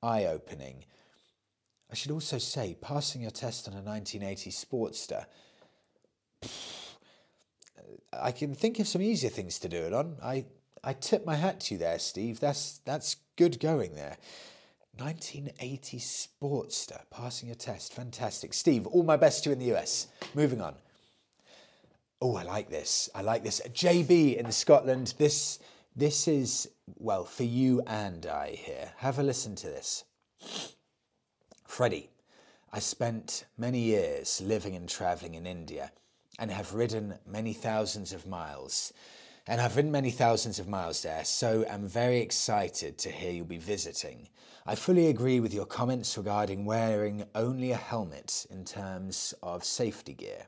eye 0.02 0.26
opening. 0.26 0.84
I 1.90 1.94
should 1.94 2.10
also 2.10 2.38
say, 2.38 2.76
passing 2.80 3.22
your 3.22 3.30
test 3.30 3.68
on 3.68 3.74
a 3.74 3.82
1980 3.82 4.50
Sportster, 4.50 5.26
I 8.12 8.32
can 8.32 8.54
think 8.54 8.78
of 8.78 8.86
some 8.88 9.02
easier 9.02 9.30
things 9.30 9.58
to 9.60 9.68
do 9.68 9.78
it 9.78 9.92
on. 9.92 10.16
I, 10.22 10.44
I 10.84 10.92
tip 10.92 11.24
my 11.24 11.34
hat 11.34 11.60
to 11.60 11.74
you 11.74 11.78
there, 11.78 11.98
Steve. 11.98 12.40
That's, 12.40 12.80
that's 12.84 13.16
good 13.36 13.58
going 13.58 13.94
there. 13.94 14.18
1980 14.98 15.98
Sportster, 15.98 17.00
passing 17.10 17.50
a 17.50 17.54
test. 17.54 17.94
Fantastic. 17.94 18.54
Steve, 18.54 18.86
all 18.86 19.02
my 19.02 19.16
best 19.16 19.44
to 19.44 19.50
you 19.50 19.54
in 19.54 19.58
the 19.58 19.74
US. 19.74 20.08
Moving 20.34 20.60
on. 20.60 20.74
Oh, 22.20 22.36
I 22.36 22.42
like 22.42 22.70
this. 22.70 23.08
I 23.14 23.22
like 23.22 23.42
this. 23.42 23.60
JB 23.72 24.36
in 24.36 24.52
Scotland. 24.52 25.14
This, 25.18 25.58
this 25.96 26.28
is, 26.28 26.68
well, 26.98 27.24
for 27.24 27.42
you 27.44 27.82
and 27.86 28.26
I 28.26 28.50
here. 28.50 28.92
Have 28.98 29.18
a 29.18 29.22
listen 29.22 29.56
to 29.56 29.66
this. 29.66 30.04
Freddie, 31.66 32.10
I 32.72 32.78
spent 32.78 33.46
many 33.58 33.80
years 33.80 34.40
living 34.40 34.76
and 34.76 34.88
traveling 34.88 35.34
in 35.34 35.46
India 35.46 35.90
and 36.38 36.50
have 36.50 36.74
ridden 36.74 37.14
many 37.26 37.52
thousands 37.52 38.12
of 38.12 38.26
miles 38.26 38.92
and 39.46 39.60
I've 39.60 39.76
ridden 39.76 39.92
many 39.92 40.10
thousands 40.10 40.58
of 40.58 40.68
miles 40.68 41.02
there, 41.02 41.24
so 41.24 41.66
I'm 41.70 41.86
very 41.86 42.20
excited 42.20 42.96
to 42.98 43.10
hear 43.10 43.30
you'll 43.30 43.44
be 43.44 43.58
visiting. 43.58 44.28
I 44.64 44.74
fully 44.74 45.08
agree 45.08 45.40
with 45.40 45.52
your 45.52 45.66
comments 45.66 46.16
regarding 46.16 46.64
wearing 46.64 47.24
only 47.34 47.70
a 47.70 47.76
helmet 47.76 48.46
in 48.50 48.64
terms 48.64 49.34
of 49.42 49.62
safety 49.62 50.14
gear. 50.14 50.46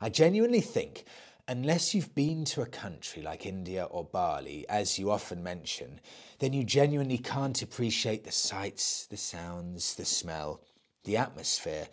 I 0.00 0.10
genuinely 0.10 0.60
think, 0.60 1.04
unless 1.48 1.92
you've 1.92 2.14
been 2.14 2.44
to 2.46 2.62
a 2.62 2.66
country 2.66 3.20
like 3.20 3.46
India 3.46 3.84
or 3.84 4.04
Bali, 4.04 4.64
as 4.68 4.96
you 4.96 5.10
often 5.10 5.42
mention, 5.42 6.00
then 6.38 6.52
you 6.52 6.62
genuinely 6.62 7.18
can't 7.18 7.60
appreciate 7.60 8.22
the 8.22 8.30
sights, 8.30 9.06
the 9.06 9.16
sounds, 9.16 9.96
the 9.96 10.04
smell, 10.04 10.62
the 11.02 11.16
atmosphere, 11.16 11.88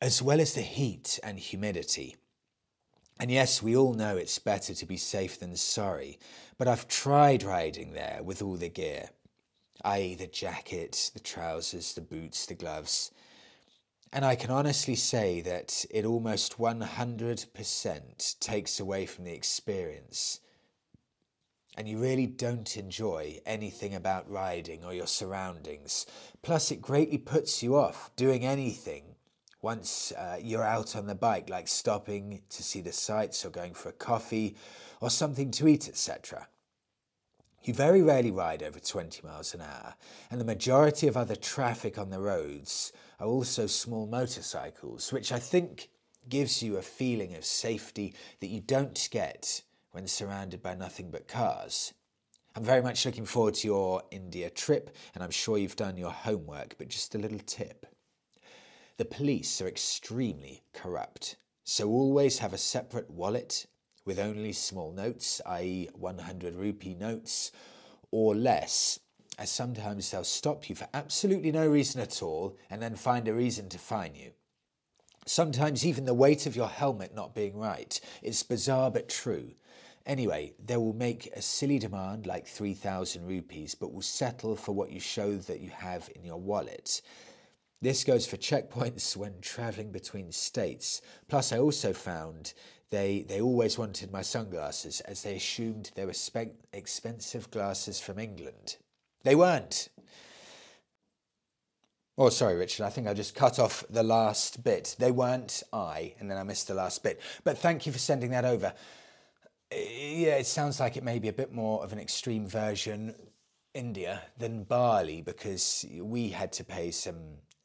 as 0.00 0.22
well 0.22 0.40
as 0.40 0.54
the 0.54 0.62
heat 0.62 1.18
and 1.24 1.40
humidity. 1.40 2.14
And 3.20 3.30
yes, 3.30 3.62
we 3.62 3.76
all 3.76 3.94
know 3.94 4.16
it's 4.16 4.38
better 4.40 4.74
to 4.74 4.86
be 4.86 4.96
safe 4.96 5.38
than 5.38 5.56
sorry, 5.56 6.18
but 6.58 6.66
I've 6.66 6.88
tried 6.88 7.44
riding 7.44 7.92
there 7.92 8.20
with 8.24 8.42
all 8.42 8.56
the 8.56 8.68
gear, 8.68 9.10
i.e., 9.84 10.16
the 10.16 10.26
jacket, 10.26 11.10
the 11.14 11.20
trousers, 11.20 11.94
the 11.94 12.00
boots, 12.00 12.46
the 12.46 12.54
gloves. 12.54 13.12
And 14.12 14.24
I 14.24 14.34
can 14.34 14.50
honestly 14.50 14.96
say 14.96 15.40
that 15.42 15.84
it 15.90 16.04
almost 16.04 16.58
100% 16.58 18.38
takes 18.40 18.80
away 18.80 19.06
from 19.06 19.24
the 19.24 19.32
experience. 19.32 20.40
And 21.76 21.88
you 21.88 21.98
really 21.98 22.26
don't 22.26 22.76
enjoy 22.76 23.40
anything 23.46 23.94
about 23.94 24.30
riding 24.30 24.84
or 24.84 24.94
your 24.94 25.08
surroundings. 25.08 26.06
Plus, 26.42 26.70
it 26.70 26.80
greatly 26.82 27.18
puts 27.18 27.62
you 27.62 27.76
off 27.76 28.10
doing 28.16 28.44
anything 28.44 29.13
once 29.64 30.12
uh, 30.12 30.36
you're 30.42 30.62
out 30.62 30.94
on 30.94 31.06
the 31.06 31.14
bike, 31.14 31.48
like 31.48 31.66
stopping 31.66 32.42
to 32.50 32.62
see 32.62 32.82
the 32.82 32.92
sights 32.92 33.46
or 33.46 33.50
going 33.50 33.72
for 33.72 33.88
a 33.88 33.92
coffee 33.92 34.54
or 35.00 35.08
something 35.08 35.50
to 35.50 35.66
eat, 35.66 35.88
etc. 35.88 36.46
You 37.62 37.72
very 37.72 38.02
rarely 38.02 38.30
ride 38.30 38.62
over 38.62 38.78
20 38.78 39.26
miles 39.26 39.54
an 39.54 39.62
hour, 39.62 39.94
and 40.30 40.38
the 40.38 40.44
majority 40.44 41.08
of 41.08 41.16
other 41.16 41.34
traffic 41.34 41.96
on 41.96 42.10
the 42.10 42.20
roads 42.20 42.92
are 43.18 43.26
also 43.26 43.66
small 43.66 44.06
motorcycles, 44.06 45.10
which 45.14 45.32
I 45.32 45.38
think 45.38 45.88
gives 46.28 46.62
you 46.62 46.76
a 46.76 46.82
feeling 46.82 47.34
of 47.34 47.46
safety 47.46 48.14
that 48.40 48.48
you 48.48 48.60
don't 48.60 49.08
get 49.10 49.62
when 49.92 50.06
surrounded 50.06 50.62
by 50.62 50.74
nothing 50.74 51.10
but 51.10 51.26
cars. 51.26 51.94
I'm 52.54 52.64
very 52.64 52.82
much 52.82 53.06
looking 53.06 53.24
forward 53.24 53.54
to 53.54 53.66
your 53.66 54.02
India 54.10 54.50
trip, 54.50 54.94
and 55.14 55.24
I'm 55.24 55.30
sure 55.30 55.56
you've 55.56 55.74
done 55.74 55.96
your 55.96 56.12
homework, 56.12 56.76
but 56.76 56.88
just 56.88 57.14
a 57.14 57.18
little 57.18 57.40
tip. 57.46 57.86
The 58.96 59.04
police 59.04 59.60
are 59.60 59.66
extremely 59.66 60.62
corrupt, 60.72 61.34
so 61.64 61.90
always 61.90 62.38
have 62.38 62.52
a 62.52 62.58
separate 62.58 63.10
wallet 63.10 63.66
with 64.04 64.20
only 64.20 64.52
small 64.52 64.92
notes, 64.92 65.40
i.e., 65.46 65.88
100 65.94 66.54
rupee 66.54 66.94
notes 66.94 67.50
or 68.12 68.36
less, 68.36 69.00
as 69.36 69.50
sometimes 69.50 70.10
they'll 70.12 70.22
stop 70.22 70.68
you 70.68 70.76
for 70.76 70.86
absolutely 70.94 71.50
no 71.50 71.66
reason 71.66 72.00
at 72.00 72.22
all 72.22 72.56
and 72.70 72.80
then 72.80 72.94
find 72.94 73.26
a 73.26 73.34
reason 73.34 73.68
to 73.70 73.80
fine 73.80 74.14
you. 74.14 74.30
Sometimes 75.26 75.84
even 75.84 76.04
the 76.04 76.14
weight 76.14 76.46
of 76.46 76.54
your 76.54 76.68
helmet 76.68 77.16
not 77.16 77.34
being 77.34 77.56
right. 77.56 78.00
It's 78.22 78.44
bizarre 78.44 78.92
but 78.92 79.08
true. 79.08 79.54
Anyway, 80.06 80.52
they 80.64 80.76
will 80.76 80.92
make 80.92 81.26
a 81.34 81.42
silly 81.42 81.80
demand 81.80 82.26
like 82.26 82.46
3,000 82.46 83.26
rupees, 83.26 83.74
but 83.74 83.92
will 83.92 84.02
settle 84.02 84.54
for 84.54 84.72
what 84.72 84.92
you 84.92 85.00
show 85.00 85.34
that 85.36 85.58
you 85.58 85.70
have 85.70 86.08
in 86.14 86.24
your 86.24 86.38
wallet. 86.38 87.02
This 87.84 88.02
goes 88.02 88.26
for 88.26 88.38
checkpoints 88.38 89.14
when 89.16 89.42
traveling 89.42 89.92
between 89.92 90.32
states. 90.32 91.02
Plus, 91.28 91.52
I 91.52 91.58
also 91.58 91.92
found 91.92 92.54
they, 92.88 93.26
they 93.28 93.42
always 93.42 93.76
wanted 93.76 94.10
my 94.10 94.22
sunglasses 94.22 95.02
as 95.02 95.22
they 95.22 95.36
assumed 95.36 95.90
they 95.94 96.06
were 96.06 96.14
spe- 96.14 96.56
expensive 96.72 97.50
glasses 97.50 98.00
from 98.00 98.18
England. 98.18 98.78
They 99.22 99.34
weren't. 99.34 99.90
Oh, 102.16 102.30
sorry, 102.30 102.54
Richard. 102.54 102.86
I 102.86 102.88
think 102.88 103.06
I 103.06 103.12
just 103.12 103.34
cut 103.34 103.58
off 103.58 103.84
the 103.90 104.02
last 104.02 104.64
bit. 104.64 104.96
They 104.98 105.10
weren't 105.10 105.62
I, 105.70 106.14
and 106.18 106.30
then 106.30 106.38
I 106.38 106.42
missed 106.42 106.68
the 106.68 106.74
last 106.74 107.02
bit. 107.02 107.20
But 107.42 107.58
thank 107.58 107.84
you 107.84 107.92
for 107.92 107.98
sending 107.98 108.30
that 108.30 108.46
over. 108.46 108.72
Eh, 109.70 110.24
yeah, 110.24 110.36
it 110.36 110.46
sounds 110.46 110.80
like 110.80 110.96
it 110.96 111.04
may 111.04 111.18
be 111.18 111.28
a 111.28 111.34
bit 111.34 111.52
more 111.52 111.84
of 111.84 111.92
an 111.92 111.98
extreme 111.98 112.46
version, 112.46 113.14
India, 113.74 114.22
than 114.38 114.64
Bali, 114.64 115.20
because 115.20 115.84
we 116.00 116.30
had 116.30 116.50
to 116.54 116.64
pay 116.64 116.90
some 116.90 117.18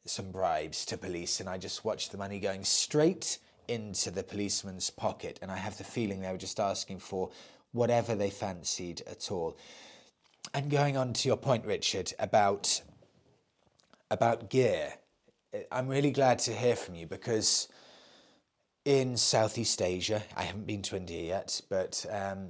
some 0.10 0.32
bribes 0.32 0.86
to 0.86 0.98
police, 0.98 1.40
and 1.40 1.48
I 1.48 1.58
just 1.58 1.86
watched 1.86 2.12
the 2.12 2.18
money 2.18 2.40
going 2.40 2.64
straight 2.64 3.38
into 3.68 4.12
the 4.12 4.24
policeman's 4.24 4.90
pocket, 4.90 5.40
and 5.42 5.52
I 5.52 5.58
have 5.58 5.78
the 5.78 5.84
feeling 5.84 6.22
they 6.22 6.32
were 6.32 6.38
just 6.38 6.60
asking 6.60 7.00
for 7.00 7.30
whatever 7.72 8.16
they 8.16 8.30
fancied 8.30 9.04
at 9.08 9.32
all. 9.32 9.58
And 10.54 10.72
going 10.72 10.98
on 10.98 11.14
to 11.14 11.28
your 11.28 11.38
point, 11.38 11.66
Richard, 11.66 12.14
about 12.20 12.82
about 14.12 14.50
gear, 14.50 14.94
I'm 15.72 15.88
really 15.88 16.10
glad 16.10 16.40
to 16.40 16.54
hear 16.54 16.76
from 16.76 16.96
you 16.96 17.06
because 17.06 17.68
in 18.86 19.18
Southeast 19.18 19.82
Asia, 19.84 20.24
I 20.36 20.44
haven't 20.44 20.66
been 20.66 20.82
to 20.84 20.96
India 20.96 21.22
yet, 21.22 21.62
but 21.70 22.04
um, 22.10 22.50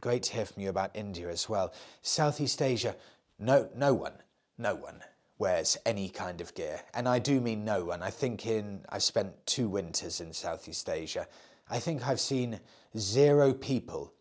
great 0.00 0.24
to 0.24 0.32
hear 0.34 0.44
from 0.44 0.62
you 0.62 0.68
about 0.68 0.90
India 0.94 1.30
as 1.30 1.48
well. 1.48 1.72
Southeast 2.02 2.60
Asia, 2.60 2.94
no, 3.38 3.70
no 3.74 3.94
one, 3.94 4.14
no 4.58 4.74
one 4.74 5.02
wears 5.42 5.76
any 5.84 6.08
kind 6.08 6.40
of 6.40 6.54
gear, 6.54 6.80
and 6.94 7.08
I 7.08 7.18
do 7.18 7.40
mean 7.40 7.64
no 7.64 7.84
one. 7.84 8.00
I 8.00 8.10
think 8.10 8.46
in 8.46 8.84
I've 8.88 9.02
spent 9.02 9.44
two 9.44 9.68
winters 9.68 10.20
in 10.20 10.32
Southeast 10.32 10.88
Asia. 10.88 11.26
I 11.68 11.80
think 11.80 12.06
I've 12.06 12.20
seen 12.20 12.60
zero 12.96 13.52
people 13.52 14.14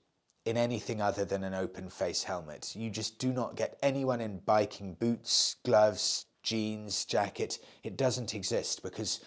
in 0.45 0.57
anything 0.57 0.99
other 0.99 1.23
than 1.23 1.43
an 1.43 1.53
open 1.53 1.91
face 1.91 2.23
helmet. 2.23 2.75
You 2.75 2.89
just 2.89 3.19
do 3.19 3.31
not 3.31 3.55
get 3.55 3.77
anyone 3.83 4.19
in 4.19 4.39
biking 4.39 4.95
boots, 4.95 5.57
gloves, 5.63 6.25
jeans, 6.41 7.05
jacket. 7.05 7.59
It 7.83 7.97
doesn't 7.97 8.33
exist 8.33 8.81
because 8.81 9.19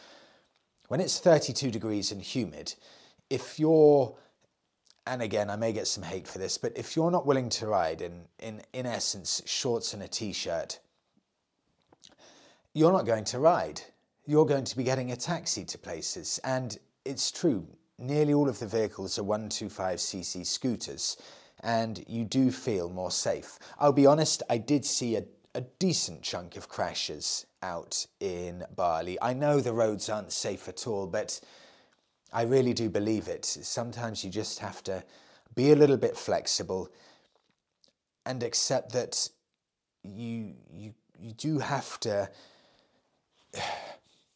when 0.89 0.99
it's 0.99 1.21
32 1.21 1.71
degrees 1.71 2.11
and 2.11 2.21
humid, 2.21 2.75
if 3.31 3.61
you're 3.61 4.17
and 5.07 5.23
again, 5.23 5.49
I 5.49 5.55
may 5.55 5.73
get 5.73 5.87
some 5.87 6.03
hate 6.03 6.27
for 6.27 6.39
this, 6.39 6.59
but 6.59 6.73
if 6.77 6.97
you're 6.97 7.13
not 7.13 7.25
willing 7.25 7.51
to 7.51 7.69
ride 7.69 8.01
in, 8.01 8.23
in, 8.41 8.63
in 8.73 8.85
essence, 8.85 9.43
shorts 9.45 9.95
and 9.95 10.03
a 10.03 10.09
t 10.09 10.33
shirt, 10.33 10.81
you're 12.75 12.93
not 12.93 13.07
going 13.07 13.25
to 13.25 13.39
ride. 13.39 13.81
You're 14.27 14.47
going 14.47 14.65
to 14.65 14.77
be 14.77 14.85
getting 14.85 15.13
a 15.13 15.17
taxi 15.17 15.65
to 15.65 15.79
places. 15.79 16.41
And 16.45 16.77
it's 17.05 17.31
true, 17.31 17.67
nearly 17.99 18.35
all 18.35 18.49
of 18.49 18.59
the 18.59 18.67
vehicles 18.67 19.19
are 19.19 19.23
125cc 19.23 20.45
scooters, 20.45 21.17
and 21.61 22.05
you 22.09 22.25
do 22.25 22.51
feel 22.51 22.91
more 22.91 23.11
safe. 23.11 23.59
I'll 23.79 23.93
be 23.93 24.07
honest, 24.07 24.43
I 24.51 24.59
did 24.59 24.85
see 24.85 25.17
a 25.17 25.25
a 25.55 25.61
decent 25.79 26.23
chunk 26.23 26.57
of 26.57 26.69
crashes 26.69 27.47
out 27.63 28.07
in 28.21 28.65
Bali. 28.75 29.17
I 29.23 29.33
know 29.35 29.61
the 29.61 29.73
roads 29.73 30.09
aren't 30.09 30.33
safe 30.33 30.69
at 30.69 30.87
all, 30.87 31.07
but 31.07 31.41
I 32.33 32.43
really 32.43 32.75
do 32.75 32.91
believe 32.91 33.29
it. 33.29 33.45
Sometimes 33.45 34.25
you 34.25 34.31
just 34.31 34.59
have 34.59 34.83
to 34.85 35.05
be 35.55 35.71
a 35.71 35.77
little 35.77 35.97
bit 35.97 36.17
flexible 36.17 36.91
and 38.27 38.43
accept 38.43 38.93
that 38.93 39.29
you 40.03 40.55
you 40.73 40.93
you 41.21 41.33
do 41.33 41.61
have 41.61 42.01
to 42.01 42.29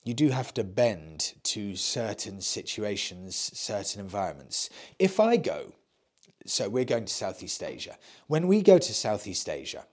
you 0.05 0.14
do 0.14 0.31
have 0.31 0.55
to 0.55 0.64
bend 0.64 1.35
to 1.45 1.77
certain 1.77 2.41
situations, 2.41 3.37
certain 3.37 4.01
environments. 4.01 4.71
If 4.99 5.21
I 5.21 5.37
go, 5.37 5.75
so 6.47 6.69
we're 6.69 6.85
going 6.85 7.05
to 7.05 7.12
Southeast 7.12 7.62
Asia. 7.62 7.99
When 8.27 8.47
we 8.49 8.62
go 8.62 8.79
to 8.79 8.95
Southeast 8.95 9.49
Asia, 9.49 9.85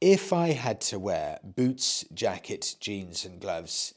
if 0.00 0.32
I 0.32 0.48
had 0.48 0.80
to 0.82 0.98
wear 0.98 1.38
boots, 1.44 2.04
jacket, 2.12 2.74
jeans, 2.80 3.24
and 3.24 3.40
gloves, 3.40 3.94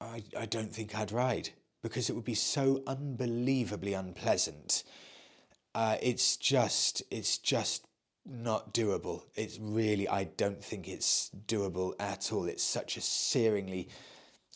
I, 0.00 0.24
I 0.38 0.46
don't 0.46 0.74
think 0.74 0.94
I'd 0.94 1.12
ride 1.12 1.50
because 1.82 2.10
it 2.10 2.14
would 2.14 2.24
be 2.24 2.34
so 2.34 2.82
unbelievably 2.86 3.94
unpleasant. 3.94 4.84
Uh, 5.74 5.96
it's 6.02 6.36
just, 6.36 7.02
it's 7.10 7.38
just 7.38 7.86
not 8.28 8.74
doable. 8.74 9.22
It's 9.34 9.58
really, 9.58 10.08
I 10.08 10.24
don't 10.24 10.62
think 10.62 10.86
it's 10.86 11.30
doable 11.46 11.94
at 11.98 12.32
all. 12.32 12.44
It's 12.44 12.62
such 12.62 12.96
a 12.96 13.00
searingly 13.00 13.88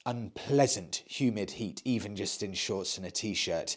unpleasant, 0.04 1.02
humid 1.06 1.52
heat, 1.52 1.80
even 1.84 2.16
just 2.16 2.42
in 2.42 2.54
shorts 2.54 2.98
and 2.98 3.06
a 3.06 3.10
t 3.10 3.34
shirt. 3.34 3.76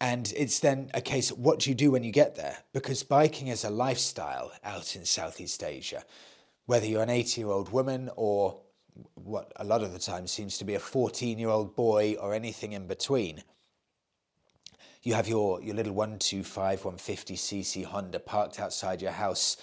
And 0.00 0.32
it's 0.36 0.60
then 0.60 0.90
a 0.92 1.00
case 1.00 1.30
of 1.30 1.38
what 1.38 1.60
do 1.60 1.70
you 1.70 1.76
do 1.76 1.90
when 1.90 2.04
you 2.04 2.12
get 2.12 2.36
there? 2.36 2.58
Because 2.74 3.02
biking 3.02 3.46
is 3.48 3.64
a 3.64 3.70
lifestyle 3.70 4.52
out 4.62 4.94
in 4.94 5.06
Southeast 5.06 5.64
Asia. 5.64 6.04
Whether 6.66 6.86
you're 6.86 7.02
an 7.02 7.10
80 7.10 7.40
year 7.40 7.50
old 7.50 7.72
woman 7.72 8.10
or 8.16 8.60
what 9.14 9.52
a 9.56 9.64
lot 9.64 9.82
of 9.82 9.92
the 9.92 9.98
time 9.98 10.26
seems 10.26 10.58
to 10.58 10.64
be 10.64 10.74
a 10.74 10.80
14 10.80 11.38
year 11.38 11.48
old 11.48 11.74
boy 11.74 12.16
or 12.20 12.34
anything 12.34 12.72
in 12.72 12.86
between, 12.86 13.42
you 15.06 15.14
have 15.14 15.28
your, 15.28 15.62
your 15.62 15.76
little 15.76 15.92
125, 15.92 16.82
150cc 16.82 17.84
Honda 17.84 18.18
parked 18.18 18.58
outside 18.58 19.00
your 19.00 19.12
house. 19.12 19.56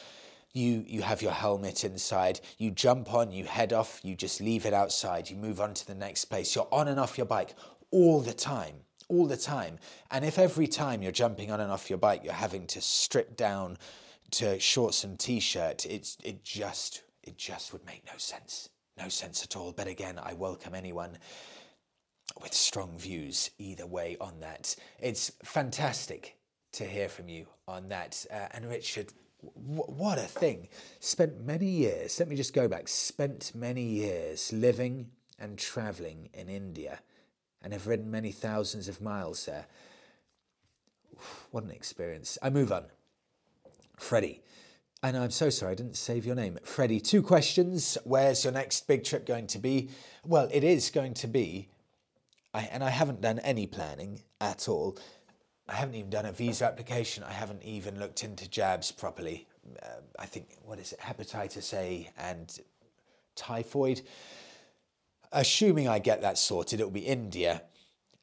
You, 0.54 0.86
you 0.88 1.02
have 1.02 1.22
your 1.22 1.34
helmet 1.34 1.84
inside, 1.84 2.40
you 2.58 2.72
jump 2.72 3.14
on, 3.14 3.34
you 3.34 3.44
head 3.44 3.74
off, 3.74 4.00
you 4.04 4.16
just 4.16 4.40
leave 4.40 4.66
it 4.66 4.74
outside, 4.74 5.30
you 5.30 5.36
move 5.36 5.60
on 5.60 5.74
to 5.74 5.86
the 5.86 5.96
next 5.96 6.26
place. 6.26 6.56
You're 6.56 6.70
on 6.72 6.88
and 6.88 6.98
off 6.98 7.18
your 7.18 7.28
bike 7.28 7.56
all 7.92 8.22
the 8.22 8.34
time 8.34 8.76
all 9.10 9.28
the 9.28 9.38
time. 9.38 9.80
And 10.12 10.24
if 10.24 10.40
every 10.40 10.66
time 10.66 11.04
you're 11.04 11.12
jumping 11.12 11.52
on 11.52 11.60
and 11.60 11.72
off 11.72 11.90
your 11.90 12.00
bike, 12.00 12.24
you're 12.24 12.34
having 12.34 12.66
to 12.68 12.80
strip 12.80 13.36
down 13.36 13.78
to 14.32 14.58
shorts 14.60 15.04
and 15.04 15.20
t-shirt, 15.20 15.86
it's 15.86 16.18
it 16.24 16.44
just 16.44 17.04
it 17.22 17.38
just 17.38 17.74
would 17.74 17.86
make 17.86 18.04
no 18.06 18.18
sense. 18.18 18.70
No 18.98 19.10
sense 19.10 19.44
at 19.44 19.58
all. 19.58 19.74
But 19.74 19.88
again, 19.88 20.20
I 20.24 20.34
welcome 20.34 20.74
anyone 20.74 21.18
with 22.42 22.54
strong 22.54 22.98
views 22.98 23.52
either 23.58 23.86
way 23.86 24.18
on 24.20 24.40
that. 24.40 24.76
It's 25.00 25.32
fantastic 25.44 26.36
to 26.74 26.86
hear 26.86 27.10
from 27.10 27.30
you 27.30 27.46
on 27.68 27.90
that. 27.90 28.26
Uh, 28.32 28.48
and 28.52 28.68
Richard, 28.68 29.14
w- 29.44 29.84
what 29.84 30.18
a 30.18 30.22
thing. 30.22 30.68
Spent 31.00 31.46
many 31.46 31.68
years, 31.68 32.20
let 32.20 32.28
me 32.28 32.36
just 32.36 32.54
go 32.54 32.68
back, 32.68 32.88
spent 32.88 33.52
many 33.54 33.84
years 33.84 34.52
living 34.52 35.10
and 35.40 35.58
traveling 35.58 36.30
in 36.34 36.50
India 36.50 37.00
and 37.62 37.74
have 37.74 37.88
ridden 37.88 38.10
many 38.12 38.32
thousands 38.32 38.88
of 38.88 39.02
miles 39.02 39.46
there. 39.46 39.66
What 41.52 41.64
an 41.64 41.72
experience. 41.72 42.38
I 42.42 42.50
move 42.50 42.72
on. 42.72 42.86
Freddie. 43.98 44.42
And 45.02 45.18
I'm 45.18 45.32
so 45.32 45.50
sorry, 45.50 45.74
I 45.74 45.76
didn't 45.76 45.98
save 45.98 46.26
your 46.26 46.36
name. 46.36 46.58
Freddie, 46.64 47.02
two 47.02 47.22
questions. 47.22 47.98
Where's 48.06 48.46
your 48.46 48.54
next 48.54 48.88
big 48.88 49.04
trip 49.04 49.26
going 49.26 49.48
to 49.48 49.60
be? 49.60 49.90
Well, 50.26 50.50
it 50.52 50.64
is 50.64 50.90
going 50.90 51.14
to 51.16 51.28
be, 51.28 51.70
I, 52.54 52.70
and 52.72 52.84
I 52.84 52.90
haven't 52.90 53.22
done 53.22 53.40
any 53.40 53.68
planning 53.68 54.22
at 54.40 54.68
all. 54.70 54.98
I 55.68 55.76
haven't 55.76 55.96
even 55.96 56.10
done 56.10 56.26
a 56.26 56.32
visa 56.32 56.66
application. 56.66 57.24
I 57.24 57.32
haven't 57.32 57.64
even 57.64 58.00
looked 58.00 58.24
into 58.24 58.50
jabs 58.50 58.92
properly. 58.92 59.48
Uh, 59.82 60.02
I 60.20 60.26
think, 60.26 60.50
what 60.66 60.80
is 60.80 60.92
it, 60.92 61.00
hepatitis 61.00 61.74
A 61.74 62.10
and 62.18 62.60
typhoid 63.36 64.02
assuming 65.34 65.88
I 65.88 66.00
get 66.00 66.22
that 66.22 66.38
sorted, 66.38 66.80
it'll 66.80 66.92
be 66.92 67.02
India 67.02 67.64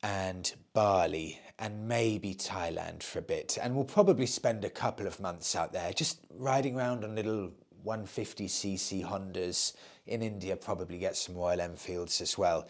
and 0.02 0.50
Bali 0.72 1.38
and 1.58 1.88
maybe 1.88 2.34
Thailand 2.34 3.02
for 3.02 3.18
a 3.18 3.22
bit. 3.22 3.58
And 3.60 3.74
we'll 3.74 3.84
probably 3.84 4.26
spend 4.26 4.64
a 4.64 4.70
couple 4.70 5.06
of 5.06 5.20
months 5.20 5.54
out 5.54 5.72
there 5.72 5.92
just 5.92 6.20
riding 6.34 6.76
around 6.76 7.04
on 7.04 7.14
little 7.14 7.50
150cc 7.84 9.04
Hondas. 9.04 9.74
In 10.06 10.22
India, 10.22 10.56
probably 10.56 10.98
get 10.98 11.16
some 11.16 11.34
Royal 11.34 11.60
Enfields 11.60 12.20
as 12.20 12.38
well. 12.38 12.66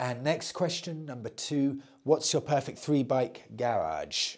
And 0.00 0.24
next 0.24 0.52
question, 0.52 1.06
number 1.06 1.28
two 1.28 1.80
What's 2.02 2.32
your 2.32 2.42
perfect 2.42 2.78
three 2.78 3.02
bike 3.02 3.44
garage? 3.56 4.36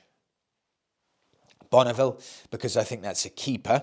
Bonneville, 1.71 2.21
because 2.51 2.77
I 2.77 2.85
think 2.85 3.03
that's 3.03 3.25
a 3.25 3.31
keeper. 3.31 3.83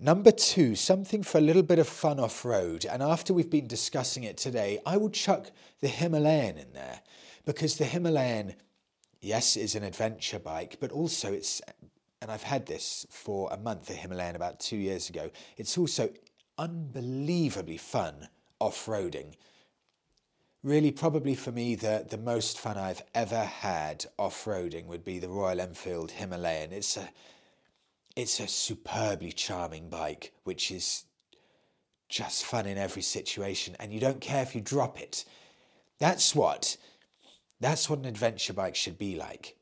Number 0.00 0.32
two, 0.32 0.74
something 0.74 1.22
for 1.22 1.38
a 1.38 1.40
little 1.40 1.62
bit 1.62 1.78
of 1.78 1.88
fun 1.88 2.18
off 2.18 2.44
road. 2.44 2.84
And 2.84 3.02
after 3.02 3.32
we've 3.32 3.48
been 3.48 3.68
discussing 3.68 4.24
it 4.24 4.36
today, 4.36 4.80
I 4.84 4.96
would 4.96 5.12
chuck 5.12 5.52
the 5.80 5.88
Himalayan 5.88 6.58
in 6.58 6.72
there 6.72 7.00
because 7.44 7.76
the 7.76 7.84
Himalayan, 7.84 8.54
yes, 9.20 9.56
is 9.56 9.76
an 9.76 9.84
adventure 9.84 10.40
bike, 10.40 10.78
but 10.80 10.90
also 10.90 11.32
it's, 11.32 11.62
and 12.20 12.32
I've 12.32 12.42
had 12.42 12.66
this 12.66 13.06
for 13.08 13.48
a 13.52 13.56
month, 13.56 13.86
the 13.86 13.94
Himalayan 13.94 14.34
about 14.34 14.58
two 14.58 14.76
years 14.76 15.08
ago, 15.08 15.30
it's 15.56 15.78
also 15.78 16.10
unbelievably 16.58 17.76
fun 17.76 18.28
off 18.58 18.86
roading. 18.86 19.34
Really, 20.64 20.92
probably 20.92 21.34
for 21.34 21.52
me, 21.52 21.74
the, 21.74 22.06
the 22.08 22.16
most 22.16 22.58
fun 22.58 22.78
I've 22.78 23.02
ever 23.14 23.44
had 23.44 24.06
off 24.18 24.46
roading 24.46 24.86
would 24.86 25.04
be 25.04 25.18
the 25.18 25.28
Royal 25.28 25.60
Enfield 25.60 26.12
Himalayan. 26.12 26.72
It's 26.72 26.96
a 26.96 27.10
it's 28.16 28.40
a 28.40 28.48
superbly 28.48 29.32
charming 29.32 29.90
bike, 29.90 30.32
which 30.44 30.70
is 30.70 31.04
just 32.08 32.46
fun 32.46 32.64
in 32.64 32.78
every 32.78 33.02
situation, 33.02 33.76
and 33.78 33.92
you 33.92 34.00
don't 34.00 34.22
care 34.22 34.42
if 34.42 34.54
you 34.54 34.62
drop 34.62 34.98
it. 34.98 35.26
That's 35.98 36.34
what 36.34 36.78
that's 37.60 37.90
what 37.90 37.98
an 37.98 38.06
adventure 38.06 38.54
bike 38.54 38.74
should 38.74 38.96
be 38.96 39.16
like. 39.16 39.58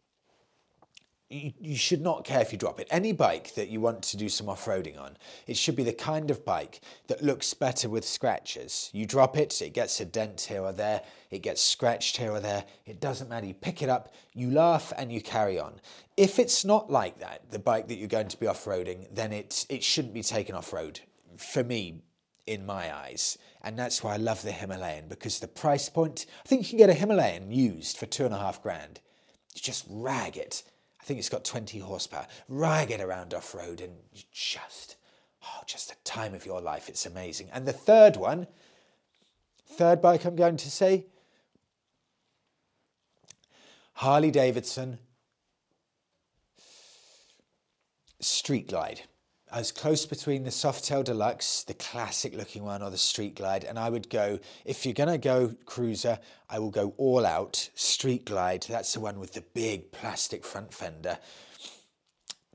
You, 1.32 1.52
you 1.60 1.76
should 1.76 2.02
not 2.02 2.24
care 2.24 2.40
if 2.40 2.52
you 2.52 2.58
drop 2.58 2.78
it. 2.78 2.86
Any 2.90 3.12
bike 3.12 3.54
that 3.54 3.68
you 3.68 3.80
want 3.80 4.02
to 4.02 4.16
do 4.16 4.28
some 4.28 4.48
off 4.48 4.66
roading 4.66 5.00
on, 5.00 5.16
it 5.46 5.56
should 5.56 5.76
be 5.76 5.84
the 5.84 5.92
kind 5.92 6.30
of 6.30 6.44
bike 6.44 6.80
that 7.08 7.22
looks 7.22 7.54
better 7.54 7.88
with 7.88 8.04
scratches. 8.04 8.90
You 8.92 9.06
drop 9.06 9.36
it, 9.36 9.60
it 9.62 9.72
gets 9.72 10.00
a 10.00 10.04
dent 10.04 10.42
here 10.42 10.62
or 10.62 10.72
there, 10.72 11.02
it 11.30 11.40
gets 11.40 11.62
scratched 11.62 12.18
here 12.18 12.32
or 12.32 12.40
there, 12.40 12.64
it 12.86 13.00
doesn't 13.00 13.30
matter. 13.30 13.46
You 13.46 13.54
pick 13.54 13.82
it 13.82 13.88
up, 13.88 14.14
you 14.34 14.50
laugh, 14.50 14.92
and 14.96 15.10
you 15.10 15.20
carry 15.20 15.58
on. 15.58 15.80
If 16.16 16.38
it's 16.38 16.64
not 16.64 16.90
like 16.90 17.20
that, 17.20 17.50
the 17.50 17.58
bike 17.58 17.88
that 17.88 17.96
you're 17.96 18.08
going 18.08 18.28
to 18.28 18.40
be 18.40 18.46
off 18.46 18.64
roading, 18.66 19.06
then 19.12 19.32
it, 19.32 19.66
it 19.68 19.82
shouldn't 19.82 20.14
be 20.14 20.22
taken 20.22 20.54
off 20.54 20.72
road. 20.72 21.00
For 21.38 21.64
me, 21.64 22.02
in 22.46 22.66
my 22.66 22.94
eyes. 22.94 23.38
And 23.62 23.78
that's 23.78 24.02
why 24.02 24.14
I 24.14 24.16
love 24.16 24.42
the 24.42 24.52
Himalayan 24.52 25.08
because 25.08 25.38
the 25.38 25.48
price 25.48 25.88
point, 25.88 26.26
I 26.44 26.48
think 26.48 26.62
you 26.62 26.70
can 26.70 26.78
get 26.78 26.90
a 26.90 26.94
Himalayan 26.94 27.52
used 27.52 27.96
for 27.96 28.06
two 28.06 28.24
and 28.24 28.34
a 28.34 28.38
half 28.38 28.62
grand. 28.62 29.00
You 29.54 29.62
just 29.62 29.86
rag 29.88 30.36
it 30.36 30.64
I 31.02 31.04
think 31.04 31.18
it's 31.18 31.28
got 31.28 31.44
20 31.44 31.80
horsepower. 31.80 32.28
Rag 32.48 32.92
it 32.92 33.00
around 33.00 33.34
off 33.34 33.56
road 33.56 33.80
and 33.80 33.92
just, 34.30 34.96
oh, 35.42 35.62
just 35.66 35.88
the 35.88 35.96
time 36.04 36.32
of 36.32 36.46
your 36.46 36.60
life. 36.60 36.88
It's 36.88 37.06
amazing. 37.06 37.48
And 37.52 37.66
the 37.66 37.72
third 37.72 38.16
one, 38.16 38.46
third 39.66 40.00
bike 40.00 40.24
I'm 40.24 40.36
going 40.36 40.56
to 40.58 40.70
say, 40.70 41.06
Harley 43.94 44.30
Davidson 44.30 44.98
Street 48.20 48.68
Glide. 48.68 49.02
I 49.54 49.58
was 49.58 49.70
close 49.70 50.06
between 50.06 50.44
the 50.44 50.50
Softail 50.50 51.04
Deluxe, 51.04 51.64
the 51.64 51.74
classic 51.74 52.34
looking 52.34 52.64
one, 52.64 52.82
or 52.82 52.88
the 52.88 52.96
Street 52.96 53.34
Glide, 53.34 53.64
and 53.64 53.78
I 53.78 53.90
would 53.90 54.08
go, 54.08 54.38
if 54.64 54.86
you're 54.86 54.94
going 54.94 55.10
to 55.10 55.18
go 55.18 55.54
cruiser, 55.66 56.18
I 56.48 56.58
will 56.58 56.70
go 56.70 56.94
all 56.96 57.26
out 57.26 57.68
Street 57.74 58.24
Glide. 58.24 58.64
That's 58.66 58.94
the 58.94 59.00
one 59.00 59.20
with 59.20 59.34
the 59.34 59.42
big 59.52 59.92
plastic 59.92 60.42
front 60.42 60.72
fender. 60.72 61.18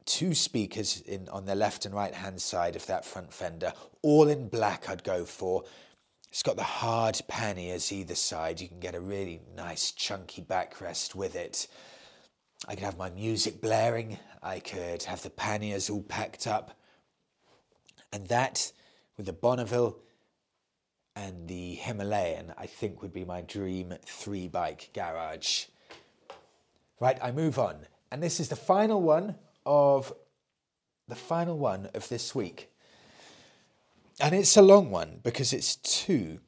Two 0.05 0.33
speakers 0.33 1.01
in 1.01 1.29
on 1.29 1.45
the 1.45 1.53
left 1.53 1.85
and 1.85 1.93
right 1.93 2.15
hand 2.15 2.41
side 2.41 2.75
of 2.75 2.87
that 2.87 3.05
front 3.05 3.31
fender, 3.31 3.73
all 4.01 4.27
in 4.27 4.47
black, 4.47 4.89
I'd 4.89 5.03
go 5.03 5.23
for. 5.23 5.65
It's 6.31 6.41
got 6.41 6.55
the 6.55 6.63
hard 6.63 7.21
panniers 7.27 7.91
either 7.91 8.15
side. 8.15 8.59
You 8.59 8.67
can 8.67 8.79
get 8.79 8.95
a 8.95 8.99
really 8.99 9.41
nice 9.55 9.91
chunky 9.91 10.41
backrest 10.41 11.13
with 11.13 11.35
it. 11.35 11.67
I 12.67 12.73
could 12.73 12.83
have 12.83 12.97
my 12.97 13.11
music 13.11 13.61
blaring. 13.61 14.17
I 14.41 14.57
could 14.57 15.03
have 15.03 15.21
the 15.21 15.29
panniers 15.29 15.91
all 15.91 16.01
packed 16.01 16.47
up. 16.47 16.73
And 18.11 18.27
that, 18.27 18.71
with 19.17 19.25
the 19.25 19.33
Bonneville 19.33 19.97
and 21.15 21.47
the 21.47 21.75
Himalayan, 21.75 22.53
I 22.57 22.67
think 22.67 23.01
would 23.01 23.13
be 23.13 23.25
my 23.25 23.41
dream 23.41 23.93
three 24.05 24.47
bike 24.47 24.91
garage. 24.93 25.65
Right, 26.99 27.17
I 27.21 27.31
move 27.31 27.59
on. 27.59 27.87
And 28.11 28.23
this 28.23 28.39
is 28.39 28.49
the 28.49 28.55
final 28.55 29.01
one 29.01 29.35
of 29.65 30.13
the 31.07 31.15
final 31.15 31.57
one 31.57 31.89
of 31.93 32.09
this 32.09 32.33
week. 32.33 32.71
And 34.19 34.33
it's 34.33 34.57
a 34.57 34.61
long 34.61 34.89
one 34.89 35.19
because 35.23 35.53
it's 35.53 35.75
two 35.75 36.39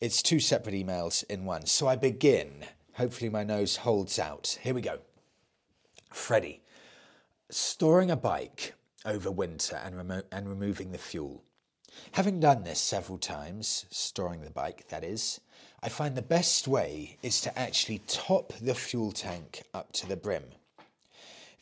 it's 0.00 0.20
two 0.20 0.40
separate 0.40 0.74
emails 0.74 1.22
in 1.30 1.44
one. 1.44 1.66
So 1.66 1.86
I 1.86 1.94
begin. 1.94 2.64
Hopefully 2.94 3.30
my 3.30 3.44
nose 3.44 3.76
holds 3.76 4.18
out. 4.18 4.58
Here 4.62 4.74
we 4.74 4.80
go. 4.80 4.98
Freddie, 6.12 6.62
storing 7.50 8.10
a 8.10 8.16
bike 8.16 8.74
over 9.04 9.30
winter 9.30 9.76
and, 9.76 9.96
remo- 9.96 10.22
and 10.30 10.48
removing 10.48 10.92
the 10.92 10.98
fuel. 10.98 11.44
Having 12.12 12.40
done 12.40 12.64
this 12.64 12.80
several 12.80 13.18
times, 13.18 13.86
storing 13.90 14.42
the 14.42 14.50
bike 14.50 14.88
that 14.88 15.04
is, 15.04 15.40
I 15.82 15.88
find 15.88 16.16
the 16.16 16.22
best 16.22 16.66
way 16.68 17.18
is 17.22 17.40
to 17.42 17.58
actually 17.58 18.00
top 18.06 18.52
the 18.60 18.74
fuel 18.74 19.12
tank 19.12 19.62
up 19.74 19.92
to 19.94 20.06
the 20.06 20.16
brim. 20.16 20.44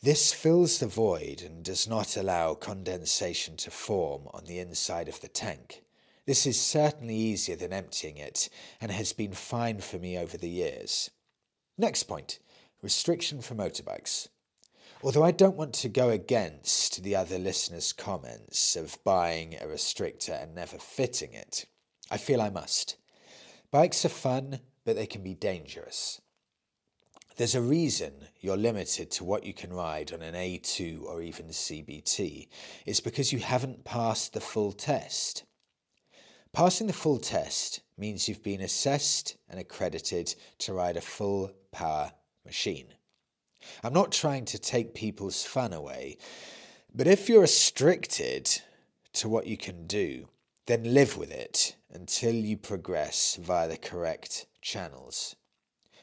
This 0.01 0.33
fills 0.33 0.79
the 0.79 0.87
void 0.87 1.41
and 1.41 1.63
does 1.63 1.87
not 1.87 2.17
allow 2.17 2.55
condensation 2.55 3.55
to 3.57 3.71
form 3.71 4.27
on 4.33 4.45
the 4.45 4.59
inside 4.59 5.07
of 5.07 5.21
the 5.21 5.27
tank. 5.27 5.83
This 6.25 6.45
is 6.45 6.59
certainly 6.59 7.15
easier 7.15 7.55
than 7.55 7.73
emptying 7.73 8.17
it 8.17 8.49
and 8.79 8.91
has 8.91 9.13
been 9.13 9.33
fine 9.33 9.79
for 9.81 9.97
me 9.97 10.17
over 10.17 10.37
the 10.37 10.49
years. 10.49 11.11
Next 11.77 12.03
point 12.03 12.39
restriction 12.81 13.41
for 13.41 13.53
motorbikes. 13.53 14.27
Although 15.03 15.23
I 15.23 15.31
don't 15.31 15.57
want 15.57 15.73
to 15.75 15.89
go 15.89 16.09
against 16.09 17.01
the 17.01 17.15
other 17.15 17.39
listeners' 17.39 17.91
comments 17.91 18.75
of 18.75 19.03
buying 19.03 19.55
a 19.55 19.65
restrictor 19.65 20.41
and 20.41 20.53
never 20.53 20.77
fitting 20.77 21.33
it, 21.33 21.65
I 22.11 22.17
feel 22.17 22.39
I 22.39 22.51
must. 22.51 22.97
Bikes 23.71 24.05
are 24.05 24.09
fun, 24.09 24.59
but 24.85 24.95
they 24.95 25.07
can 25.07 25.23
be 25.23 25.33
dangerous. 25.33 26.21
There's 27.35 27.55
a 27.55 27.61
reason 27.61 28.27
you're 28.41 28.57
limited 28.57 29.09
to 29.11 29.23
what 29.23 29.43
you 29.43 29.53
can 29.55 29.73
ride 29.73 30.13
on 30.13 30.21
an 30.21 30.35
A2 30.35 31.01
or 31.03 31.23
even 31.23 31.47
CBT. 31.47 32.47
It's 32.85 32.99
because 32.99 33.33
you 33.33 33.39
haven't 33.39 33.83
passed 33.83 34.33
the 34.33 34.41
full 34.41 34.71
test. 34.71 35.45
Passing 36.53 36.85
the 36.85 36.93
full 36.93 37.17
test 37.17 37.81
means 37.97 38.29
you've 38.29 38.43
been 38.43 38.61
assessed 38.61 39.37
and 39.49 39.59
accredited 39.59 40.35
to 40.59 40.73
ride 40.73 40.97
a 40.97 41.01
full 41.01 41.51
power 41.71 42.11
machine. 42.45 42.93
I'm 43.83 43.93
not 43.93 44.11
trying 44.11 44.45
to 44.45 44.59
take 44.59 44.93
people's 44.93 45.43
fun 45.43 45.73
away, 45.73 46.17
but 46.93 47.07
if 47.07 47.29
you're 47.29 47.41
restricted 47.41 48.61
to 49.13 49.29
what 49.29 49.47
you 49.47 49.57
can 49.57 49.87
do, 49.87 50.27
then 50.65 50.93
live 50.93 51.17
with 51.17 51.31
it 51.31 51.75
until 51.91 52.33
you 52.33 52.57
progress 52.57 53.37
via 53.41 53.67
the 53.67 53.77
correct 53.77 54.45
channels. 54.61 55.35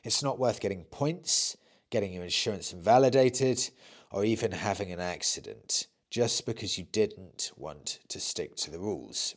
It's 0.05 0.23
not 0.23 0.39
worth 0.39 0.61
getting 0.61 0.85
points, 0.85 1.57
getting 1.91 2.13
your 2.13 2.25
insurance 2.25 2.73
invalidated, 2.73 3.71
or 4.11 4.25
even 4.25 4.53
having 4.53 4.93
an 4.93 5.01
accident 5.01 5.87
just 6.11 6.47
because 6.47 6.79
you 6.79 6.85
didn't 6.91 7.53
want 7.57 7.99
to 8.09 8.21
stick 8.21 8.57
to 8.57 8.71
the 8.71 8.79
rules. 8.79 9.37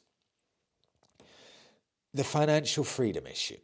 The 2.14 2.24
financial 2.24 2.84
freedom 2.84 3.28
issue. 3.28 3.58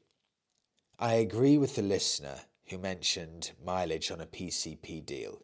I 1.00 1.16
agree 1.16 1.58
with 1.58 1.76
the 1.76 1.82
listener 1.82 2.42
who 2.70 2.78
mentioned 2.78 3.52
mileage 3.64 4.12
on 4.12 4.22
a 4.22 4.26
PCP 4.26 5.06
deal. 5.06 5.42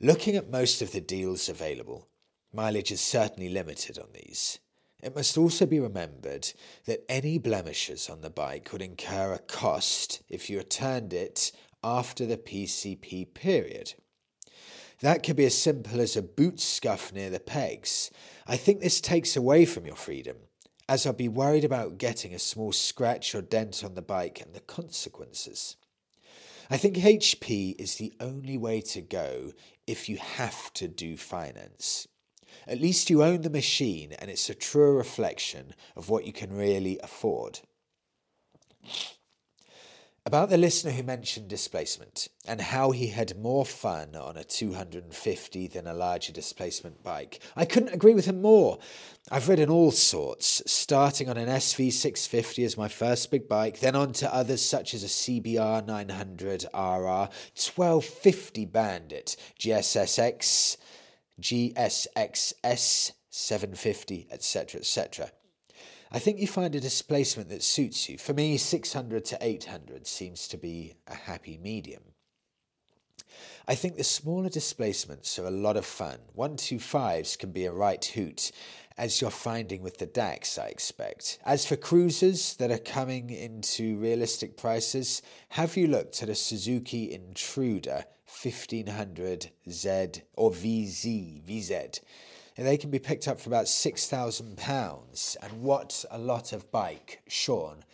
Looking 0.00 0.36
at 0.36 0.50
most 0.50 0.82
of 0.82 0.92
the 0.92 1.00
deals 1.00 1.48
available, 1.48 2.08
mileage 2.52 2.92
is 2.92 3.00
certainly 3.00 3.48
limited 3.48 3.98
on 3.98 4.08
these. 4.12 4.58
It 5.02 5.14
must 5.14 5.38
also 5.38 5.66
be 5.66 5.80
remembered 5.80 6.52
that 6.86 7.04
any 7.08 7.38
blemishes 7.38 8.08
on 8.08 8.22
the 8.22 8.30
bike 8.30 8.72
would 8.72 8.82
incur 8.82 9.32
a 9.32 9.38
cost 9.38 10.22
if 10.28 10.50
you 10.50 10.58
returned 10.58 11.12
it 11.12 11.52
after 11.84 12.26
the 12.26 12.38
PCP 12.38 13.32
period. 13.34 13.94
That 15.00 15.22
could 15.22 15.36
be 15.36 15.44
as 15.44 15.56
simple 15.56 16.00
as 16.00 16.16
a 16.16 16.22
boot 16.22 16.58
scuff 16.58 17.12
near 17.12 17.30
the 17.30 17.40
pegs. 17.40 18.10
I 18.46 18.56
think 18.56 18.80
this 18.80 19.00
takes 19.00 19.36
away 19.36 19.66
from 19.66 19.86
your 19.86 19.96
freedom, 19.96 20.36
as 20.88 21.06
I'll 21.06 21.12
be 21.12 21.28
worried 21.28 21.64
about 21.64 21.98
getting 21.98 22.34
a 22.34 22.38
small 22.38 22.72
scratch 22.72 23.34
or 23.34 23.42
dent 23.42 23.84
on 23.84 23.94
the 23.94 24.02
bike 24.02 24.40
and 24.40 24.54
the 24.54 24.60
consequences. 24.60 25.76
I 26.68 26.76
think 26.76 26.96
HP 26.96 27.76
is 27.78 27.96
the 27.96 28.12
only 28.20 28.56
way 28.58 28.80
to 28.80 29.00
go 29.00 29.52
if 29.86 30.08
you 30.08 30.16
have 30.16 30.72
to 30.74 30.88
do 30.88 31.16
finance. 31.16 32.08
At 32.66 32.80
least 32.80 33.10
you 33.10 33.22
own 33.22 33.42
the 33.42 33.50
machine 33.50 34.12
and 34.18 34.30
it's 34.30 34.50
a 34.50 34.54
true 34.54 34.96
reflection 34.96 35.74
of 35.94 36.08
what 36.08 36.26
you 36.26 36.32
can 36.32 36.52
really 36.52 36.98
afford. 37.02 37.60
About 40.26 40.50
the 40.50 40.58
listener 40.58 40.90
who 40.90 41.04
mentioned 41.04 41.46
displacement 41.46 42.26
and 42.48 42.60
how 42.60 42.90
he 42.90 43.06
had 43.06 43.38
more 43.38 43.64
fun 43.64 44.16
on 44.16 44.36
a 44.36 44.42
250 44.42 45.68
than 45.68 45.86
a 45.86 45.94
larger 45.94 46.32
displacement 46.32 47.00
bike. 47.04 47.38
I 47.54 47.64
couldn't 47.64 47.94
agree 47.94 48.12
with 48.12 48.24
him 48.24 48.42
more. 48.42 48.80
I've 49.30 49.48
ridden 49.48 49.70
all 49.70 49.92
sorts, 49.92 50.64
starting 50.66 51.28
on 51.28 51.36
an 51.36 51.46
SV650 51.48 52.64
as 52.64 52.76
my 52.76 52.88
first 52.88 53.30
big 53.30 53.48
bike, 53.48 53.78
then 53.78 53.94
on 53.94 54.12
to 54.14 54.34
others 54.34 54.62
such 54.62 54.94
as 54.94 55.04
a 55.04 55.06
CBR 55.06 55.86
900 55.86 56.64
RR, 56.74 57.28
1250 57.54 58.64
Bandit, 58.64 59.36
GSSX, 59.60 60.76
GSXS 61.40 63.12
750, 63.30 64.26
etc., 64.32 64.80
etc. 64.80 65.30
I 66.12 66.18
think 66.18 66.38
you 66.38 66.46
find 66.46 66.74
a 66.74 66.80
displacement 66.80 67.48
that 67.48 67.62
suits 67.62 68.08
you. 68.08 68.16
For 68.18 68.32
me, 68.32 68.56
600 68.56 69.24
to 69.26 69.38
800 69.40 70.06
seems 70.06 70.46
to 70.48 70.56
be 70.56 70.94
a 71.08 71.14
happy 71.14 71.58
medium. 71.60 72.02
I 73.68 73.74
think 73.74 73.96
the 73.96 74.04
smaller 74.04 74.48
displacements 74.48 75.38
are 75.38 75.46
a 75.46 75.50
lot 75.50 75.76
of 75.76 75.84
fun. 75.84 76.18
125s 76.36 77.36
can 77.36 77.50
be 77.50 77.64
a 77.64 77.72
right 77.72 78.04
hoot, 78.04 78.52
as 78.96 79.20
you're 79.20 79.30
finding 79.30 79.82
with 79.82 79.98
the 79.98 80.06
DAX, 80.06 80.56
I 80.56 80.66
expect. 80.68 81.38
As 81.44 81.66
for 81.66 81.74
cruisers 81.76 82.54
that 82.54 82.70
are 82.70 82.78
coming 82.78 83.30
into 83.30 83.98
realistic 83.98 84.56
prices, 84.56 85.20
have 85.50 85.76
you 85.76 85.88
looked 85.88 86.22
at 86.22 86.28
a 86.28 86.34
Suzuki 86.34 87.12
Intruder 87.12 88.04
1500Z 88.28 90.22
or 90.34 90.50
VZ, 90.52 91.42
VZ? 91.42 92.00
They 92.64 92.78
can 92.78 92.90
be 92.90 92.98
picked 92.98 93.28
up 93.28 93.40
for 93.40 93.50
about 93.50 93.66
£6,000. 93.66 95.36
And 95.42 95.62
what 95.62 96.04
a 96.10 96.18
lot 96.18 96.52
of 96.52 96.70
bike, 96.70 97.20
Sean. 97.28 97.84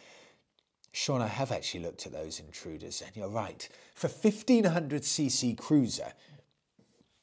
Sean, 0.93 1.23
I 1.23 1.27
have 1.27 1.51
actually 1.51 1.81
looked 1.81 2.07
at 2.07 2.13
those 2.13 2.39
intruders, 2.39 3.03
and 3.05 3.17
you're 3.17 3.29
right. 3.29 3.69
For 3.95 4.09
1500cc 4.09 5.57
cruiser, 5.57 6.13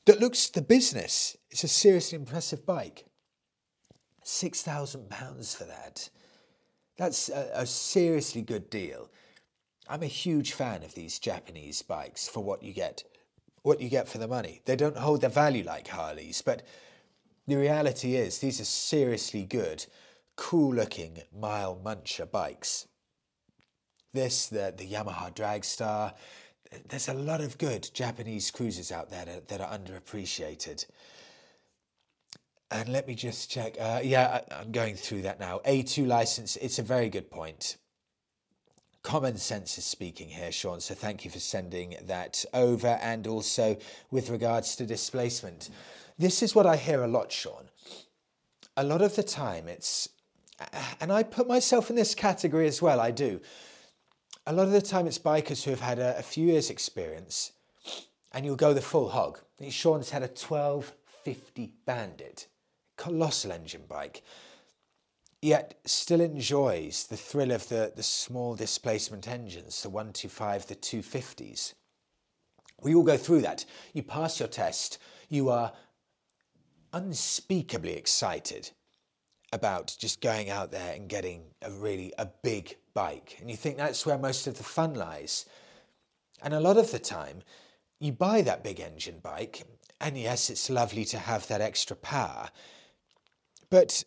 that 0.05 0.19
looks 0.19 0.49
the 0.49 0.61
business. 0.61 1.37
It's 1.51 1.63
a 1.63 1.67
seriously 1.67 2.17
impressive 2.17 2.65
bike. 2.65 3.05
£6,000 4.25 5.55
for 5.55 5.65
that. 5.65 6.09
That's 6.97 7.29
a, 7.29 7.51
a, 7.53 7.65
seriously 7.65 8.41
good 8.41 8.69
deal. 8.69 9.09
I'm 9.87 10.03
a 10.03 10.07
huge 10.07 10.53
fan 10.53 10.83
of 10.83 10.95
these 10.95 11.19
Japanese 11.19 11.81
bikes 11.81 12.27
for 12.27 12.43
what 12.43 12.61
you 12.61 12.73
get, 12.73 13.03
what 13.61 13.79
you 13.79 13.89
get 13.89 14.09
for 14.09 14.17
the 14.17 14.27
money. 14.27 14.61
They 14.65 14.75
don't 14.75 14.97
hold 14.97 15.21
their 15.21 15.29
value 15.29 15.63
like 15.63 15.87
Harleys, 15.87 16.41
but 16.41 16.63
the 17.49 17.57
reality 17.57 18.15
is 18.15 18.39
these 18.39 18.61
are 18.61 18.65
seriously 18.65 19.43
good, 19.43 19.85
cool-looking 20.35 21.19
mile 21.37 21.79
muncher 21.83 22.29
bikes. 22.29 22.87
This, 24.13 24.47
the, 24.47 24.73
the 24.75 24.87
Yamaha 24.87 25.33
Dragstar, 25.35 26.13
there's 26.87 27.07
a 27.07 27.13
lot 27.13 27.41
of 27.41 27.57
good 27.57 27.89
Japanese 27.93 28.51
cruisers 28.51 28.91
out 28.91 29.09
there 29.09 29.25
that, 29.25 29.47
that 29.47 29.61
are 29.61 29.77
underappreciated. 29.77 30.85
And 32.71 32.89
let 32.89 33.07
me 33.07 33.15
just 33.15 33.49
check. 33.49 33.75
Uh, 33.79 34.01
yeah, 34.03 34.41
I, 34.51 34.55
I'm 34.61 34.71
going 34.71 34.95
through 34.95 35.23
that 35.23 35.39
now. 35.39 35.59
A2 35.65 36.05
license, 36.05 36.55
it's 36.57 36.79
a 36.79 36.83
very 36.83 37.09
good 37.09 37.31
point. 37.31 37.77
Common 39.01 39.37
sense 39.37 39.77
is 39.77 39.85
speaking 39.85 40.27
here, 40.27 40.51
Sean, 40.51 40.81
so 40.81 40.93
thank 40.93 41.23
you 41.23 41.31
for 41.31 41.39
sending 41.39 41.95
that 42.03 42.43
over. 42.53 42.99
And 43.01 43.25
also 43.27 43.77
with 44.11 44.29
regards 44.29 44.75
to 44.75 44.85
displacement, 44.85 45.69
this 46.19 46.43
is 46.43 46.53
what 46.53 46.67
I 46.67 46.75
hear 46.75 47.01
a 47.01 47.07
lot, 47.07 47.31
Sean. 47.31 47.69
A 48.75 48.83
lot 48.83 49.01
of 49.01 49.15
the 49.15 49.23
time, 49.23 49.67
it's, 49.67 50.09
and 50.99 51.11
I 51.11 51.23
put 51.23 51.47
myself 51.47 51.89
in 51.89 51.95
this 51.95 52.13
category 52.13 52.67
as 52.67 52.81
well, 52.81 52.99
I 52.99 53.11
do. 53.11 53.41
A 54.45 54.53
lot 54.53 54.67
of 54.67 54.73
the 54.73 54.81
time, 54.81 55.07
it's 55.07 55.17
bikers 55.17 55.63
who 55.63 55.71
have 55.71 55.79
had 55.79 55.97
a, 55.97 56.17
a 56.19 56.21
few 56.21 56.47
years' 56.47 56.69
experience, 56.69 57.53
and 58.33 58.45
you'll 58.45 58.57
go 58.57 58.73
the 58.73 58.81
full 58.81 59.09
hog. 59.09 59.39
Sean's 59.69 60.09
had 60.09 60.21
a 60.21 60.27
1250 60.27 61.71
Bandit 61.85 62.47
colossal 62.97 63.53
engine 63.53 63.85
bike, 63.87 64.21
yet 65.41 65.79
still 65.85 66.19
enjoys 66.19 67.07
the 67.07 67.15
thrill 67.15 67.51
of 67.51 67.69
the, 67.69 67.93
the 67.95 68.03
small 68.03 68.55
displacement 68.55 69.27
engines, 69.27 69.81
the 69.81 69.89
125, 69.89 70.67
the 70.67 70.75
250s. 70.75 71.75
We 72.81 72.93
all 72.93 73.03
go 73.03 73.17
through 73.17 73.41
that. 73.41 73.65
You 73.93 74.03
pass 74.03 74.39
your 74.39 74.49
test, 74.49 74.99
you 75.29 75.49
are 75.49 75.71
unspeakably 76.93 77.93
excited 77.93 78.71
about 79.51 79.95
just 79.99 80.21
going 80.21 80.49
out 80.49 80.71
there 80.71 80.93
and 80.93 81.09
getting 81.09 81.43
a 81.61 81.71
really 81.71 82.13
a 82.17 82.27
big 82.43 82.77
bike. 82.93 83.37
And 83.39 83.49
you 83.49 83.57
think 83.57 83.77
that's 83.77 84.05
where 84.05 84.17
most 84.17 84.47
of 84.47 84.57
the 84.57 84.63
fun 84.63 84.93
lies. 84.93 85.45
And 86.41 86.53
a 86.53 86.59
lot 86.59 86.77
of 86.77 86.91
the 86.91 86.99
time 86.99 87.41
you 87.99 88.11
buy 88.11 88.41
that 88.41 88.63
big 88.63 88.79
engine 88.79 89.19
bike 89.21 89.63
and 89.99 90.17
yes 90.17 90.49
it's 90.49 90.69
lovely 90.69 91.05
to 91.05 91.17
have 91.17 91.47
that 91.47 91.61
extra 91.61 91.95
power. 91.95 92.49
But, 93.69 94.03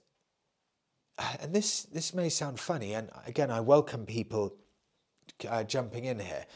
and 1.41 1.55
this, 1.55 1.83
this 1.85 2.15
may 2.15 2.29
sound 2.29 2.59
funny, 2.59 2.95
and 2.95 3.11
again, 3.27 3.51
I 3.51 3.61
welcome 3.61 4.07
people 4.07 4.57
uh, 5.49 5.63
jumping 5.65 6.07
in 6.07 6.19
here. 6.19 6.47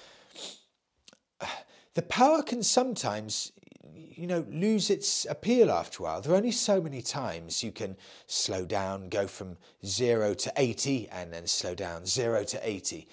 The 1.95 2.03
power 2.03 2.43
can 2.43 2.63
sometimes, 2.63 3.53
you 3.97 4.27
know, 4.27 4.45
lose 4.51 4.91
its 4.91 5.27
appeal 5.29 5.71
after 5.71 6.03
a 6.03 6.05
while. 6.05 6.21
There 6.21 6.33
are 6.33 6.37
only 6.37 6.53
so 6.53 6.81
many 6.81 7.03
times 7.03 7.63
you 7.63 7.73
can 7.73 7.97
slow 8.27 8.65
down, 8.65 9.09
go 9.09 9.27
from 9.27 9.57
zero 9.85 10.35
to 10.35 10.53
80, 10.57 11.09
and 11.11 11.33
then 11.33 11.47
slow 11.47 11.75
down, 11.75 12.07
zero 12.07 12.45
to 12.45 12.61
80. 12.69 13.07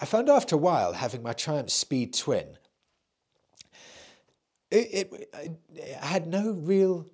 I 0.00 0.04
found 0.04 0.28
after 0.28 0.56
a 0.56 0.58
while, 0.58 0.92
having 0.92 1.22
my 1.22 1.32
Triumph 1.32 1.70
Speed 1.70 2.14
Twin, 2.14 2.58
it, 4.70 5.10
it, 5.12 5.28
it 5.74 5.96
had 5.96 6.26
no 6.26 6.50
real 6.52 7.06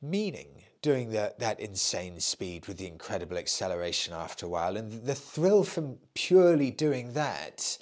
meaning 0.00 0.62
doing 0.84 1.10
that, 1.12 1.38
that 1.38 1.60
insane 1.60 2.20
speed 2.20 2.66
with 2.66 2.76
the 2.76 2.86
incredible 2.86 3.38
acceleration 3.38 4.12
after 4.12 4.44
a 4.44 4.48
while. 4.48 4.76
And 4.76 5.04
the 5.04 5.14
thrill 5.14 5.64
from 5.64 5.96
purely 6.14 6.70
doing 6.70 7.14
that, 7.14 7.78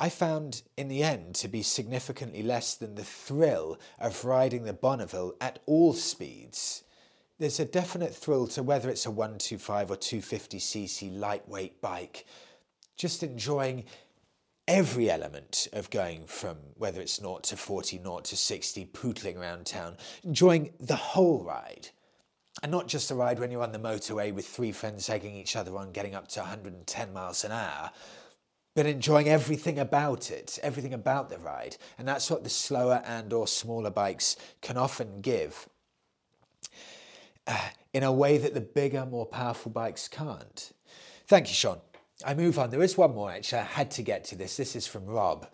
I 0.00 0.08
found 0.08 0.62
in 0.76 0.88
the 0.88 1.02
end 1.04 1.36
to 1.36 1.48
be 1.48 1.62
significantly 1.62 2.42
less 2.42 2.74
than 2.74 2.94
the 2.94 3.04
thrill 3.04 3.78
of 3.98 4.24
riding 4.24 4.64
the 4.64 4.72
Bonneville 4.72 5.34
at 5.40 5.60
all 5.66 5.92
speeds. 5.92 6.82
There's 7.38 7.60
a 7.60 7.64
definite 7.64 8.14
thrill 8.14 8.46
to 8.48 8.62
whether 8.62 8.88
it's 8.90 9.06
a 9.06 9.10
125 9.10 9.90
or 9.90 9.96
250cc 9.96 11.16
lightweight 11.18 11.80
bike, 11.80 12.26
just 12.96 13.22
enjoying 13.22 13.84
every 14.66 15.10
element 15.10 15.68
of 15.72 15.90
going 15.90 16.26
from 16.26 16.56
whether 16.76 17.00
it's 17.00 17.20
0 17.20 17.40
to 17.42 17.56
40, 17.56 17.98
0 17.98 18.20
to 18.20 18.36
60, 18.36 18.86
pootling 18.86 19.36
around 19.36 19.66
town, 19.66 19.96
enjoying 20.24 20.70
the 20.80 20.96
whole 20.96 21.44
ride. 21.44 21.88
And 22.62 22.70
not 22.70 22.86
just 22.86 23.10
a 23.10 23.14
ride 23.14 23.38
when 23.38 23.50
you're 23.50 23.62
on 23.62 23.72
the 23.72 23.78
motorway 23.78 24.32
with 24.32 24.46
three 24.46 24.72
friends 24.72 25.10
egging 25.10 25.34
each 25.34 25.56
other 25.56 25.76
on, 25.76 25.92
getting 25.92 26.14
up 26.14 26.28
to 26.28 26.40
110 26.40 27.12
miles 27.12 27.44
an 27.44 27.52
hour, 27.52 27.90
but 28.74 28.86
enjoying 28.86 29.28
everything 29.28 29.78
about 29.78 30.30
it, 30.30 30.58
everything 30.62 30.92
about 30.92 31.30
the 31.30 31.38
ride. 31.38 31.76
And 31.98 32.06
that's 32.08 32.30
what 32.30 32.42
the 32.42 32.50
slower 32.50 33.02
and 33.06 33.32
or 33.32 33.46
smaller 33.46 33.90
bikes 33.90 34.36
can 34.60 34.76
often 34.76 35.20
give 35.20 35.68
uh, 37.46 37.68
in 37.92 38.02
a 38.02 38.12
way 38.12 38.38
that 38.38 38.54
the 38.54 38.60
bigger, 38.60 39.06
more 39.06 39.26
powerful 39.26 39.70
bikes 39.70 40.08
can't. 40.08 40.72
Thank 41.26 41.48
you, 41.48 41.54
Sean. 41.54 41.78
I 42.24 42.34
move 42.34 42.58
on. 42.58 42.70
There 42.70 42.82
is 42.82 42.96
one 42.96 43.14
more, 43.14 43.30
actually. 43.30 43.60
I 43.60 43.64
had 43.64 43.90
to 43.92 44.02
get 44.02 44.24
to 44.24 44.36
this. 44.36 44.56
This 44.56 44.76
is 44.76 44.86
from 44.86 45.06
Rob, 45.06 45.46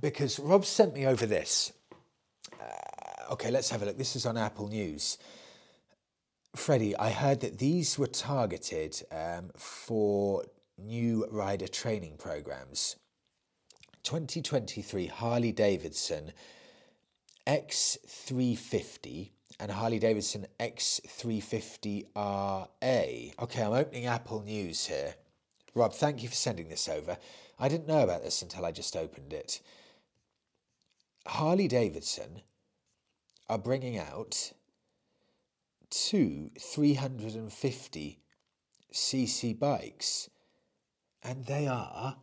because 0.00 0.38
Rob 0.38 0.64
sent 0.64 0.94
me 0.94 1.06
over 1.06 1.26
this. 1.26 1.72
Uh, 2.60 3.32
okay, 3.32 3.50
let's 3.50 3.70
have 3.70 3.82
a 3.82 3.86
look. 3.86 3.98
This 3.98 4.16
is 4.16 4.26
on 4.26 4.36
Apple 4.36 4.68
News. 4.68 5.18
Freddie, 6.54 6.96
I 6.96 7.10
heard 7.10 7.40
that 7.40 7.58
these 7.58 7.98
were 7.98 8.06
targeted 8.06 9.02
um, 9.10 9.50
for 9.56 10.44
new 10.78 11.26
rider 11.30 11.68
training 11.68 12.16
programs. 12.18 12.96
2023 14.02 15.06
Harley 15.06 15.52
Davidson 15.52 16.32
X350 17.46 19.30
and 19.60 19.70
Harley 19.70 19.98
Davidson 19.98 20.46
X350RA. 20.58 23.34
Okay, 23.38 23.62
I'm 23.62 23.72
opening 23.72 24.06
Apple 24.06 24.42
News 24.42 24.86
here. 24.86 25.14
Rob, 25.74 25.92
thank 25.92 26.22
you 26.22 26.28
for 26.28 26.34
sending 26.34 26.68
this 26.68 26.88
over. 26.88 27.16
I 27.58 27.68
didn't 27.68 27.88
know 27.88 28.02
about 28.02 28.22
this 28.22 28.42
until 28.42 28.64
I 28.64 28.72
just 28.72 28.96
opened 28.96 29.32
it. 29.32 29.60
Harley 31.26 31.68
Davidson 31.68 32.42
are 33.48 33.58
bringing 33.58 33.98
out 33.98 34.52
two 35.90 36.50
350 36.58 38.18
cc 38.92 39.58
bikes, 39.58 40.28
and 41.24 41.44
they 41.46 41.66
are, 41.66 42.16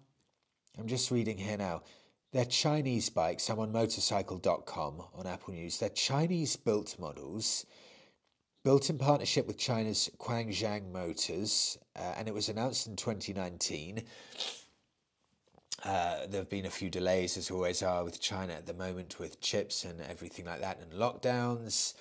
I'm 0.77 0.87
just 0.87 1.11
reading 1.11 1.37
here 1.37 1.57
now, 1.57 1.81
they're 2.31 2.45
Chinese 2.45 3.09
bikes. 3.09 3.49
I'm 3.49 3.59
on 3.59 3.71
motorcycle.com 3.73 5.03
on 5.15 5.27
Apple 5.27 5.53
News. 5.53 5.79
They're 5.79 5.89
Chinese 5.89 6.55
built 6.55 6.97
models 6.97 7.65
built 8.63 8.89
in 8.89 8.97
partnership 8.97 9.47
with 9.47 9.57
China's 9.57 10.09
Qianjiang 10.19 10.91
Motors, 10.91 11.77
uh, 11.95 12.13
and 12.17 12.27
it 12.27 12.33
was 12.33 12.49
announced 12.49 12.87
in 12.87 12.95
2019. 12.95 14.03
Uh, 15.83 16.27
there 16.27 16.41
have 16.41 16.49
been 16.49 16.67
a 16.67 16.69
few 16.69 16.89
delays, 16.89 17.37
as 17.37 17.49
always 17.49 17.81
are 17.81 18.03
with 18.03 18.21
China 18.21 18.53
at 18.53 18.67
the 18.67 18.73
moment, 18.73 19.17
with 19.17 19.41
chips 19.41 19.83
and 19.83 19.99
everything 20.01 20.45
like 20.45 20.61
that, 20.61 20.79
and 20.79 20.93
lockdowns. 20.93 21.95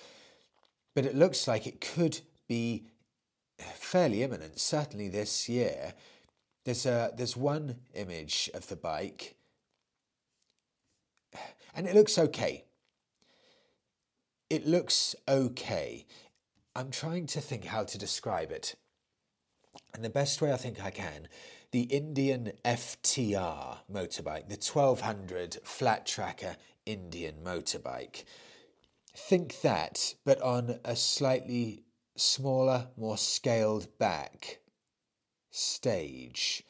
But 0.93 1.05
it 1.05 1.15
looks 1.15 1.47
like 1.47 1.65
it 1.65 1.81
could 1.81 2.19
be 2.47 2.83
fairly 3.57 4.21
imminent, 4.21 4.59
certainly 4.59 5.09
this 5.09 5.49
year. 5.49 5.93
There's 6.63 6.85
a 6.85 7.11
there's 7.15 7.35
one 7.35 7.77
image 7.95 8.49
of 8.53 8.67
the 8.67 8.75
bike, 8.75 9.35
and 11.73 11.87
it 11.87 11.95
looks 11.95 12.17
okay. 12.17 12.65
It 14.49 14.67
looks 14.67 15.15
okay. 15.27 16.05
I'm 16.75 16.91
trying 16.91 17.25
to 17.27 17.41
think 17.41 17.65
how 17.65 17.83
to 17.83 17.97
describe 17.97 18.51
it. 18.51 18.75
And 19.93 20.03
the 20.03 20.09
best 20.09 20.41
way 20.41 20.51
I 20.53 20.57
think 20.57 20.83
I 20.83 20.91
can, 20.91 21.27
the 21.71 21.83
Indian 21.83 22.51
FTR 22.65 23.79
motorbike, 23.91 24.49
the 24.49 24.57
1200 24.57 25.59
flat 25.63 26.05
tracker 26.05 26.57
Indian 26.85 27.35
motorbike. 27.43 28.25
Think 29.15 29.61
that, 29.61 30.15
but 30.25 30.41
on 30.41 30.79
a 30.85 30.95
slightly 30.95 31.83
smaller, 32.15 32.87
more 32.97 33.17
scaled 33.17 33.97
back 33.97 34.59
stage 35.51 36.63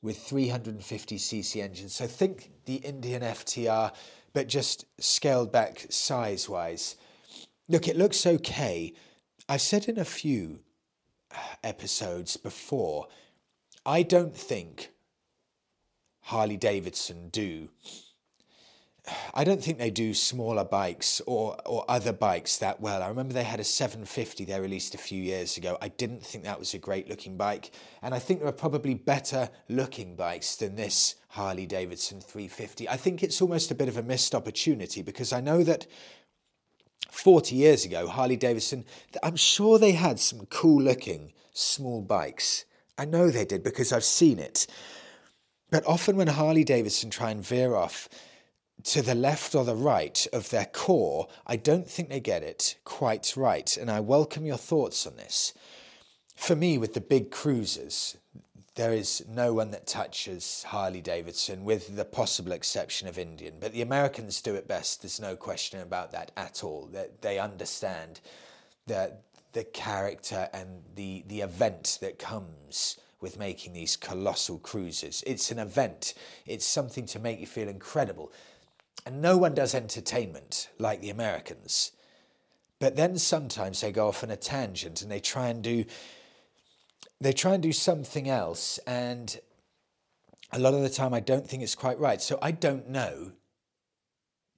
with 0.00 0.18
350cc 0.18 1.62
engines. 1.62 1.94
So 1.94 2.06
think 2.06 2.50
the 2.64 2.76
Indian 2.76 3.22
FTR, 3.22 3.92
but 4.32 4.48
just 4.48 4.86
scaled 4.98 5.52
back 5.52 5.86
size 5.90 6.48
wise. 6.48 6.96
Look, 7.68 7.88
it 7.88 7.96
looks 7.96 8.26
okay, 8.26 8.94
I've 9.48 9.60
said 9.60 9.88
in 9.88 9.98
a 9.98 10.04
few 10.04 10.60
uh, 11.34 11.38
episodes 11.62 12.36
before, 12.36 13.08
I 13.84 14.02
don't 14.02 14.36
think 14.36 14.90
Harley 16.20 16.56
Davidson 16.56 17.28
do 17.30 17.70
I 19.34 19.44
don't 19.44 19.62
think 19.62 19.78
they 19.78 19.90
do 19.90 20.14
smaller 20.14 20.64
bikes 20.64 21.20
or 21.26 21.56
or 21.66 21.84
other 21.88 22.12
bikes 22.12 22.58
that 22.58 22.80
well. 22.80 23.02
I 23.02 23.08
remember 23.08 23.34
they 23.34 23.44
had 23.44 23.60
a 23.60 23.64
750 23.64 24.44
they 24.44 24.60
released 24.60 24.94
a 24.94 24.98
few 24.98 25.22
years 25.22 25.56
ago. 25.56 25.78
I 25.80 25.88
didn't 25.88 26.24
think 26.24 26.44
that 26.44 26.58
was 26.58 26.74
a 26.74 26.78
great 26.78 27.08
looking 27.08 27.36
bike, 27.36 27.70
and 28.02 28.14
I 28.14 28.18
think 28.18 28.40
there 28.40 28.48
are 28.48 28.52
probably 28.52 28.94
better 28.94 29.50
looking 29.68 30.16
bikes 30.16 30.56
than 30.56 30.76
this 30.76 31.16
Harley 31.28 31.66
Davidson 31.66 32.20
350. 32.20 32.88
I 32.88 32.96
think 32.96 33.22
it's 33.22 33.40
almost 33.42 33.70
a 33.70 33.74
bit 33.74 33.88
of 33.88 33.96
a 33.96 34.02
missed 34.02 34.34
opportunity 34.34 35.02
because 35.02 35.32
I 35.32 35.40
know 35.40 35.62
that 35.64 35.86
40 37.10 37.56
years 37.56 37.84
ago 37.84 38.06
Harley 38.06 38.36
Davidson, 38.36 38.84
I'm 39.22 39.36
sure 39.36 39.78
they 39.78 39.92
had 39.92 40.20
some 40.20 40.46
cool 40.46 40.82
looking 40.82 41.32
small 41.52 42.02
bikes. 42.02 42.64
I 42.96 43.04
know 43.04 43.30
they 43.30 43.44
did 43.44 43.62
because 43.62 43.92
I've 43.92 44.04
seen 44.04 44.38
it. 44.38 44.66
But 45.70 45.86
often 45.86 46.16
when 46.16 46.28
Harley 46.28 46.64
Davidson 46.64 47.10
try 47.10 47.30
and 47.30 47.44
veer 47.44 47.74
off 47.74 48.08
to 48.84 49.02
the 49.02 49.14
left 49.14 49.54
or 49.54 49.64
the 49.64 49.74
right 49.74 50.26
of 50.32 50.50
their 50.50 50.66
core, 50.66 51.28
I 51.46 51.56
don't 51.56 51.88
think 51.88 52.08
they 52.08 52.20
get 52.20 52.42
it 52.42 52.76
quite 52.84 53.36
right. 53.36 53.76
And 53.76 53.90
I 53.90 54.00
welcome 54.00 54.46
your 54.46 54.56
thoughts 54.56 55.06
on 55.06 55.16
this. 55.16 55.52
For 56.36 56.54
me, 56.54 56.78
with 56.78 56.94
the 56.94 57.00
big 57.00 57.30
cruisers, 57.30 58.16
there 58.76 58.92
is 58.92 59.24
no 59.28 59.52
one 59.52 59.72
that 59.72 59.88
touches 59.88 60.62
Harley 60.62 61.00
Davidson, 61.00 61.64
with 61.64 61.96
the 61.96 62.04
possible 62.04 62.52
exception 62.52 63.08
of 63.08 63.18
Indian. 63.18 63.54
But 63.58 63.72
the 63.72 63.82
Americans 63.82 64.40
do 64.40 64.54
it 64.54 64.68
best. 64.68 65.02
There's 65.02 65.20
no 65.20 65.34
question 65.34 65.80
about 65.80 66.12
that 66.12 66.30
at 66.36 66.62
all. 66.62 66.88
That 66.92 67.20
they 67.20 67.40
understand 67.40 68.20
the 68.86 69.14
the 69.52 69.64
character 69.64 70.48
and 70.52 70.82
the 70.94 71.24
the 71.26 71.40
event 71.40 71.98
that 72.00 72.20
comes 72.20 72.98
with 73.20 73.36
making 73.36 73.72
these 73.72 73.96
colossal 73.96 74.58
cruisers. 74.60 75.24
It's 75.26 75.50
an 75.50 75.58
event. 75.58 76.14
It's 76.46 76.64
something 76.64 77.06
to 77.06 77.18
make 77.18 77.40
you 77.40 77.48
feel 77.48 77.68
incredible. 77.68 78.32
And 79.06 79.22
no 79.22 79.38
one 79.38 79.54
does 79.54 79.74
entertainment 79.74 80.68
like 80.78 81.00
the 81.00 81.10
Americans. 81.10 81.92
But 82.78 82.96
then 82.96 83.18
sometimes 83.18 83.80
they 83.80 83.92
go 83.92 84.08
off 84.08 84.22
on 84.22 84.30
a 84.30 84.36
tangent 84.36 85.02
and 85.02 85.10
they 85.10 85.20
try 85.20 85.48
and 85.48 85.62
do 85.62 85.84
they 87.20 87.32
try 87.32 87.54
and 87.54 87.62
do 87.62 87.72
something 87.72 88.28
else 88.28 88.78
and 88.86 89.40
a 90.52 90.58
lot 90.58 90.74
of 90.74 90.82
the 90.82 90.88
time 90.88 91.12
I 91.12 91.20
don't 91.20 91.46
think 91.46 91.64
it's 91.64 91.74
quite 91.74 91.98
right. 91.98 92.22
So 92.22 92.38
I 92.40 92.52
don't 92.52 92.88
know 92.88 93.32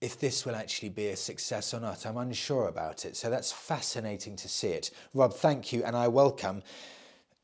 if 0.01 0.19
this 0.19 0.45
will 0.45 0.55
actually 0.55 0.91
be 0.91 1.09
a 1.09 1.17
success 1.17 1.73
or 1.75 1.81
not. 1.81 2.07
I'm 2.07 2.17
unsure 2.17 2.69
about 2.69 3.05
it. 3.05 3.17
So 3.17 3.31
that's 3.31 3.51
fascinating 3.51 4.37
to 4.37 4.49
see 4.49 4.69
it. 4.69 4.91
Rob, 5.15 5.35
thank 5.35 5.73
you 5.73 5.83
and 5.85 5.97
I 5.97 6.09
welcome 6.09 6.63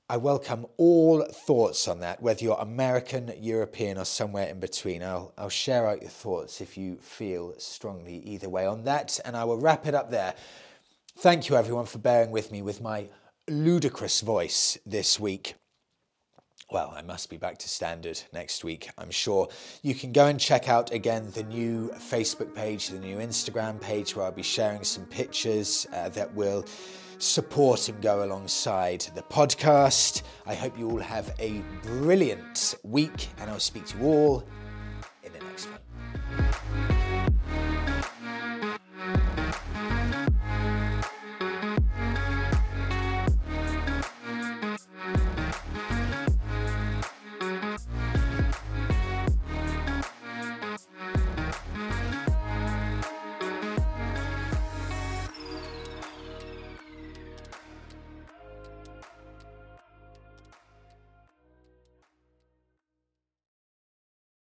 I 0.09 0.19
welcome 0.19 0.67
all 0.77 1.25
thoughts 1.25 1.89
on 1.89 1.99
that, 1.99 2.23
whether 2.23 2.45
you're 2.45 2.61
American, 2.61 3.33
European, 3.41 3.99
or 3.99 4.05
somewhere 4.05 4.47
in 4.47 4.61
between. 4.61 5.03
I'll, 5.03 5.33
I'll 5.37 5.49
share 5.49 5.89
out 5.89 6.01
your 6.01 6.11
thoughts 6.11 6.61
if 6.61 6.79
you 6.79 6.99
feel 6.99 7.55
strongly 7.59 8.19
either 8.19 8.49
way 8.49 8.67
on 8.67 8.85
that, 8.85 9.19
and 9.25 9.37
I 9.37 9.43
will 9.43 9.59
wrap 9.59 9.85
it 9.85 9.97
up 9.97 10.13
there. 10.13 10.35
Thank 11.19 11.49
you, 11.49 11.57
everyone, 11.57 11.87
for 11.87 11.99
bearing 11.99 12.31
with 12.31 12.53
me 12.53 12.63
with 12.63 12.81
my 12.81 13.09
ludicrous 13.49 14.21
voice 14.21 14.79
this 14.87 15.19
week. 15.19 15.57
Well, 16.71 16.95
I 16.97 17.03
must 17.03 17.29
be 17.29 17.37
back 17.37 17.59
to 17.59 17.69
standard 17.69 18.21
next 18.33 18.63
week, 18.63 18.89
I'm 18.99 19.11
sure. 19.11 19.49
You 19.83 19.97
can 19.97 20.13
go 20.13 20.27
and 20.27 20.39
check 20.39 20.69
out 20.69 20.93
again 20.93 21.33
the 21.33 21.43
new 21.43 21.91
Facebook 21.97 22.55
page, 22.55 22.89
the 22.89 23.01
new 23.01 23.17
Instagram 23.17 23.81
page, 23.81 24.15
where 24.15 24.27
I'll 24.27 24.33
be 24.33 24.45
sharing 24.45 24.85
some 24.85 25.07
pictures 25.07 25.85
uh, 25.93 26.11
that 26.11 26.33
will 26.33 26.65
support 27.19 27.89
and 27.89 28.01
go 28.03 28.25
alongside 28.25 29.01
the 29.15 29.23
podcast. 29.23 30.23
I 30.47 30.55
hope 30.55 30.79
you 30.79 30.91
all 30.91 31.01
have 31.01 31.35
a 31.39 31.63
brilliant 31.83 32.77
week, 32.83 33.29
and 33.39 33.51
I'll 33.51 33.59
speak 33.61 33.87
to 33.87 33.99
you 33.99 34.05
all 34.05 34.45